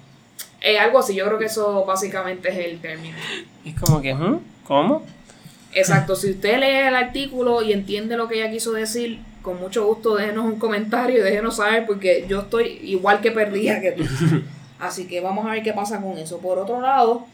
Eh, 0.62 0.78
algo 0.78 1.00
así, 1.00 1.16
yo 1.16 1.26
creo 1.26 1.40
que 1.40 1.46
eso 1.46 1.86
básicamente 1.86 2.50
es 2.50 2.72
el 2.72 2.80
término. 2.80 3.18
Es 3.66 3.80
como 3.80 4.02
que, 4.02 4.14
¿hmm? 4.14 4.40
¿cómo? 4.66 5.06
Exacto, 5.74 6.16
si 6.16 6.32
usted 6.32 6.60
lee 6.60 6.88
el 6.88 6.96
artículo 6.96 7.62
y 7.62 7.74
entiende 7.74 8.18
lo 8.18 8.28
que 8.28 8.42
ella 8.42 8.52
quiso 8.52 8.72
decir, 8.72 9.20
con 9.42 9.60
mucho 9.60 9.86
gusto 9.86 10.16
déjenos 10.16 10.46
un 10.46 10.60
comentario 10.60 11.20
y 11.20 11.22
déjenos 11.22 11.58
saber 11.58 11.86
porque 11.86 12.26
yo 12.28 12.42
estoy 12.42 12.80
igual 12.84 13.22
que 13.22 13.32
perdida 13.32 13.80
que 13.80 13.92
tú. 13.92 14.04
Así 14.80 15.08
que 15.08 15.22
vamos 15.22 15.46
a 15.46 15.52
ver 15.52 15.64
qué 15.64 15.74
pasa 15.74 16.02
con 16.02 16.18
eso. 16.18 16.40
Por 16.40 16.58
otro 16.58 16.80
lado, 16.80 17.26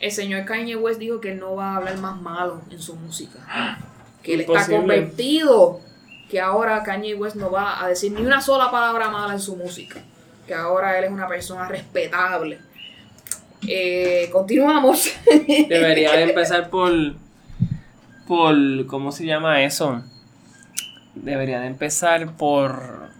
el 0.00 0.10
señor 0.10 0.44
Kanye 0.44 0.76
West 0.76 0.98
dijo 0.98 1.20
que 1.20 1.32
él 1.32 1.38
no 1.38 1.54
va 1.54 1.72
a 1.72 1.76
hablar 1.76 1.98
más 1.98 2.20
malo 2.20 2.62
en 2.70 2.80
su 2.80 2.96
música. 2.96 3.78
Que 4.22 4.34
él 4.34 4.40
está 4.40 4.66
convertido. 4.66 5.80
Que 6.30 6.40
ahora 6.40 6.82
Kanye 6.82 7.14
West 7.14 7.36
no 7.36 7.50
va 7.50 7.84
a 7.84 7.88
decir 7.88 8.12
ni 8.12 8.22
una 8.22 8.40
sola 8.40 8.70
palabra 8.70 9.10
mala 9.10 9.34
en 9.34 9.40
su 9.40 9.56
música. 9.56 10.02
Que 10.46 10.54
ahora 10.54 10.98
él 10.98 11.04
es 11.04 11.10
una 11.10 11.28
persona 11.28 11.66
respetable. 11.68 12.58
Eh, 13.66 14.28
continuamos. 14.32 15.12
Debería 15.68 16.12
de 16.12 16.22
empezar 16.22 16.70
por. 16.70 16.92
por. 18.26 18.86
¿Cómo 18.86 19.12
se 19.12 19.26
llama 19.26 19.62
eso? 19.62 20.02
Debería 21.14 21.60
de 21.60 21.66
empezar 21.66 22.36
por. 22.36 23.10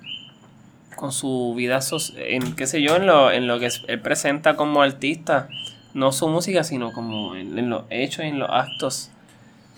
con 0.94 1.12
su 1.12 1.54
vida 1.56 1.80
en 2.16 2.54
qué 2.54 2.66
sé 2.66 2.82
yo, 2.82 2.96
en 2.96 3.06
lo, 3.06 3.30
en 3.30 3.46
lo 3.46 3.58
que 3.58 3.70
él 3.88 4.00
presenta 4.00 4.56
como 4.56 4.82
artista. 4.82 5.48
No 5.94 6.12
su 6.12 6.28
música, 6.28 6.62
sino 6.62 6.92
como 6.92 7.34
en, 7.36 7.58
en 7.58 7.70
los 7.70 7.84
hechos 7.88 8.24
en 8.24 8.38
los 8.38 8.50
actos 8.50 9.10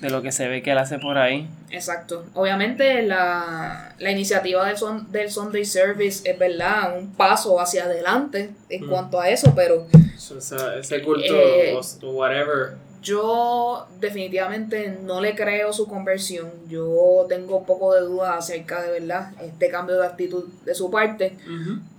de 0.01 0.11
lo 0.11 0.23
que 0.23 0.31
se 0.33 0.47
ve 0.49 0.63
que 0.63 0.71
él 0.73 0.79
hace 0.79 0.99
por 0.99 1.19
ahí. 1.19 1.49
Exacto. 1.71 2.25
Obviamente 2.35 3.03
la, 3.03 3.95
la 3.99 4.11
iniciativa 4.11 4.65
del, 4.67 4.77
son, 4.77 5.11
del 5.11 5.31
Sunday 5.31 5.65
Service 5.65 6.29
es 6.31 6.39
verdad, 6.39 6.97
un 6.99 7.13
paso 7.15 7.61
hacia 7.61 7.85
adelante 7.85 8.51
en 8.69 8.87
Mm. 8.87 8.89
cuanto 8.91 9.21
a 9.21 9.29
eso, 9.29 9.53
pero 9.57 9.87
ese 10.17 11.03
culto 11.03 11.35
Eh, 11.35 11.77
o 12.03 12.11
whatever. 12.13 12.75
yo 13.03 13.87
definitivamente 14.01 14.99
no 15.03 15.21
le 15.21 15.35
creo 15.35 15.73
su 15.73 15.87
conversión. 15.89 16.49
Yo 16.69 17.27
tengo 17.29 17.57
un 17.59 17.65
poco 17.67 17.95
de 17.95 18.03
duda 18.03 18.37
acerca 18.37 18.83
de 18.83 19.01
verdad 19.01 19.33
este 19.43 19.69
cambio 19.71 19.97
de 19.99 20.07
actitud 20.07 20.45
de 20.65 20.75
su 20.75 20.91
parte. 20.91 21.37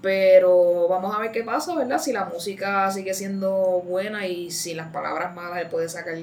Pero 0.02 0.88
vamos 0.88 1.16
a 1.16 1.20
ver 1.20 1.32
qué 1.32 1.44
pasa, 1.44 1.76
¿verdad? 1.76 2.00
Si 2.00 2.14
la 2.14 2.26
música 2.26 2.90
sigue 2.92 3.14
siendo 3.14 3.82
buena 3.86 4.28
y 4.28 4.52
si 4.52 4.74
las 4.74 4.92
palabras 4.92 5.34
malas 5.36 5.60
él 5.62 5.68
puede 5.68 5.90
sacar 5.90 6.16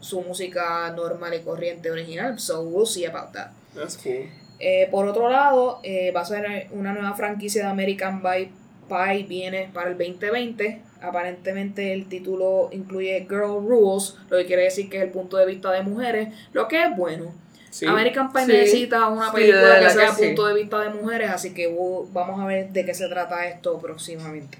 su 0.00 0.22
música 0.22 0.90
normal 0.96 1.34
y 1.34 1.40
corriente 1.40 1.90
original. 1.90 2.38
So 2.38 2.62
we'll 2.62 2.86
see 2.86 3.06
about 3.06 3.32
that. 3.32 3.50
That's 3.74 3.96
cool. 3.96 4.28
Eh, 4.58 4.88
por 4.90 5.06
otro 5.06 5.28
lado, 5.28 5.80
eh, 5.82 6.12
va 6.12 6.22
a 6.22 6.24
ser 6.24 6.68
una 6.72 6.92
nueva 6.92 7.14
franquicia 7.14 7.64
de 7.64 7.68
American 7.68 8.22
Pie, 8.22 8.50
Pie 8.88 9.24
viene 9.28 9.70
para 9.72 9.90
el 9.90 9.98
2020. 9.98 10.82
Aparentemente 11.02 11.92
el 11.92 12.06
título 12.08 12.70
incluye 12.72 13.26
Girl 13.28 13.66
Rules, 13.66 14.16
lo 14.30 14.38
que 14.38 14.46
quiere 14.46 14.62
decir 14.62 14.88
que 14.88 14.96
es 14.96 15.02
el 15.02 15.10
punto 15.10 15.36
de 15.36 15.46
vista 15.46 15.70
de 15.72 15.82
mujeres, 15.82 16.28
lo 16.52 16.68
que 16.68 16.82
es 16.82 16.96
bueno. 16.96 17.34
Sí. 17.70 17.84
American 17.84 18.32
Pie 18.32 18.46
Sí. 18.46 18.52
necesita 18.52 19.08
una 19.08 19.30
película 19.32 19.78
que 19.80 19.90
sea 19.90 20.04
que 20.06 20.10
el 20.10 20.14
sí. 20.14 20.26
punto 20.28 20.46
de 20.46 20.54
vista 20.54 20.80
de 20.80 20.90
mujeres, 20.90 21.30
así 21.30 21.52
que 21.52 21.68
uh, 21.68 22.08
vamos 22.12 22.40
a 22.40 22.46
ver 22.46 22.70
de 22.70 22.86
qué 22.86 22.94
se 22.94 23.08
trata 23.08 23.46
esto 23.46 23.78
próximamente. 23.78 24.58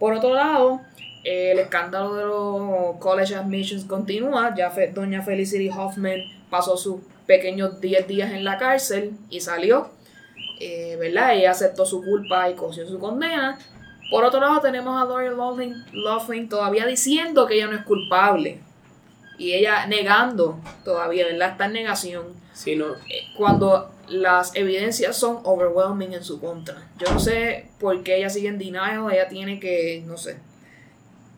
Por 0.00 0.12
otro 0.14 0.34
lado, 0.34 0.80
el 1.24 1.58
escándalo 1.58 2.14
de 2.14 2.24
los 2.24 2.96
college 3.00 3.34
admissions 3.34 3.84
continúa. 3.84 4.54
Ya 4.56 4.70
fe- 4.70 4.92
doña 4.92 5.22
Felicity 5.22 5.68
Hoffman 5.70 6.20
pasó 6.50 6.76
sus 6.76 7.00
pequeños 7.26 7.80
10 7.80 8.06
días 8.06 8.30
en 8.32 8.44
la 8.44 8.58
cárcel 8.58 9.12
y 9.30 9.40
salió, 9.40 9.88
eh, 10.60 10.96
¿verdad? 11.00 11.34
Ella 11.34 11.50
aceptó 11.52 11.84
su 11.86 12.02
culpa 12.02 12.48
y 12.50 12.54
cogió 12.54 12.86
su 12.86 12.98
condena. 12.98 13.58
Por 14.10 14.24
otro 14.24 14.38
lado, 14.40 14.60
tenemos 14.60 15.00
a 15.00 15.06
Lori 15.06 15.28
Loughlin, 15.30 15.74
Loughlin 15.92 16.48
todavía 16.48 16.86
diciendo 16.86 17.46
que 17.46 17.54
ella 17.54 17.66
no 17.68 17.76
es 17.76 17.84
culpable. 17.84 18.60
Y 19.38 19.54
ella 19.54 19.86
negando 19.86 20.60
todavía, 20.84 21.24
¿verdad? 21.26 21.52
Está 21.52 21.64
en 21.64 21.72
negación 21.72 22.22
Sí, 22.52 22.76
no. 22.76 22.92
eh, 23.08 23.24
cuando 23.36 23.90
las 24.08 24.54
evidencias 24.54 25.16
son 25.16 25.38
overwhelming 25.42 26.12
en 26.12 26.22
su 26.22 26.38
contra. 26.40 26.76
Yo 26.98 27.10
no 27.12 27.18
sé 27.18 27.68
por 27.80 28.02
qué 28.04 28.18
ella 28.18 28.30
sigue 28.30 28.48
en 28.48 28.58
denial, 28.58 29.06
ella 29.10 29.26
tiene 29.28 29.58
que, 29.58 30.04
no 30.06 30.16
sé, 30.18 30.36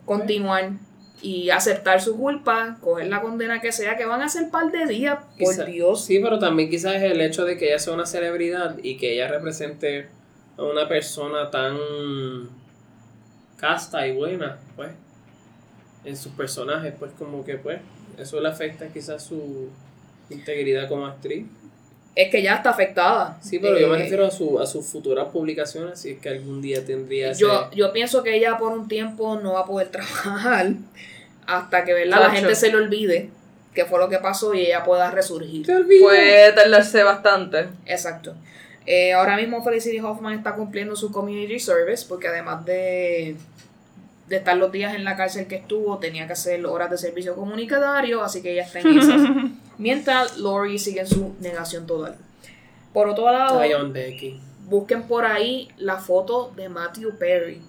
continuar 0.07 0.71
y 1.21 1.49
aceptar 1.51 2.01
su 2.01 2.17
culpa, 2.17 2.77
coger 2.81 3.07
la 3.07 3.21
condena 3.21 3.59
que 3.61 3.71
sea, 3.71 3.95
que 3.97 4.05
van 4.05 4.21
a 4.21 4.29
ser 4.29 4.49
par 4.49 4.71
de 4.71 4.85
días, 4.87 5.17
por 5.37 5.49
Quizá- 5.53 5.65
Dios. 5.65 6.03
Sí, 6.05 6.19
pero 6.19 6.39
también 6.39 6.69
quizás 6.69 6.95
el 7.01 7.21
hecho 7.21 7.45
de 7.45 7.57
que 7.57 7.67
ella 7.69 7.77
sea 7.79 7.93
una 7.93 8.05
celebridad 8.07 8.77
y 8.81 8.97
que 8.97 9.13
ella 9.13 9.27
represente 9.27 10.07
a 10.57 10.63
una 10.63 10.87
persona 10.87 11.51
tan 11.51 11.77
casta 13.57 14.07
y 14.07 14.15
buena, 14.15 14.57
pues, 14.75 14.91
en 16.05 16.15
sus 16.15 16.31
personajes, 16.33 16.93
pues 16.97 17.11
como 17.17 17.43
que 17.43 17.57
pues, 17.57 17.79
eso 18.17 18.39
le 18.39 18.47
afecta 18.49 18.87
quizás 18.89 19.23
su 19.23 19.69
integridad 20.29 20.87
como 20.87 21.05
actriz. 21.05 21.45
Es 22.17 22.31
que 22.31 22.41
ya 22.41 22.55
está 22.55 22.71
afectada. 22.71 23.37
Sí, 23.43 23.59
pero 23.59 23.77
yo 23.77 23.89
me 23.89 23.97
Eh, 23.97 24.01
refiero 24.01 24.25
a, 24.25 24.31
su, 24.31 24.59
a 24.59 24.65
sus 24.65 24.87
futuras 24.87 25.27
publicaciones, 25.27 25.99
si 25.99 26.13
es 26.13 26.19
que 26.19 26.29
algún 26.29 26.63
día 26.63 26.83
tendría 26.83 27.29
ese... 27.29 27.41
Yo, 27.41 27.69
yo 27.75 27.93
pienso 27.93 28.23
que 28.23 28.35
ella 28.35 28.57
por 28.57 28.71
un 28.71 28.87
tiempo 28.87 29.39
no 29.39 29.53
va 29.53 29.59
a 29.59 29.65
poder 29.65 29.87
trabajar 29.91 30.71
hasta 31.45 31.83
que 31.85 31.93
¿verdad? 31.93 32.19
la 32.21 32.31
gente 32.31 32.55
se 32.55 32.69
le 32.69 32.77
olvide 32.77 33.29
que 33.75 33.85
fue 33.85 33.99
lo 33.99 34.09
que 34.09 34.17
pasó 34.17 34.55
y 34.55 34.61
ella 34.61 34.83
pueda 34.83 35.11
resurgir. 35.11 35.67
Puede 36.01 36.51
tardarse 36.53 37.03
bastante. 37.03 37.67
Exacto. 37.85 38.33
Eh, 38.87 39.13
ahora 39.13 39.35
mismo 39.37 39.63
Felicity 39.63 39.99
Hoffman 39.99 40.33
está 40.33 40.55
cumpliendo 40.55 40.95
su 40.95 41.11
community 41.11 41.59
service 41.59 42.03
porque 42.09 42.29
además 42.29 42.65
de, 42.65 43.35
de 44.27 44.35
estar 44.35 44.57
los 44.57 44.71
días 44.71 44.95
en 44.95 45.03
la 45.03 45.15
cárcel 45.15 45.45
que 45.45 45.57
estuvo, 45.57 45.99
tenía 45.99 46.25
que 46.25 46.33
hacer 46.33 46.65
horas 46.65 46.89
de 46.89 46.97
servicio 46.97 47.35
comunitario, 47.35 48.23
así 48.23 48.41
que 48.41 48.53
ella 48.53 48.63
está 48.63 48.79
en 48.79 48.97
esas. 48.97 49.21
Mientras 49.77 50.37
Lori 50.37 50.79
sigue 50.79 51.01
en 51.01 51.07
su 51.07 51.35
negación 51.39 51.85
total. 51.85 52.15
Por 52.93 53.09
otro 53.09 53.31
lado, 53.31 53.59
busquen 54.65 55.03
por 55.03 55.25
ahí 55.25 55.69
la 55.77 55.97
foto 55.97 56.51
de 56.55 56.67
Matthew 56.69 57.17
Perry. 57.17 57.61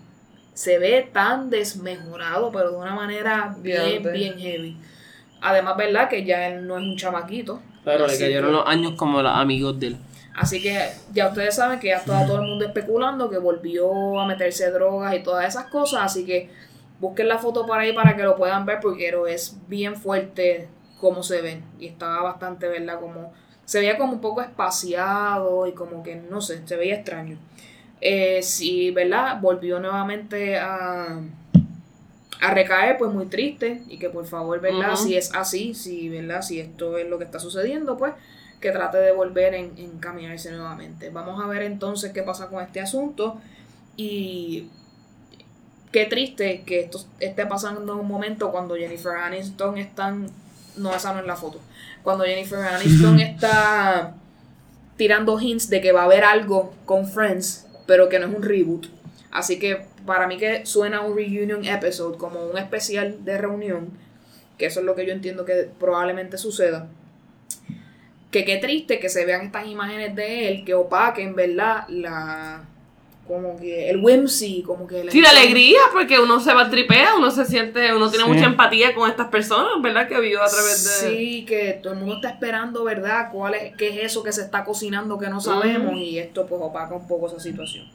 Se 0.55 0.79
ve 0.79 1.09
tan 1.13 1.51
desmejorado, 1.51 2.51
pero 2.51 2.71
de 2.73 2.77
una 2.79 2.95
manera 2.95 3.55
bien, 3.61 4.03
bien 4.13 4.39
heavy. 4.39 4.77
Además, 5.41 5.77
¿verdad? 5.77 6.09
Que 6.09 6.25
ya 6.25 6.49
él 6.49 6.67
no 6.67 6.77
es 6.79 6.83
un 6.83 6.97
chamaquito. 6.97 7.61
Claro, 7.85 8.07
le 8.07 8.19
cayeron 8.19 8.51
que- 8.51 8.57
los 8.57 8.67
años 8.67 8.93
como 8.97 9.23
los 9.23 9.33
amigos 9.33 9.79
de 9.79 9.89
él. 9.89 9.97
Así 10.35 10.63
que 10.63 10.89
ya 11.13 11.29
ustedes 11.29 11.55
saben 11.57 11.79
que 11.81 11.89
ya 11.89 11.97
está 11.99 12.25
todo 12.27 12.41
el 12.41 12.49
mundo 12.49 12.65
especulando 12.65 13.29
que 13.29 13.39
volvió 13.39 14.19
a 14.21 14.27
meterse 14.27 14.71
drogas 14.71 15.15
y 15.15 15.23
todas 15.23 15.47
esas 15.47 15.67
cosas. 15.67 16.01
Así 16.03 16.25
que 16.25 16.49
busquen 17.01 17.29
la 17.29 17.39
foto 17.39 17.67
por 17.67 17.79
ahí 17.79 17.93
para 17.93 18.17
que 18.17 18.23
lo 18.23 18.37
puedan 18.37 18.65
ver 18.65 18.79
porque 18.81 19.13
es 19.29 19.57
bien 19.69 19.97
fuerte 19.97 20.69
cómo 21.01 21.23
se 21.23 21.41
ven. 21.41 21.63
Y 21.79 21.87
estaba 21.87 22.23
bastante, 22.23 22.69
¿verdad? 22.69 23.01
Como 23.01 23.33
se 23.65 23.81
veía 23.81 23.99
como 23.99 24.15
un 24.15 24.21
poco 24.21 24.41
espaciado 24.41 25.67
y 25.67 25.73
como 25.73 26.03
que 26.03 26.17
no 26.17 26.41
sé, 26.41 26.67
se 26.67 26.77
veía 26.77 26.97
extraño. 26.97 27.39
Eh, 28.01 28.43
sí, 28.43 28.91
¿verdad? 28.91 29.41
Volvió 29.41 29.81
nuevamente 29.81 30.57
a, 30.57 31.21
a 32.41 32.55
recaer, 32.55 32.97
pues 32.99 33.13
muy 33.13 33.27
triste. 33.27 33.83
Y 33.89 33.99
que 33.99 34.11
por 34.11 34.27
favor, 34.27 34.61
¿verdad? 34.61 34.97
Si 34.97 35.17
es 35.17 35.35
así, 35.35 35.75
si, 35.75 36.09
¿verdad? 36.09 36.43
Si 36.43 36.61
esto 36.61 36.99
es 36.99 37.09
lo 37.09 37.19
que 37.19 37.25
está 37.25 37.39
sucediendo, 37.39 37.97
pues 37.97 38.15
que 38.61 38.73
trate 38.73 38.99
de 38.99 39.13
volver 39.13 39.55
en, 39.55 39.73
encaminarse 39.79 40.51
nuevamente. 40.51 41.11
Vamos 41.11 41.43
a 41.43 41.47
ver 41.47 41.63
entonces 41.63 42.13
qué 42.13 42.23
pasa 42.23 42.49
con 42.49 42.63
este 42.63 42.81
asunto. 42.81 43.41
Y 43.97 44.69
qué 45.93 46.07
triste 46.07 46.63
que 46.65 46.81
esto 46.81 47.01
esté 47.21 47.47
pasando 47.47 47.81
en 47.81 48.01
un 48.01 48.09
momento 48.09 48.51
cuando 48.51 48.77
Jennifer 48.77 49.17
Aniston 49.17 49.79
está... 49.79 50.15
No, 50.79 50.95
esa 50.95 51.13
no 51.13 51.21
es 51.21 51.27
la 51.27 51.37
foto. 51.37 51.61
Cuando 52.03 52.25
Jennifer 52.25 52.59
Aniston 52.59 53.21
está 53.21 54.15
tirando 54.97 55.41
hints 55.41 55.71
de 55.71 55.81
que 55.81 55.93
va 55.93 56.03
a 56.03 56.05
haber 56.05 56.25
algo 56.25 56.75
con 56.85 57.07
Friends, 57.07 57.67
pero 57.87 58.09
que 58.09 58.19
no 58.19 58.27
es 58.27 58.35
un 58.35 58.43
reboot. 58.43 58.87
Así 59.31 59.59
que 59.59 59.87
para 60.07 60.27
mí 60.27 60.39
que 60.39 60.65
suena 60.67 61.03
un 61.03 61.17
reunion 61.17 61.65
episode, 61.65 62.19
como 62.19 62.45
un 62.47 62.59
especial 62.59 63.25
de 63.25 63.39
reunión, 63.39 63.91
que 64.57 64.67
eso 64.67 64.81
es 64.81 64.87
lo 64.87 64.95
que 64.95 65.07
yo 65.07 65.13
entiendo 65.13 65.45
que 65.45 65.69
probablemente 65.79 66.39
suceda. 66.39 66.89
Que 68.31 68.45
qué 68.45 68.57
triste 68.57 68.99
que 69.01 69.09
se 69.09 69.25
vean 69.25 69.47
estas 69.47 69.67
imágenes 69.67 70.15
de 70.15 70.49
él 70.49 70.65
que 70.65 70.75
opaquen, 70.75 71.35
¿verdad? 71.35 71.87
La 71.89 72.65
como 73.29 73.57
que 73.57 73.91
el 73.91 73.99
whimsy, 74.03 74.63
como 74.63 74.87
que 74.87 75.09
Sí, 75.11 75.21
la 75.21 75.31
alegría, 75.31 75.79
porque 75.93 76.19
uno 76.19 76.41
se 76.41 76.53
va 76.55 76.69
tripea, 76.71 77.15
uno 77.17 77.31
se 77.31 77.45
siente, 77.45 77.95
uno 77.95 78.09
tiene 78.11 78.25
Sí. 78.25 78.31
mucha 78.31 78.47
empatía 78.47 78.95
con 78.95 79.09
estas 79.09 79.29
personas, 79.29 79.71
¿verdad? 79.83 80.09
Que 80.09 80.19
vivió 80.19 80.43
a 80.43 80.49
través 80.49 81.03
de... 81.03 81.11
Sí, 81.11 81.45
que 81.47 81.79
todo 81.83 81.93
el 81.93 81.99
mundo 82.01 82.17
está 82.17 82.31
esperando, 82.31 82.83
¿verdad? 82.85 83.29
¿Cuál 83.31 83.55
es, 83.55 83.77
¿Qué 83.77 83.89
es 83.89 84.11
eso 84.13 84.23
que 84.23 84.33
se 84.33 84.41
está 84.41 84.65
cocinando 84.65 85.19
que 85.19 85.29
no 85.29 85.41
sabemos? 85.41 85.95
Y 85.95 86.19
esto 86.19 86.47
pues 86.47 86.61
opaca 86.61 86.95
un 86.95 87.07
poco 87.07 87.29
esa 87.29 87.39
situación. 87.39 87.87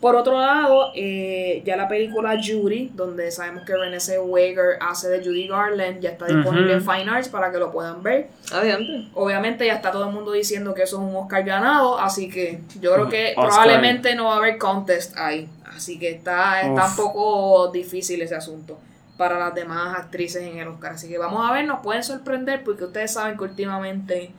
Por 0.00 0.14
otro 0.14 0.38
lado, 0.38 0.92
eh, 0.94 1.62
ya 1.64 1.74
la 1.74 1.88
película 1.88 2.34
Judy, 2.36 2.90
donde 2.94 3.30
sabemos 3.30 3.64
que 3.64 3.74
Renée 3.74 3.98
Zellweger 3.98 4.76
hace 4.80 5.08
de 5.08 5.24
Judy 5.24 5.48
Garland, 5.48 6.00
ya 6.00 6.10
está 6.10 6.26
disponible 6.26 6.74
en 6.74 6.82
Fine 6.82 7.10
Arts 7.10 7.28
para 7.30 7.50
que 7.50 7.58
lo 7.58 7.72
puedan 7.72 8.02
ver. 8.02 8.28
Adiante. 8.52 9.08
Obviamente 9.14 9.64
ya 9.66 9.74
está 9.74 9.90
todo 9.90 10.04
el 10.08 10.12
mundo 10.14 10.32
diciendo 10.32 10.74
que 10.74 10.82
eso 10.82 10.96
es 10.96 11.02
un 11.02 11.16
Oscar 11.16 11.44
ganado, 11.44 11.98
así 11.98 12.28
que 12.28 12.60
yo 12.78 12.92
creo 12.92 13.08
que 13.08 13.32
Oscar. 13.36 13.46
probablemente 13.48 14.14
no 14.14 14.26
va 14.26 14.34
a 14.34 14.36
haber 14.36 14.58
contest 14.58 15.16
ahí. 15.16 15.48
Así 15.74 15.98
que 15.98 16.10
está, 16.10 16.60
está 16.60 16.86
un 16.88 16.96
poco 16.96 17.70
difícil 17.72 18.20
ese 18.20 18.34
asunto 18.34 18.78
para 19.16 19.38
las 19.38 19.54
demás 19.54 19.98
actrices 19.98 20.42
en 20.42 20.58
el 20.58 20.68
Oscar. 20.68 20.92
Así 20.92 21.08
que 21.08 21.16
vamos 21.16 21.48
a 21.48 21.54
ver, 21.54 21.64
nos 21.64 21.80
pueden 21.80 22.02
sorprender 22.02 22.62
porque 22.64 22.84
ustedes 22.84 23.14
saben 23.14 23.38
que 23.38 23.44
últimamente 23.44 24.30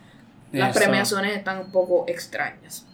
las 0.51 0.69
Eso. 0.69 0.79
premiaciones 0.79 1.35
están 1.35 1.57
un 1.59 1.71
poco 1.71 2.05
extrañas. 2.07 2.85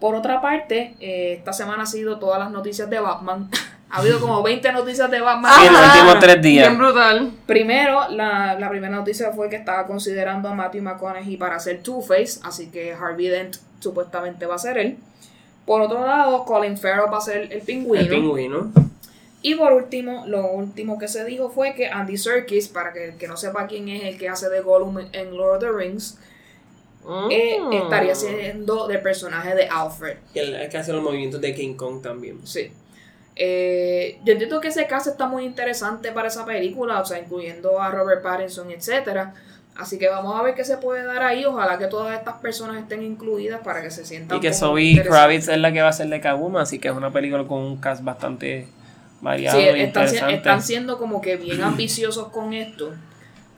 Por 0.00 0.14
otra 0.14 0.40
parte, 0.40 0.94
eh, 1.00 1.34
esta 1.38 1.52
semana 1.52 1.82
ha 1.82 1.86
sido 1.86 2.18
todas 2.18 2.38
las 2.38 2.50
noticias 2.50 2.88
de 2.90 3.00
Batman. 3.00 3.50
Ha 3.90 4.00
habido 4.00 4.20
como 4.20 4.42
20 4.44 4.70
noticias 4.72 5.10
de 5.10 5.18
Batman. 5.18 5.50
Sí, 5.58 5.66
en 5.66 5.72
los 5.72 5.80
Ajá. 5.80 5.94
últimos 5.98 6.18
tres 6.20 6.42
días. 6.42 6.68
Bien 6.68 6.78
brutal. 6.78 7.32
Primero, 7.46 8.06
la, 8.10 8.54
la 8.60 8.68
primera 8.68 8.94
noticia 8.94 9.32
fue 9.32 9.48
que 9.48 9.56
estaba 9.56 9.86
considerando 9.86 10.50
a 10.50 10.54
Matthew 10.54 10.82
McConaughey 10.82 11.38
para 11.38 11.56
hacer 11.56 11.82
Two-Face, 11.82 12.40
así 12.42 12.66
que 12.66 12.92
Harvey 12.92 13.28
Dent 13.28 13.56
supuestamente 13.80 14.44
va 14.44 14.56
a 14.56 14.58
ser 14.58 14.76
él. 14.76 14.98
Por 15.64 15.80
otro 15.80 16.06
lado, 16.06 16.44
Colin 16.44 16.76
Farrell 16.76 17.10
va 17.10 17.16
a 17.16 17.22
ser 17.22 17.50
el 17.50 17.62
pingüino. 17.62 18.02
El 18.04 18.10
pingüino. 18.10 18.72
Y 19.40 19.54
por 19.54 19.72
último, 19.72 20.24
lo 20.26 20.50
último 20.50 20.98
que 20.98 21.08
se 21.08 21.24
dijo 21.24 21.48
fue 21.48 21.74
que 21.74 21.88
Andy 21.88 22.18
Serkis, 22.18 22.68
para 22.68 22.92
que 22.92 23.06
el 23.10 23.16
que 23.16 23.26
no 23.26 23.38
sepa 23.38 23.66
quién 23.66 23.88
es 23.88 24.04
el 24.04 24.18
que 24.18 24.28
hace 24.28 24.50
de 24.50 24.60
Gollum 24.60 24.98
en 25.12 25.34
Lord 25.34 25.56
of 25.56 25.60
the 25.60 25.72
Rings, 25.72 26.18
eh, 27.30 27.58
estaría 27.72 28.14
siendo 28.14 28.86
del 28.86 29.00
personaje 29.00 29.54
de 29.54 29.66
Alfred. 29.68 30.16
Y 30.34 30.38
el, 30.38 30.68
que 30.68 30.78
hace 30.78 30.92
los 30.92 31.02
movimientos 31.02 31.40
de 31.40 31.54
King 31.54 31.74
Kong 31.74 32.02
también. 32.02 32.46
Sí. 32.46 32.70
Eh, 33.36 34.18
yo 34.24 34.32
entiendo 34.32 34.60
que 34.60 34.68
ese 34.68 34.86
caso 34.86 35.10
está 35.10 35.26
muy 35.28 35.44
interesante 35.44 36.10
para 36.12 36.28
esa 36.28 36.44
película, 36.44 37.00
o 37.00 37.04
sea, 37.04 37.18
incluyendo 37.18 37.80
a 37.80 37.90
Robert 37.90 38.22
Pattinson, 38.22 38.70
etcétera. 38.70 39.34
Así 39.76 39.96
que 39.96 40.08
vamos 40.08 40.38
a 40.38 40.42
ver 40.42 40.56
qué 40.56 40.64
se 40.64 40.76
puede 40.78 41.04
dar 41.04 41.22
ahí. 41.22 41.44
Ojalá 41.44 41.78
que 41.78 41.86
todas 41.86 42.18
estas 42.18 42.34
personas 42.38 42.78
estén 42.78 43.00
incluidas 43.04 43.60
para 43.62 43.80
que 43.80 43.92
se 43.92 44.04
sientan. 44.04 44.36
Y 44.38 44.40
que 44.40 44.52
Zoe. 44.52 45.00
Kravitz 45.04 45.46
es 45.48 45.58
la 45.58 45.72
que 45.72 45.80
va 45.82 45.88
a 45.88 45.92
ser 45.92 46.08
de 46.08 46.20
Kaguma, 46.20 46.62
así 46.62 46.80
que 46.80 46.88
es 46.88 46.94
una 46.94 47.12
película 47.12 47.44
con 47.46 47.60
un 47.60 47.76
cast 47.76 48.02
bastante 48.02 48.66
variado 49.20 49.56
Sí, 49.56 49.64
y 49.64 49.68
están, 49.80 50.08
si- 50.08 50.16
interesante. 50.16 50.34
están 50.34 50.62
siendo 50.62 50.98
como 50.98 51.20
que 51.20 51.36
bien 51.36 51.62
ambiciosos 51.62 52.28
con 52.28 52.52
esto. 52.54 52.92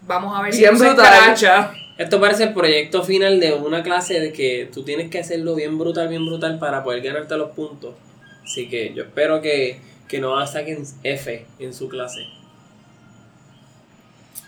Vamos 0.06 0.38
a 0.38 0.42
ver 0.42 0.54
Bien 0.54 0.76
si 0.76 0.82
no 0.84 0.94
se 0.94 1.02
escracha. 1.02 1.72
Esto 2.00 2.18
parece 2.20 2.44
el 2.44 2.54
proyecto 2.54 3.02
final 3.04 3.40
de 3.40 3.52
una 3.52 3.82
clase 3.82 4.20
de 4.20 4.32
que 4.32 4.68
tú 4.72 4.84
tienes 4.84 5.10
que 5.10 5.18
hacerlo 5.18 5.54
bien 5.54 5.76
brutal, 5.78 6.08
bien 6.08 6.24
brutal 6.24 6.58
para 6.58 6.82
poder 6.82 7.02
ganarte 7.02 7.36
los 7.36 7.50
puntos. 7.50 7.94
Así 8.42 8.68
que 8.70 8.94
yo 8.94 9.02
espero 9.02 9.42
que, 9.42 9.78
que 10.08 10.18
no 10.18 10.44
saquen 10.46 10.82
F 11.02 11.46
en 11.58 11.74
su 11.74 11.88
clase. 11.90 12.20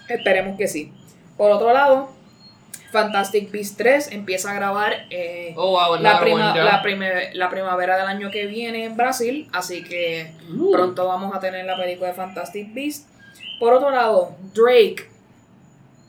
Esperemos 0.08 0.56
que 0.56 0.66
sí. 0.68 0.92
Por 1.36 1.50
otro 1.50 1.72
lado, 1.72 2.10
Fantastic 2.90 3.50
Beasts 3.50 3.76
3 3.76 4.12
empieza 4.12 4.50
a 4.50 4.54
grabar 4.54 5.06
eh, 5.10 5.54
Oh, 5.56 5.70
wow, 5.72 5.96
la, 6.00 6.10
another 6.12 6.22
prima- 6.32 6.50
one 6.50 6.58
ya. 6.58 6.64
la, 6.64 6.82
prime- 6.82 7.34
la 7.34 7.50
primavera 7.50 7.96
del 7.98 8.06
año 8.06 8.30
que 8.30 8.46
viene 8.46 8.84
en 8.84 8.96
Brasil, 8.96 9.48
así 9.52 9.82
que 9.84 10.32
Uh. 10.56 10.72
pronto 10.72 11.06
vamos 11.06 11.34
a 11.34 11.40
tener 11.40 11.64
la 11.66 11.76
película 11.76 12.08
de 12.08 12.14
Fantastic 12.14 12.72
Beasts. 12.74 13.06
Por 13.58 13.72
otro 13.74 13.90
lado, 13.90 14.36
Drake 14.54 15.08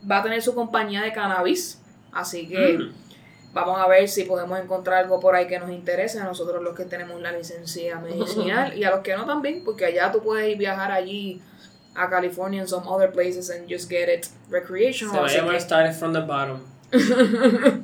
va 0.09 0.19
a 0.19 0.23
tener 0.23 0.41
su 0.41 0.53
compañía 0.55 1.01
de 1.01 1.11
cannabis, 1.13 1.79
así 2.11 2.47
que 2.47 2.77
Mm. 2.77 2.93
vamos 3.53 3.79
a 3.79 3.87
ver 3.87 4.07
si 4.09 4.23
podemos 4.23 4.59
encontrar 4.59 5.03
algo 5.03 5.19
por 5.19 5.35
ahí 5.35 5.47
que 5.47 5.59
nos 5.59 5.69
interese 5.71 6.19
a 6.19 6.23
nosotros 6.25 6.61
los 6.63 6.75
que 6.75 6.85
tenemos 6.85 7.21
la 7.21 7.31
licencia 7.31 7.99
medicinal 7.99 8.73
y 8.77 8.83
a 8.83 8.91
los 8.91 8.99
que 9.01 9.15
no 9.15 9.25
también, 9.25 9.63
porque 9.63 9.85
allá 9.85 10.11
tú 10.11 10.21
puedes 10.23 10.49
ir 10.49 10.57
viajar 10.57 10.91
allí 10.91 11.41
a 11.95 12.09
California 12.09 12.59
and 12.61 12.67
some 12.69 12.87
other 12.87 13.11
places 13.11 13.49
and 13.51 13.69
just 13.71 13.87
get 13.89 14.09
it 14.09 14.25
recreational. 14.49 15.27
llamar 15.27 15.53
que- 15.53 15.61
Started 15.61 15.93
from 15.93 16.11
the 16.13 16.21
Bottom. 16.21 16.59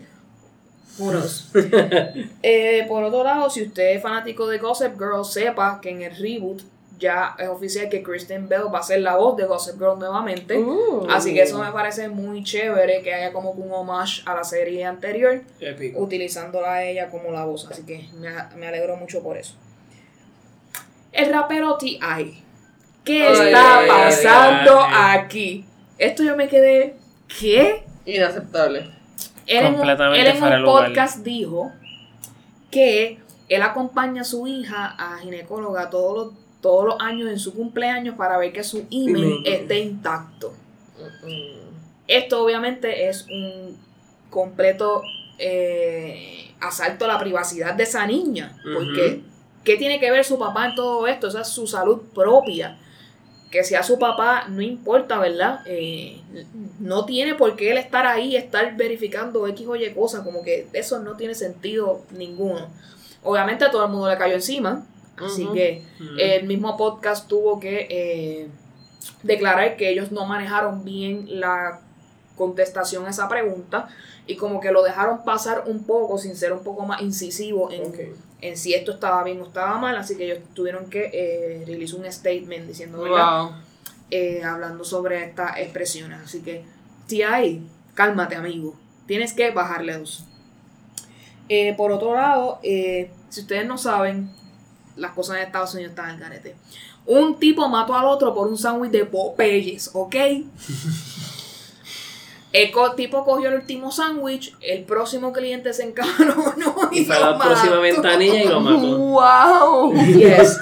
Knows? 0.98 1.50
Eh, 2.44 2.86
por 2.88 3.04
otro 3.04 3.24
lado, 3.24 3.50
si 3.50 3.64
usted 3.64 3.96
es 3.96 4.02
fanático 4.02 4.48
de 4.48 4.58
Gossip 4.58 4.98
Girl, 4.98 5.24
sepa 5.24 5.80
que 5.82 5.90
en 5.92 6.02
el 6.02 6.16
reboot 6.18 6.62
ya 7.00 7.36
es 7.40 7.48
oficial 7.48 7.90
que 7.90 8.04
Kristen 8.04 8.48
Bell 8.48 8.74
va 8.74 8.80
a 8.80 8.84
ser 8.84 9.02
la 9.02 9.16
voz 9.16 9.38
de 9.38 9.46
Gossip 9.46 9.76
Girl 9.80 9.98
nuevamente. 9.98 10.58
Uh. 10.58 11.08
Así 11.10 11.34
que 11.34 11.42
eso 11.42 11.58
me 11.58 11.72
parece 11.72 12.10
muy 12.10 12.44
chévere 12.44 13.02
que 13.02 13.14
haya 13.14 13.32
como 13.32 13.56
que 13.56 13.62
un 13.62 13.72
homage 13.72 14.22
a 14.26 14.36
la 14.36 14.44
serie 14.44 14.86
anterior, 14.86 15.42
Épico. 15.60 16.00
utilizándola 16.00 16.74
a 16.74 16.84
ella 16.84 17.10
como 17.10 17.32
la 17.32 17.46
voz. 17.46 17.68
Así 17.72 17.86
que 17.86 18.10
me, 18.20 18.30
me 18.58 18.68
alegro 18.68 18.98
mucho 18.98 19.24
por 19.24 19.38
eso. 19.38 19.56
El 21.12 21.32
rapero 21.32 21.78
T.I. 21.78 22.44
¿Qué 23.04 23.26
Ay, 23.26 23.34
está 23.34 23.80
ay, 23.80 23.88
pasando 23.88 24.80
ay. 24.86 25.20
aquí? 25.20 25.66
Esto 25.98 26.24
yo 26.24 26.36
me 26.36 26.48
quedé. 26.48 26.96
¿Qué? 27.40 27.84
Inaceptable. 28.06 28.92
Él 29.48 29.66
en, 29.66 29.76
un, 29.80 29.90
él 29.90 30.28
en 30.28 30.44
un 30.44 30.66
podcast 30.66 31.24
dijo 31.24 31.72
que 32.70 33.20
él 33.48 33.62
acompaña 33.64 34.22
a 34.22 34.26
su 34.26 34.46
hija 34.46 34.96
a 34.98 35.18
ginecóloga 35.18 35.90
todos 35.90 36.28
los, 36.28 36.34
todos 36.62 36.86
los 36.86 36.96
años 37.00 37.30
en 37.30 37.40
su 37.40 37.54
cumpleaños 37.54 38.16
para 38.16 38.38
ver 38.38 38.52
que 38.52 38.64
su 38.64 38.86
Imen. 38.90 39.42
esté 39.46 39.80
intacto. 39.80 40.54
Esto 42.08 42.44
obviamente 42.44 43.08
es 43.08 43.28
un 43.30 43.78
completo 44.30 45.04
eh, 45.38 46.52
asalto 46.60 47.06
a 47.06 47.08
la 47.08 47.20
privacidad 47.20 47.74
de 47.76 47.84
esa 47.84 48.06
niña. 48.06 48.58
Porque, 48.74 49.22
¿qué 49.64 49.78
tiene 49.78 50.00
que 50.00 50.12
ver 50.12 50.26
su 50.26 50.38
papá 50.38 50.68
en 50.68 50.76
todo 50.76 51.08
esto? 51.08 51.28
Esa 51.28 51.42
es 51.42 51.50
su 51.50 51.68
salud 51.68 52.02
propia. 52.14 52.78
Que 53.52 53.64
sea 53.64 53.82
su 53.82 53.98
papá, 53.98 54.46
no 54.48 54.62
importa, 54.62 55.18
¿verdad? 55.18 55.62
Eh, 55.66 56.22
no 56.80 57.06
tiene 57.06 57.34
por 57.34 57.56
qué 57.56 57.72
él 57.72 57.78
estar 57.78 58.06
ahí, 58.06 58.36
estar 58.36 58.76
verificando 58.78 59.48
X 59.48 59.68
o 59.68 59.76
Y 59.76 59.92
cosas. 59.94 60.22
Como 60.22 60.44
que 60.44 60.68
eso 60.74 61.00
no 61.00 61.16
tiene 61.16 61.34
sentido 61.34 62.04
ninguno. 62.12 62.68
Obviamente 63.24 63.66
a 63.66 63.72
todo 63.72 63.86
el 63.86 63.92
mundo 63.92 64.10
le 64.10 64.18
cayó 64.18 64.36
encima. 64.36 64.86
Así 65.26 65.48
que 65.54 65.84
Mm. 66.00 66.20
el 66.20 66.44
mismo 66.48 66.78
podcast 66.78 67.28
tuvo 67.28 67.60
que 67.60 67.88
eh, 67.90 68.48
declarar 69.24 69.78
que 69.78 69.90
ellos 69.90 70.12
no 70.12 70.26
manejaron 70.26 70.84
bien 70.84 71.40
la 71.40 71.80
contestación 72.36 73.06
a 73.06 73.10
esa 73.10 73.28
pregunta 73.28 73.90
y 74.28 74.36
como 74.36 74.60
que 74.62 74.72
lo 74.72 74.82
dejaron 74.84 75.24
pasar 75.24 75.64
un 75.68 75.84
poco 75.84 76.18
sin 76.18 76.36
ser 76.36 76.54
un 76.54 76.64
poco 76.64 76.86
más 76.86 77.02
incisivo 77.02 77.70
en, 77.72 78.16
en 78.42 78.58
si 78.58 78.74
esto 78.74 78.92
estaba 78.94 79.24
bien 79.24 79.42
o 79.42 79.46
estaba 79.46 79.78
mal, 79.78 79.96
así 79.98 80.16
que 80.16 80.26
ellos 80.26 80.40
tuvieron 80.54 80.90
que 80.90 81.10
eh, 81.14 81.64
release 81.66 81.96
un 81.96 82.10
statement 82.12 82.68
diciendo. 82.68 83.04
Eh, 84.12 84.42
hablando 84.44 84.84
sobre 84.84 85.24
estas 85.24 85.58
expresiones. 85.60 86.20
Así 86.24 86.42
que, 86.42 86.64
T.I., 87.08 87.62
cálmate, 87.94 88.36
amigo. 88.36 88.74
Tienes 89.06 89.34
que 89.34 89.52
bajarle 89.52 90.00
dos. 90.00 90.24
Eh, 91.48 91.76
por 91.78 91.92
otro 91.92 92.16
lado, 92.16 92.60
eh, 92.64 93.12
si 93.30 93.42
ustedes 93.42 93.68
no 93.68 93.78
saben, 93.78 94.32
las 95.00 95.12
cosas 95.14 95.38
en 95.38 95.44
Estados 95.44 95.74
Unidos 95.74 95.92
están 95.92 96.10
al 96.12 96.20
garete. 96.20 96.56
Un 97.06 97.40
tipo 97.40 97.68
mató 97.68 97.96
al 97.96 98.06
otro 98.06 98.34
por 98.36 98.48
un 98.48 98.58
sándwich 98.58 98.92
de 98.92 99.06
Popeyes, 99.06 99.90
¿ok? 99.94 100.16
El 102.52 102.72
co- 102.72 102.94
tipo 102.96 103.24
cogió 103.24 103.50
el 103.50 103.56
último 103.56 103.92
sándwich, 103.92 104.56
el 104.62 104.84
próximo 104.84 105.32
cliente 105.32 105.72
se 105.72 105.84
encabronó 105.84 106.90
y, 106.92 107.02
Y 107.02 107.06
fue 107.06 107.16
a 107.16 107.20
lo 107.20 107.32
la 107.32 107.38
próxima 107.38 107.70
mató. 107.76 107.82
ventanilla 107.82 108.44
y 108.44 108.48
lo 108.48 108.60
mató. 108.60 108.98
Wow. 108.98 109.94
Yes. 110.08 110.58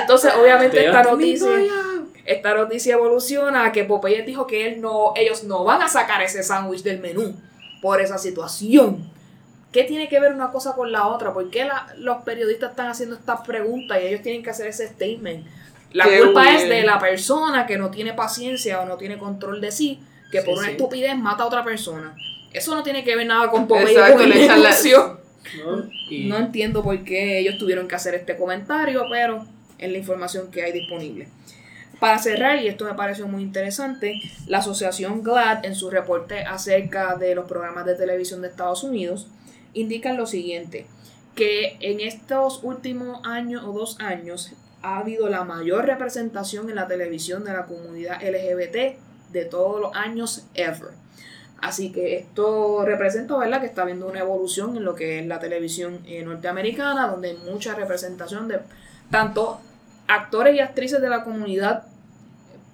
Entonces, 0.00 0.32
obviamente, 0.40 0.76
Te 0.78 0.86
esta 0.86 1.04
noticia, 1.04 1.48
"Mira, 1.50 1.74
esta 2.24 2.54
noticia 2.54 2.94
evoluciona 2.94 3.66
a 3.66 3.70
que 3.72 3.84
Popeye 3.84 4.22
dijo 4.24 4.48
que 4.48 4.66
él 4.66 4.80
no, 4.80 5.12
ellos 5.14 5.44
no 5.44 5.62
van 5.62 5.82
a 5.82 5.88
sacar 5.88 6.20
ese 6.20 6.42
sándwich 6.42 6.82
del 6.82 6.98
menú 6.98 7.32
por 7.80 8.00
esa 8.00 8.18
situación. 8.18 9.08
¿Qué 9.72 9.84
tiene 9.84 10.08
que 10.08 10.18
ver 10.18 10.32
una 10.32 10.50
cosa 10.50 10.74
con 10.74 10.90
la 10.90 11.06
otra? 11.06 11.32
¿Por 11.32 11.48
qué 11.50 11.64
la- 11.64 11.86
los 11.98 12.22
periodistas 12.22 12.70
están 12.70 12.88
haciendo 12.88 13.14
estas 13.14 13.40
preguntas 13.46 13.98
y 14.02 14.06
ellos 14.06 14.22
tienen 14.22 14.42
que 14.42 14.50
hacer 14.50 14.66
ese 14.66 14.88
statement? 14.88 15.46
La 15.92 16.04
Qué 16.04 16.20
culpa 16.20 16.54
es 16.54 16.68
de 16.68 16.82
la 16.82 16.98
persona 16.98 17.66
que 17.66 17.78
no 17.78 17.90
tiene 17.90 18.12
paciencia 18.14 18.80
o 18.80 18.86
no 18.86 18.96
tiene 18.96 19.18
control 19.18 19.60
de 19.60 19.70
sí, 19.72 20.00
que 20.30 20.40
Sí, 20.40 20.46
por 20.46 20.58
una 20.58 20.66
sí. 20.66 20.72
estupidez 20.72 21.16
mata 21.16 21.42
a 21.44 21.46
otra 21.46 21.64
persona. 21.64 22.14
Eso 22.52 22.74
no 22.74 22.82
tiene 22.82 23.04
que 23.04 23.14
ver 23.16 23.26
nada 23.26 23.48
con 23.50 23.66
Popeye 23.68 23.92
Exacto, 23.92 24.18
con 24.18 24.32
el. 24.32 24.46
¿no? 25.64 25.90
Y 26.10 26.28
No 26.28 26.36
entiendo 26.36 26.82
por 26.82 27.02
qué 27.04 27.38
ellos 27.38 27.58
tuvieron 27.58 27.86
que 27.88 27.94
hacer 27.94 28.14
este 28.14 28.36
comentario, 28.36 29.04
pero 29.10 29.44
es 29.78 29.90
la 29.90 29.98
información 29.98 30.50
que 30.50 30.62
hay 30.62 30.72
disponible. 30.72 31.28
Para 31.98 32.18
cerrar, 32.18 32.60
y 32.62 32.66
esto 32.68 32.84
me 32.86 32.94
pareció 32.94 33.28
muy 33.28 33.42
interesante, 33.42 34.20
la 34.46 34.58
asociación 34.58 35.22
GLAD 35.22 35.64
en 35.64 35.74
su 35.74 35.90
reporte 35.90 36.40
acerca 36.44 37.14
de 37.16 37.34
los 37.34 37.46
programas 37.46 37.84
de 37.84 37.94
televisión 37.94 38.40
de 38.42 38.48
Estados 38.48 38.82
Unidos 38.84 39.26
indican 39.74 40.16
lo 40.16 40.26
siguiente, 40.26 40.86
que 41.34 41.76
en 41.80 42.00
estos 42.00 42.62
últimos 42.62 43.24
años 43.24 43.64
o 43.64 43.72
dos 43.72 43.98
años 44.00 44.52
ha 44.82 44.98
habido 44.98 45.28
la 45.28 45.44
mayor 45.44 45.84
representación 45.84 46.68
en 46.68 46.76
la 46.76 46.88
televisión 46.88 47.44
de 47.44 47.52
la 47.52 47.66
comunidad 47.66 48.22
LGBT 48.22 48.98
de 49.32 49.44
todos 49.44 49.80
los 49.80 49.94
años 49.94 50.46
ever. 50.54 50.90
Así 51.60 51.92
que 51.92 52.16
esto 52.16 52.84
representa, 52.86 53.36
¿verdad?, 53.36 53.60
que 53.60 53.66
está 53.66 53.82
habiendo 53.82 54.08
una 54.08 54.20
evolución 54.20 54.76
en 54.76 54.84
lo 54.84 54.94
que 54.94 55.18
es 55.18 55.26
la 55.26 55.38
televisión 55.38 56.00
eh, 56.06 56.22
norteamericana, 56.22 57.06
donde 57.06 57.30
hay 57.30 57.36
mucha 57.36 57.74
representación 57.74 58.48
de 58.48 58.60
tanto 59.10 59.60
actores 60.08 60.54
y 60.56 60.60
actrices 60.60 61.00
de 61.02 61.08
la 61.10 61.22
comunidad 61.22 61.84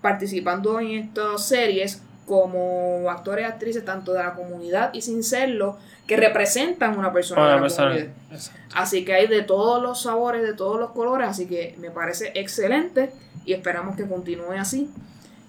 participando 0.00 0.78
en 0.78 0.92
estas 0.92 1.48
series, 1.48 2.00
como 2.26 3.08
actores 3.08 3.44
y 3.44 3.48
actrices 3.48 3.84
tanto 3.84 4.12
de 4.12 4.18
la 4.22 4.34
comunidad 4.34 4.92
y 4.92 5.00
sin 5.00 5.22
serlo, 5.22 5.78
que 6.06 6.16
representan 6.16 6.98
una 6.98 7.12
persona 7.12 7.40
de 7.42 7.46
Una 7.46 7.54
la 7.56 7.62
persona. 7.62 7.88
comunidad. 7.88 8.12
Exacto. 8.32 8.60
Así 8.74 9.04
que 9.04 9.14
hay 9.14 9.26
de 9.28 9.42
todos 9.42 9.82
los 9.82 10.02
sabores, 10.02 10.42
de 10.42 10.52
todos 10.54 10.78
los 10.78 10.90
colores, 10.90 11.28
así 11.28 11.46
que 11.46 11.74
me 11.78 11.90
parece 11.90 12.32
excelente 12.34 13.10
y 13.44 13.52
esperamos 13.52 13.96
que 13.96 14.06
continúe 14.06 14.52
así. 14.58 14.90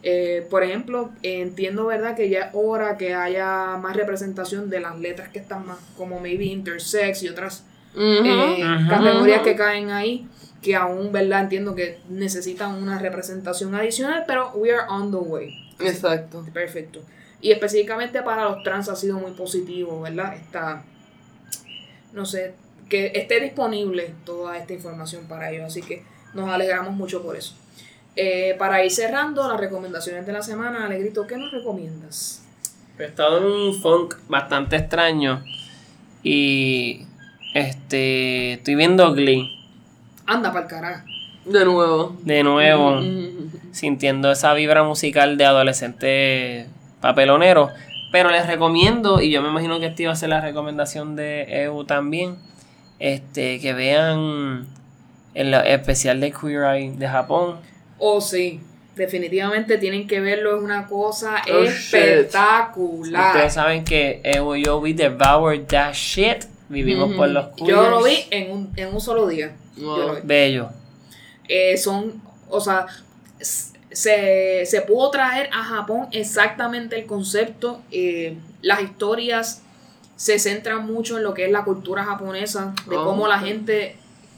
Eh, 0.04 0.46
por 0.50 0.64
ejemplo, 0.64 1.10
eh, 1.24 1.42
entiendo, 1.42 1.88
¿verdad?, 1.88 2.16
que 2.16 2.30
ya 2.30 2.40
es 2.42 2.50
hora 2.54 2.96
que 2.98 3.14
haya 3.16 3.76
más 3.78 3.96
representación 3.96 4.70
de 4.70 4.80
las 4.80 4.98
letras 5.00 5.30
que 5.30 5.40
están 5.40 5.66
más, 5.66 5.78
como 5.98 6.20
maybe 6.20 6.46
intersex 6.46 7.24
y 7.24 7.30
otras 7.30 7.66
eh, 7.96 8.62
Ujú. 8.64 8.90
categorías 8.90 9.42
que 9.42 9.56
caen 9.56 9.90
ahí. 9.90 10.28
que 10.62 10.76
aún, 10.76 11.12
¿verdad? 11.12 11.42
Entiendo 11.44 11.76
que 11.76 12.00
necesitan 12.10 12.74
una 12.82 12.98
representación 12.98 13.76
adicional, 13.76 14.24
pero 14.28 14.52
we 14.56 14.72
are 14.74 14.88
on 14.90 15.12
the 15.12 15.18
way. 15.18 15.67
Exacto. 15.80 16.46
Perfecto. 16.54 17.02
Y 17.42 17.52
específicamente 17.52 18.24
para 18.24 18.46
los 18.46 18.64
trans 18.64 18.90
ha 18.90 18.96
sido 18.96 19.20
muy 19.20 19.32
positivo, 19.32 20.02
¿verdad? 20.02 20.36
Está, 20.36 20.84
no 22.14 22.26
sé, 22.26 22.54
que 22.90 23.12
esté 23.16 23.40
disponible 23.40 24.14
toda 24.26 24.58
esta 24.58 24.74
información 24.74 25.26
para 25.28 25.52
ellos, 25.52 25.66
así 25.66 25.82
que 25.82 26.04
nos 26.34 26.50
alegramos 26.50 26.94
mucho 26.94 27.22
por 27.22 27.36
eso. 27.36 27.56
Eh, 28.16 28.56
para 28.58 28.84
ir 28.84 28.92
cerrando 28.92 29.48
las 29.48 29.60
recomendaciones 29.60 30.26
de 30.26 30.34
la 30.34 30.42
semana, 30.42 30.86
Alegrito, 30.86 31.28
¿qué 31.28 31.38
nos 31.38 31.52
recomiendas? 31.52 32.44
He 32.98 33.06
estado 33.06 33.38
en 33.38 33.44
un 33.44 33.80
funk 33.80 34.16
bastante 34.28 34.76
extraño 34.76 35.44
y 36.24 37.06
este 37.54 38.54
estoy 38.54 38.74
viendo 38.74 39.14
Glee 39.14 39.58
Anda 40.26 40.52
para 40.52 40.66
el 40.66 40.70
carajo. 40.70 41.06
De 41.46 41.64
nuevo. 41.64 42.18
de 42.24 42.44
nuevo, 42.44 43.00
sintiendo 43.72 44.32
esa 44.32 44.54
vibra 44.54 44.84
musical 44.84 45.38
de 45.38 45.46
adolescente 45.46 46.68
papelonero. 47.02 47.70
Pero 48.12 48.30
les 48.32 48.48
recomiendo, 48.48 49.22
y 49.22 49.32
yo 49.32 49.42
me 49.42 49.50
imagino 49.50 49.80
que 49.80 49.88
esta 49.88 50.02
iba 50.04 50.12
a 50.14 50.16
ser 50.16 50.30
la 50.30 50.42
recomendación 50.42 51.16
de 51.16 51.64
EU 51.64 51.84
también, 51.84 52.38
este, 53.00 53.60
que 53.60 53.74
vean 53.74 54.66
el 55.34 55.54
especial 55.54 56.20
de 56.22 56.32
Queer 56.32 56.64
Eye 56.64 56.92
de 56.98 57.08
Japón. 57.08 57.58
Oh, 58.00 58.22
sí. 58.22 58.62
Definitivamente 58.96 59.78
tienen 59.78 60.08
que 60.08 60.20
verlo, 60.22 60.58
es 60.58 60.64
una 60.64 60.88
cosa 60.88 61.36
Oh, 61.54 61.64
shit. 61.66 61.94
espectacular. 61.94 63.28
Ustedes 63.36 63.54
saben 63.54 63.84
que 63.84 64.22
EU 64.24 64.56
y 64.56 64.64
yo 64.64 64.80
we 64.80 64.94
devoured 64.94 65.66
that 65.68 65.94
shit. 65.94 66.46
Vivimos 66.70 67.14
por 67.14 67.30
los 67.30 67.56
Yo 67.58 67.90
lo 67.90 68.04
vi 68.04 68.16
queers. 68.16 68.28
en 68.32 68.52
un, 68.52 68.74
en 68.76 68.94
un 68.94 69.00
solo 69.00 69.28
día. 69.28 69.56
Yo 69.78 69.98
lo 69.98 70.16
vi. 70.16 70.22
Bello. 70.24 70.70
Eh, 71.48 71.78
son, 71.78 72.22
o 72.50 72.60
sea, 72.60 72.88
se, 73.40 74.66
se 74.66 74.82
pudo 74.82 75.10
traer 75.12 75.50
a 75.54 75.64
Japón 75.64 76.08
exactamente 76.12 77.00
el 77.00 77.06
concepto. 77.06 77.82
eh, 77.92 78.38
las 78.62 78.82
historias 78.82 79.62
se 80.16 80.40
centran 80.40 80.86
mucho 80.86 81.18
en 81.18 81.24
lo 81.24 81.34
que 81.34 81.46
es 81.46 81.52
la 81.52 81.64
cultura 81.64 82.04
japonesa, 82.04 82.74
de 82.90 82.98
Oh. 82.98 83.06
cómo 83.06 83.28
la 83.28 83.40
gente, 83.40 83.96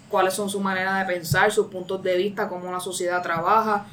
cuáles 0.09 0.33
son 0.33 0.49
sus 0.49 0.61
maneras 0.61 0.99
de 0.99 1.13
pensar, 1.13 1.51
sus 1.53 1.67
puntos 1.67 2.03
de 2.03 2.17
vista, 2.17 2.49
cómo 2.49 2.69
la 2.71 2.81
sociedad 2.81 3.21
trabaja, 3.23 3.85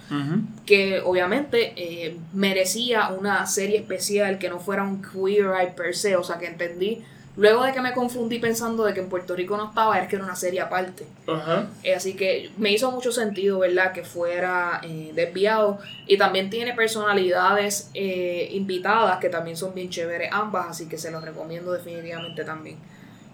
que 0.66 1.00
obviamente 1.00 1.74
eh, 1.76 2.16
merecía 2.32 3.08
una 3.10 3.46
serie 3.46 3.76
especial 3.78 4.38
que 4.38 4.48
no 4.48 4.58
fuera 4.58 4.82
un 4.82 5.00
queer 5.00 5.46
eye 5.60 5.72
per 5.76 5.94
se, 5.94 6.16
o 6.16 6.24
sea 6.24 6.38
que 6.38 6.46
entendí. 6.46 7.04
Luego 7.36 7.64
de 7.64 7.72
que 7.72 7.82
me 7.82 7.92
confundí 7.92 8.38
pensando 8.38 8.84
de 8.84 8.94
que 8.94 9.00
en 9.00 9.10
Puerto 9.10 9.36
Rico 9.36 9.58
no 9.58 9.68
estaba, 9.68 9.98
era 9.98 10.08
que 10.08 10.16
era 10.16 10.24
una 10.24 10.36
serie 10.36 10.60
aparte. 10.60 11.06
Ajá. 11.26 11.66
Eh, 11.82 11.94
así 11.94 12.14
que 12.14 12.50
me 12.56 12.72
hizo 12.72 12.90
mucho 12.90 13.12
sentido, 13.12 13.58
¿verdad? 13.58 13.92
Que 13.92 14.04
fuera 14.04 14.80
eh, 14.82 15.12
desviado. 15.14 15.78
Y 16.06 16.16
también 16.16 16.48
tiene 16.48 16.72
personalidades 16.72 17.90
eh, 17.92 18.48
invitadas 18.52 19.18
que 19.18 19.28
también 19.28 19.56
son 19.56 19.74
bien 19.74 19.90
chéveres 19.90 20.30
ambas, 20.32 20.68
así 20.70 20.88
que 20.88 20.96
se 20.96 21.10
los 21.10 21.22
recomiendo 21.22 21.72
definitivamente 21.72 22.42
también. 22.42 22.78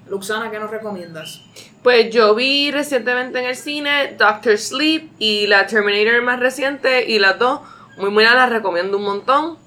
Luxana, 0.09 0.51
¿qué 0.51 0.59
nos 0.59 0.71
recomiendas? 0.71 1.41
Pues 1.85 2.13
yo 2.13 2.35
vi 2.35 2.73
recientemente 2.73 3.39
en 3.39 3.47
el 3.47 3.57
cine 3.57 4.17
Doctor 4.19 4.59
Sleep 4.59 5.13
y 5.21 5.47
la 5.47 5.69
Terminator 5.69 6.21
más 6.23 6.41
reciente 6.41 7.09
y 7.09 7.21
las 7.21 7.39
dos 7.39 7.61
muy 7.99 8.11
buenas, 8.11 8.35
las 8.35 8.51
recomiendo 8.51 8.97
un 8.97 9.05
montón. 9.05 9.59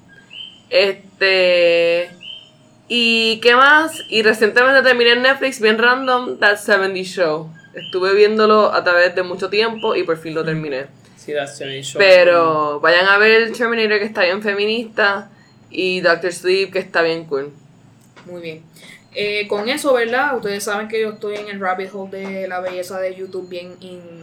Este 0.68 2.10
y 2.88 3.40
qué 3.40 3.54
más? 3.54 3.92
Y 4.08 4.22
recientemente 4.22 4.82
terminé 4.82 5.12
en 5.12 5.22
Netflix 5.22 5.60
bien 5.60 5.78
random 5.78 6.38
That 6.38 6.58
70 6.58 7.02
Show. 7.02 7.50
Estuve 7.74 8.14
viéndolo 8.14 8.72
a 8.72 8.82
través 8.84 9.14
de 9.14 9.22
mucho 9.22 9.50
tiempo 9.50 9.94
y 9.94 10.02
por 10.02 10.16
fin 10.16 10.34
lo 10.34 10.44
terminé. 10.44 10.86
Sí, 11.16 11.32
that's 11.32 11.58
the 11.58 11.82
show. 11.82 11.98
Pero 11.98 12.80
vayan 12.80 13.06
a 13.06 13.18
ver 13.18 13.52
Terminator 13.52 13.98
que 13.98 14.04
está 14.04 14.22
bien 14.22 14.42
feminista 14.42 15.28
y 15.70 16.00
Doctor 16.00 16.32
Sleep 16.32 16.72
que 16.72 16.78
está 16.78 17.02
bien 17.02 17.24
cool. 17.24 17.52
Muy 18.24 18.40
bien. 18.40 18.62
Eh, 19.18 19.48
con 19.48 19.68
eso, 19.68 19.94
¿verdad? 19.94 20.36
Ustedes 20.36 20.62
saben 20.62 20.88
que 20.88 21.00
yo 21.00 21.10
estoy 21.10 21.36
en 21.36 21.48
el 21.48 21.58
rabbit 21.58 21.88
hole 21.92 22.10
de 22.10 22.48
la 22.48 22.60
belleza 22.60 23.00
de 23.00 23.14
YouTube 23.14 23.48
bien 23.48 23.76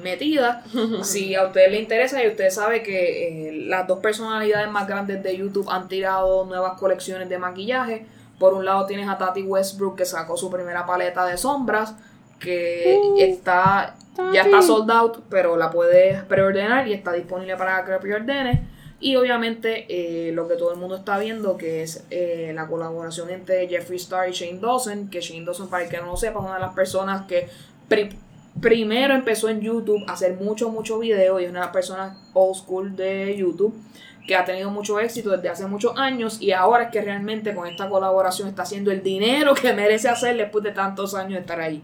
metida. 0.04 0.64
Si 1.04 1.34
a 1.36 1.48
ustedes 1.48 1.72
les 1.72 1.82
interesa 1.82 2.24
y 2.24 2.28
usted 2.28 2.50
sabe 2.52 2.84
que 2.84 3.50
eh, 3.50 3.52
las 3.66 3.88
dos 3.88 4.00
personalidades 4.00 4.70
más 4.70 4.88
grandes 4.88 5.24
de 5.24 5.36
YouTube 5.36 5.68
han 5.70 5.88
tirado 5.88 6.46
nuevas 6.46 6.80
colecciones 6.80 7.28
de 7.28 7.40
maquillaje. 7.40 8.06
Por 8.44 8.54
un 8.56 8.66
lado 8.66 8.86
tienes 8.86 9.08
a 9.08 9.18
Tati 9.18 9.42
Westbrook 9.44 9.96
que 9.96 10.04
sacó 10.04 10.36
su 10.36 10.52
primera 10.52 10.86
paleta 10.86 11.26
de 11.26 11.38
sombras 11.38 11.96
que 12.40 13.00
está 13.24 13.96
ya 14.34 14.42
está 14.42 14.62
sold 14.62 14.92
out, 14.92 15.20
pero 15.30 15.56
la 15.56 15.72
puedes 15.72 16.22
preordenar 16.24 16.86
y 16.90 16.94
está 16.94 17.14
disponible 17.14 17.56
para 17.56 17.86
que 17.86 17.94
preordenes. 18.00 18.60
Y 19.00 19.16
obviamente 19.16 19.86
eh, 19.88 20.34
lo 20.34 20.46
que 20.50 20.56
todo 20.56 20.74
el 20.74 20.78
mundo 20.78 20.98
está 20.98 21.18
viendo, 21.20 21.56
que 21.56 21.84
es 21.84 22.04
eh, 22.12 22.52
la 22.54 22.68
colaboración 22.68 23.30
entre 23.30 23.66
Jeffree 23.70 23.96
Star 23.96 24.28
y 24.28 24.34
Shane 24.34 24.60
Dawson, 24.60 25.10
que 25.10 25.22
Shane 25.22 25.46
Dawson, 25.46 25.70
para 25.70 25.86
el 25.86 25.90
que 25.90 25.98
no 26.00 26.08
lo 26.08 26.18
sepa, 26.18 26.40
es 26.40 26.46
una 26.46 26.56
de 26.56 26.60
las 26.60 26.74
personas 26.74 27.26
que 27.28 27.48
pri- 27.88 28.10
primero 28.60 29.14
empezó 29.16 29.48
en 29.48 29.62
YouTube 29.62 30.04
a 30.10 30.14
hacer 30.14 30.34
mucho, 30.36 30.70
mucho 30.70 31.00
video 31.00 31.40
y 31.40 31.46
es 31.46 31.50
una 31.50 31.62
de 31.62 31.66
las 31.68 31.74
personas 31.74 32.18
old 32.34 32.56
school 32.58 32.96
de 32.98 33.38
YouTube 33.38 33.74
que 34.28 34.36
ha 34.36 34.46
tenido 34.46 34.70
mucho 34.70 35.00
éxito 35.00 35.32
desde 35.32 35.50
hace 35.50 35.66
muchos 35.68 35.98
años 35.98 36.42
y 36.42 36.52
ahora 36.52 36.86
es 36.86 36.92
que 36.92 37.02
realmente 37.02 37.54
con 37.54 37.68
esta 37.68 37.90
colaboración 37.90 38.48
está 38.48 38.64
haciendo 38.64 38.92
el 38.92 39.04
dinero 39.04 39.54
que 39.54 39.74
merece 39.74 40.10
hacer 40.10 40.38
después 40.38 40.64
de 40.64 40.72
tantos 40.72 41.14
años 41.16 41.34
de 41.34 41.40
estar 41.40 41.60
ahí. 41.60 41.82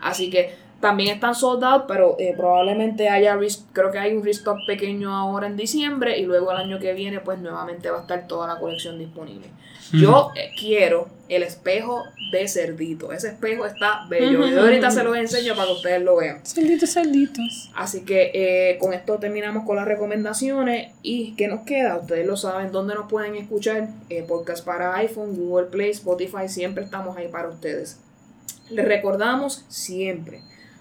Así 0.00 0.30
que 0.30 0.54
también 0.80 1.14
están 1.14 1.34
sold 1.34 1.64
out, 1.64 1.84
pero 1.88 2.16
eh, 2.18 2.34
probablemente 2.36 3.08
haya, 3.08 3.38
creo 3.72 3.90
que 3.90 3.98
hay 3.98 4.14
un 4.14 4.22
restock 4.22 4.58
pequeño 4.66 5.14
ahora 5.14 5.46
en 5.46 5.56
diciembre 5.56 6.18
y 6.18 6.26
luego 6.26 6.50
el 6.52 6.58
año 6.58 6.78
que 6.78 6.92
viene 6.92 7.20
pues 7.20 7.38
nuevamente 7.38 7.90
va 7.90 7.98
a 7.98 8.00
estar 8.02 8.26
toda 8.26 8.46
la 8.46 8.60
colección 8.60 8.98
disponible. 8.98 9.48
Yo 9.92 10.30
quiero 10.58 11.08
el 11.28 11.42
espejo 11.42 12.04
de 12.30 12.48
cerdito, 12.48 13.12
ese 13.12 13.28
espejo 13.28 13.64
está 13.66 14.06
bello. 14.08 14.46
Yo 14.46 14.60
ahorita 14.60 14.90
se 14.90 15.04
los 15.04 15.16
enseño 15.16 15.54
para 15.54 15.68
que 15.68 15.72
ustedes 15.72 16.02
lo 16.02 16.16
vean. 16.16 16.44
Salditos, 16.44 16.90
salditos. 16.90 17.70
Así 17.74 18.02
que 18.02 18.30
eh, 18.34 18.78
con 18.78 18.92
esto 18.92 19.18
terminamos 19.18 19.64
con 19.64 19.76
las 19.76 19.86
recomendaciones. 19.86 20.92
¿Y 21.02 21.34
qué 21.36 21.48
nos 21.48 21.60
queda? 21.60 21.96
Ustedes 21.96 22.26
lo 22.26 22.36
saben, 22.36 22.72
¿dónde 22.72 22.94
nos 22.94 23.08
pueden 23.08 23.36
escuchar? 23.36 23.88
Eh, 24.10 24.24
podcast 24.26 24.64
para 24.64 24.96
iPhone, 24.96 25.34
Google 25.36 25.66
Play, 25.66 25.90
Spotify, 25.90 26.48
siempre 26.48 26.84
estamos 26.84 27.16
ahí 27.16 27.28
para 27.28 27.48
ustedes. 27.48 27.98
Les 28.70 28.84
recordamos 28.84 29.64
siempre 29.68 30.40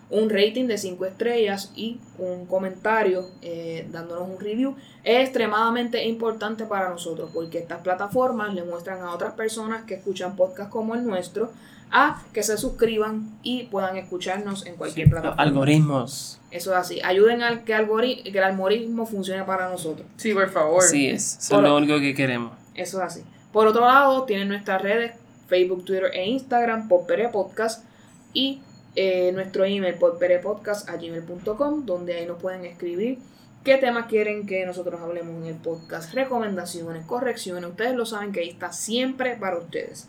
un 0.09 0.29
rating 0.29 0.65
de 0.67 0.77
5 0.77 1.05
estrellas 1.05 1.71
y 1.75 1.99
un 2.19 2.45
comentario 2.45 3.25
eh, 3.41 3.87
dándonos 3.91 4.27
un 4.29 4.39
review 4.39 4.75
es 5.03 5.23
extremadamente 5.23 6.05
importante 6.05 6.65
para 6.65 6.89
nosotros 6.89 7.31
porque 7.33 7.57
estas 7.59 7.81
plataformas 7.81 8.53
le 8.53 8.63
muestran 8.63 9.01
a 9.01 9.11
otras 9.11 9.33
personas 9.33 9.83
que 9.85 9.95
escuchan 9.95 10.35
podcasts 10.35 10.71
como 10.71 10.93
el 10.95 11.05
nuestro 11.05 11.51
a 11.95 12.21
que 12.33 12.41
se 12.43 12.57
suscriban 12.57 13.37
y 13.43 13.63
puedan 13.63 13.97
escucharnos 13.97 14.65
en 14.65 14.75
cualquier 14.75 15.07
Los 15.07 15.21
plataforma. 15.21 15.43
algoritmos. 15.43 16.39
Eso 16.51 16.71
es 16.71 16.77
así. 16.77 16.99
Ayuden 17.03 17.43
al 17.43 17.63
que, 17.63 17.75
algori- 17.75 18.23
que 18.23 18.37
el 18.37 18.43
algoritmo 18.43 19.05
funcione 19.05 19.43
para 19.43 19.69
nosotros. 19.69 20.07
Sí, 20.17 20.33
por 20.33 20.49
favor. 20.49 20.83
Así 20.83 21.07
es. 21.09 21.37
Eso 21.37 21.55
Por- 21.55 21.63
es 21.65 21.69
lo 21.69 21.77
único 21.77 21.99
que 21.99 22.15
queremos. 22.15 22.53
Eso 22.75 22.97
es 22.97 23.03
así. 23.03 23.23
Por 23.51 23.67
otro 23.67 23.81
lado, 23.85 24.23
tienen 24.23 24.47
nuestras 24.47 24.81
redes 24.81 25.11
Facebook, 25.47 25.85
Twitter 25.85 26.09
e 26.13 26.25
Instagram, 26.25 26.87
Podpere 26.87 27.29
Podcast 27.29 27.85
y 28.33 28.61
eh, 28.95 29.31
nuestro 29.33 29.65
email 29.65 29.95
podperepodcast.gmail.com 29.95 31.85
donde 31.85 32.15
ahí 32.15 32.25
nos 32.25 32.41
pueden 32.41 32.65
escribir 32.65 33.19
qué 33.63 33.77
temas 33.77 34.07
quieren 34.07 34.45
que 34.45 34.65
nosotros 34.65 35.01
hablemos 35.01 35.41
en 35.41 35.47
el 35.47 35.55
podcast, 35.55 36.13
recomendaciones, 36.13 37.05
correcciones. 37.05 37.69
Ustedes 37.69 37.95
lo 37.95 38.05
saben 38.05 38.31
que 38.31 38.41
ahí 38.41 38.49
está 38.49 38.71
siempre 38.71 39.35
para 39.35 39.57
ustedes. 39.57 40.07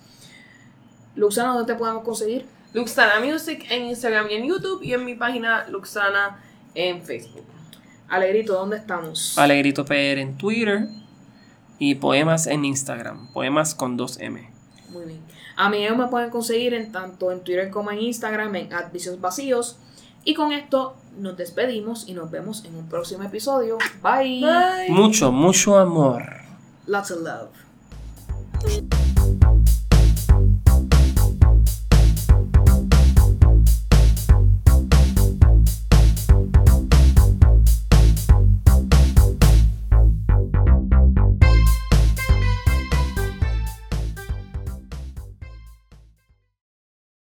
Luxana, 1.15 1.55
¿dónde 1.55 1.73
te 1.73 1.79
podemos 1.79 2.03
conseguir? 2.03 2.47
Luxana 2.73 3.21
Music 3.21 3.65
en 3.71 3.85
Instagram 3.85 4.29
y 4.31 4.35
en 4.35 4.49
YouTube 4.49 4.83
y 4.83 4.93
en 4.93 5.05
mi 5.05 5.15
página 5.15 5.69
Luxana 5.69 6.43
en 6.75 7.03
Facebook. 7.03 7.45
Alegrito, 8.09 8.55
¿dónde 8.55 8.77
estamos? 8.77 9.39
Alegrito 9.39 9.85
PR 9.85 10.19
en 10.21 10.37
Twitter 10.37 10.89
y 11.79 11.95
poemas 11.95 12.47
en 12.47 12.65
Instagram. 12.65 13.33
Poemas 13.33 13.75
con 13.75 13.97
2M. 13.97 14.49
Muy 14.91 15.05
bien. 15.07 15.24
A 15.57 15.71
mí 15.71 15.85
ellos 15.85 15.97
me 15.97 16.09
pueden 16.09 16.31
conseguir 16.31 16.75
en 16.75 16.93
tanto 16.93 17.31
en 17.31 17.41
Twitter 17.41 17.71
como 17.71 17.91
en 17.91 18.01
Instagram 18.01 18.55
en 18.57 18.73
Advicios 18.73 19.21
Vacíos. 19.21 19.79
Y 20.25 20.35
con 20.35 20.53
esto 20.53 20.97
nos 21.19 21.37
despedimos 21.37 22.09
y 22.09 22.15
nos 22.15 22.31
vemos 22.31 22.65
en 22.65 22.75
un 22.77 22.89
próximo 22.89 23.25
episodio. 23.25 23.79
Bye. 24.03 24.41
Bye. 24.41 24.91
Mucho, 24.91 25.31
mucho 25.31 25.79
amor. 25.79 26.25
Lots 26.87 27.11
of 27.11 27.21
love. 27.23 29.04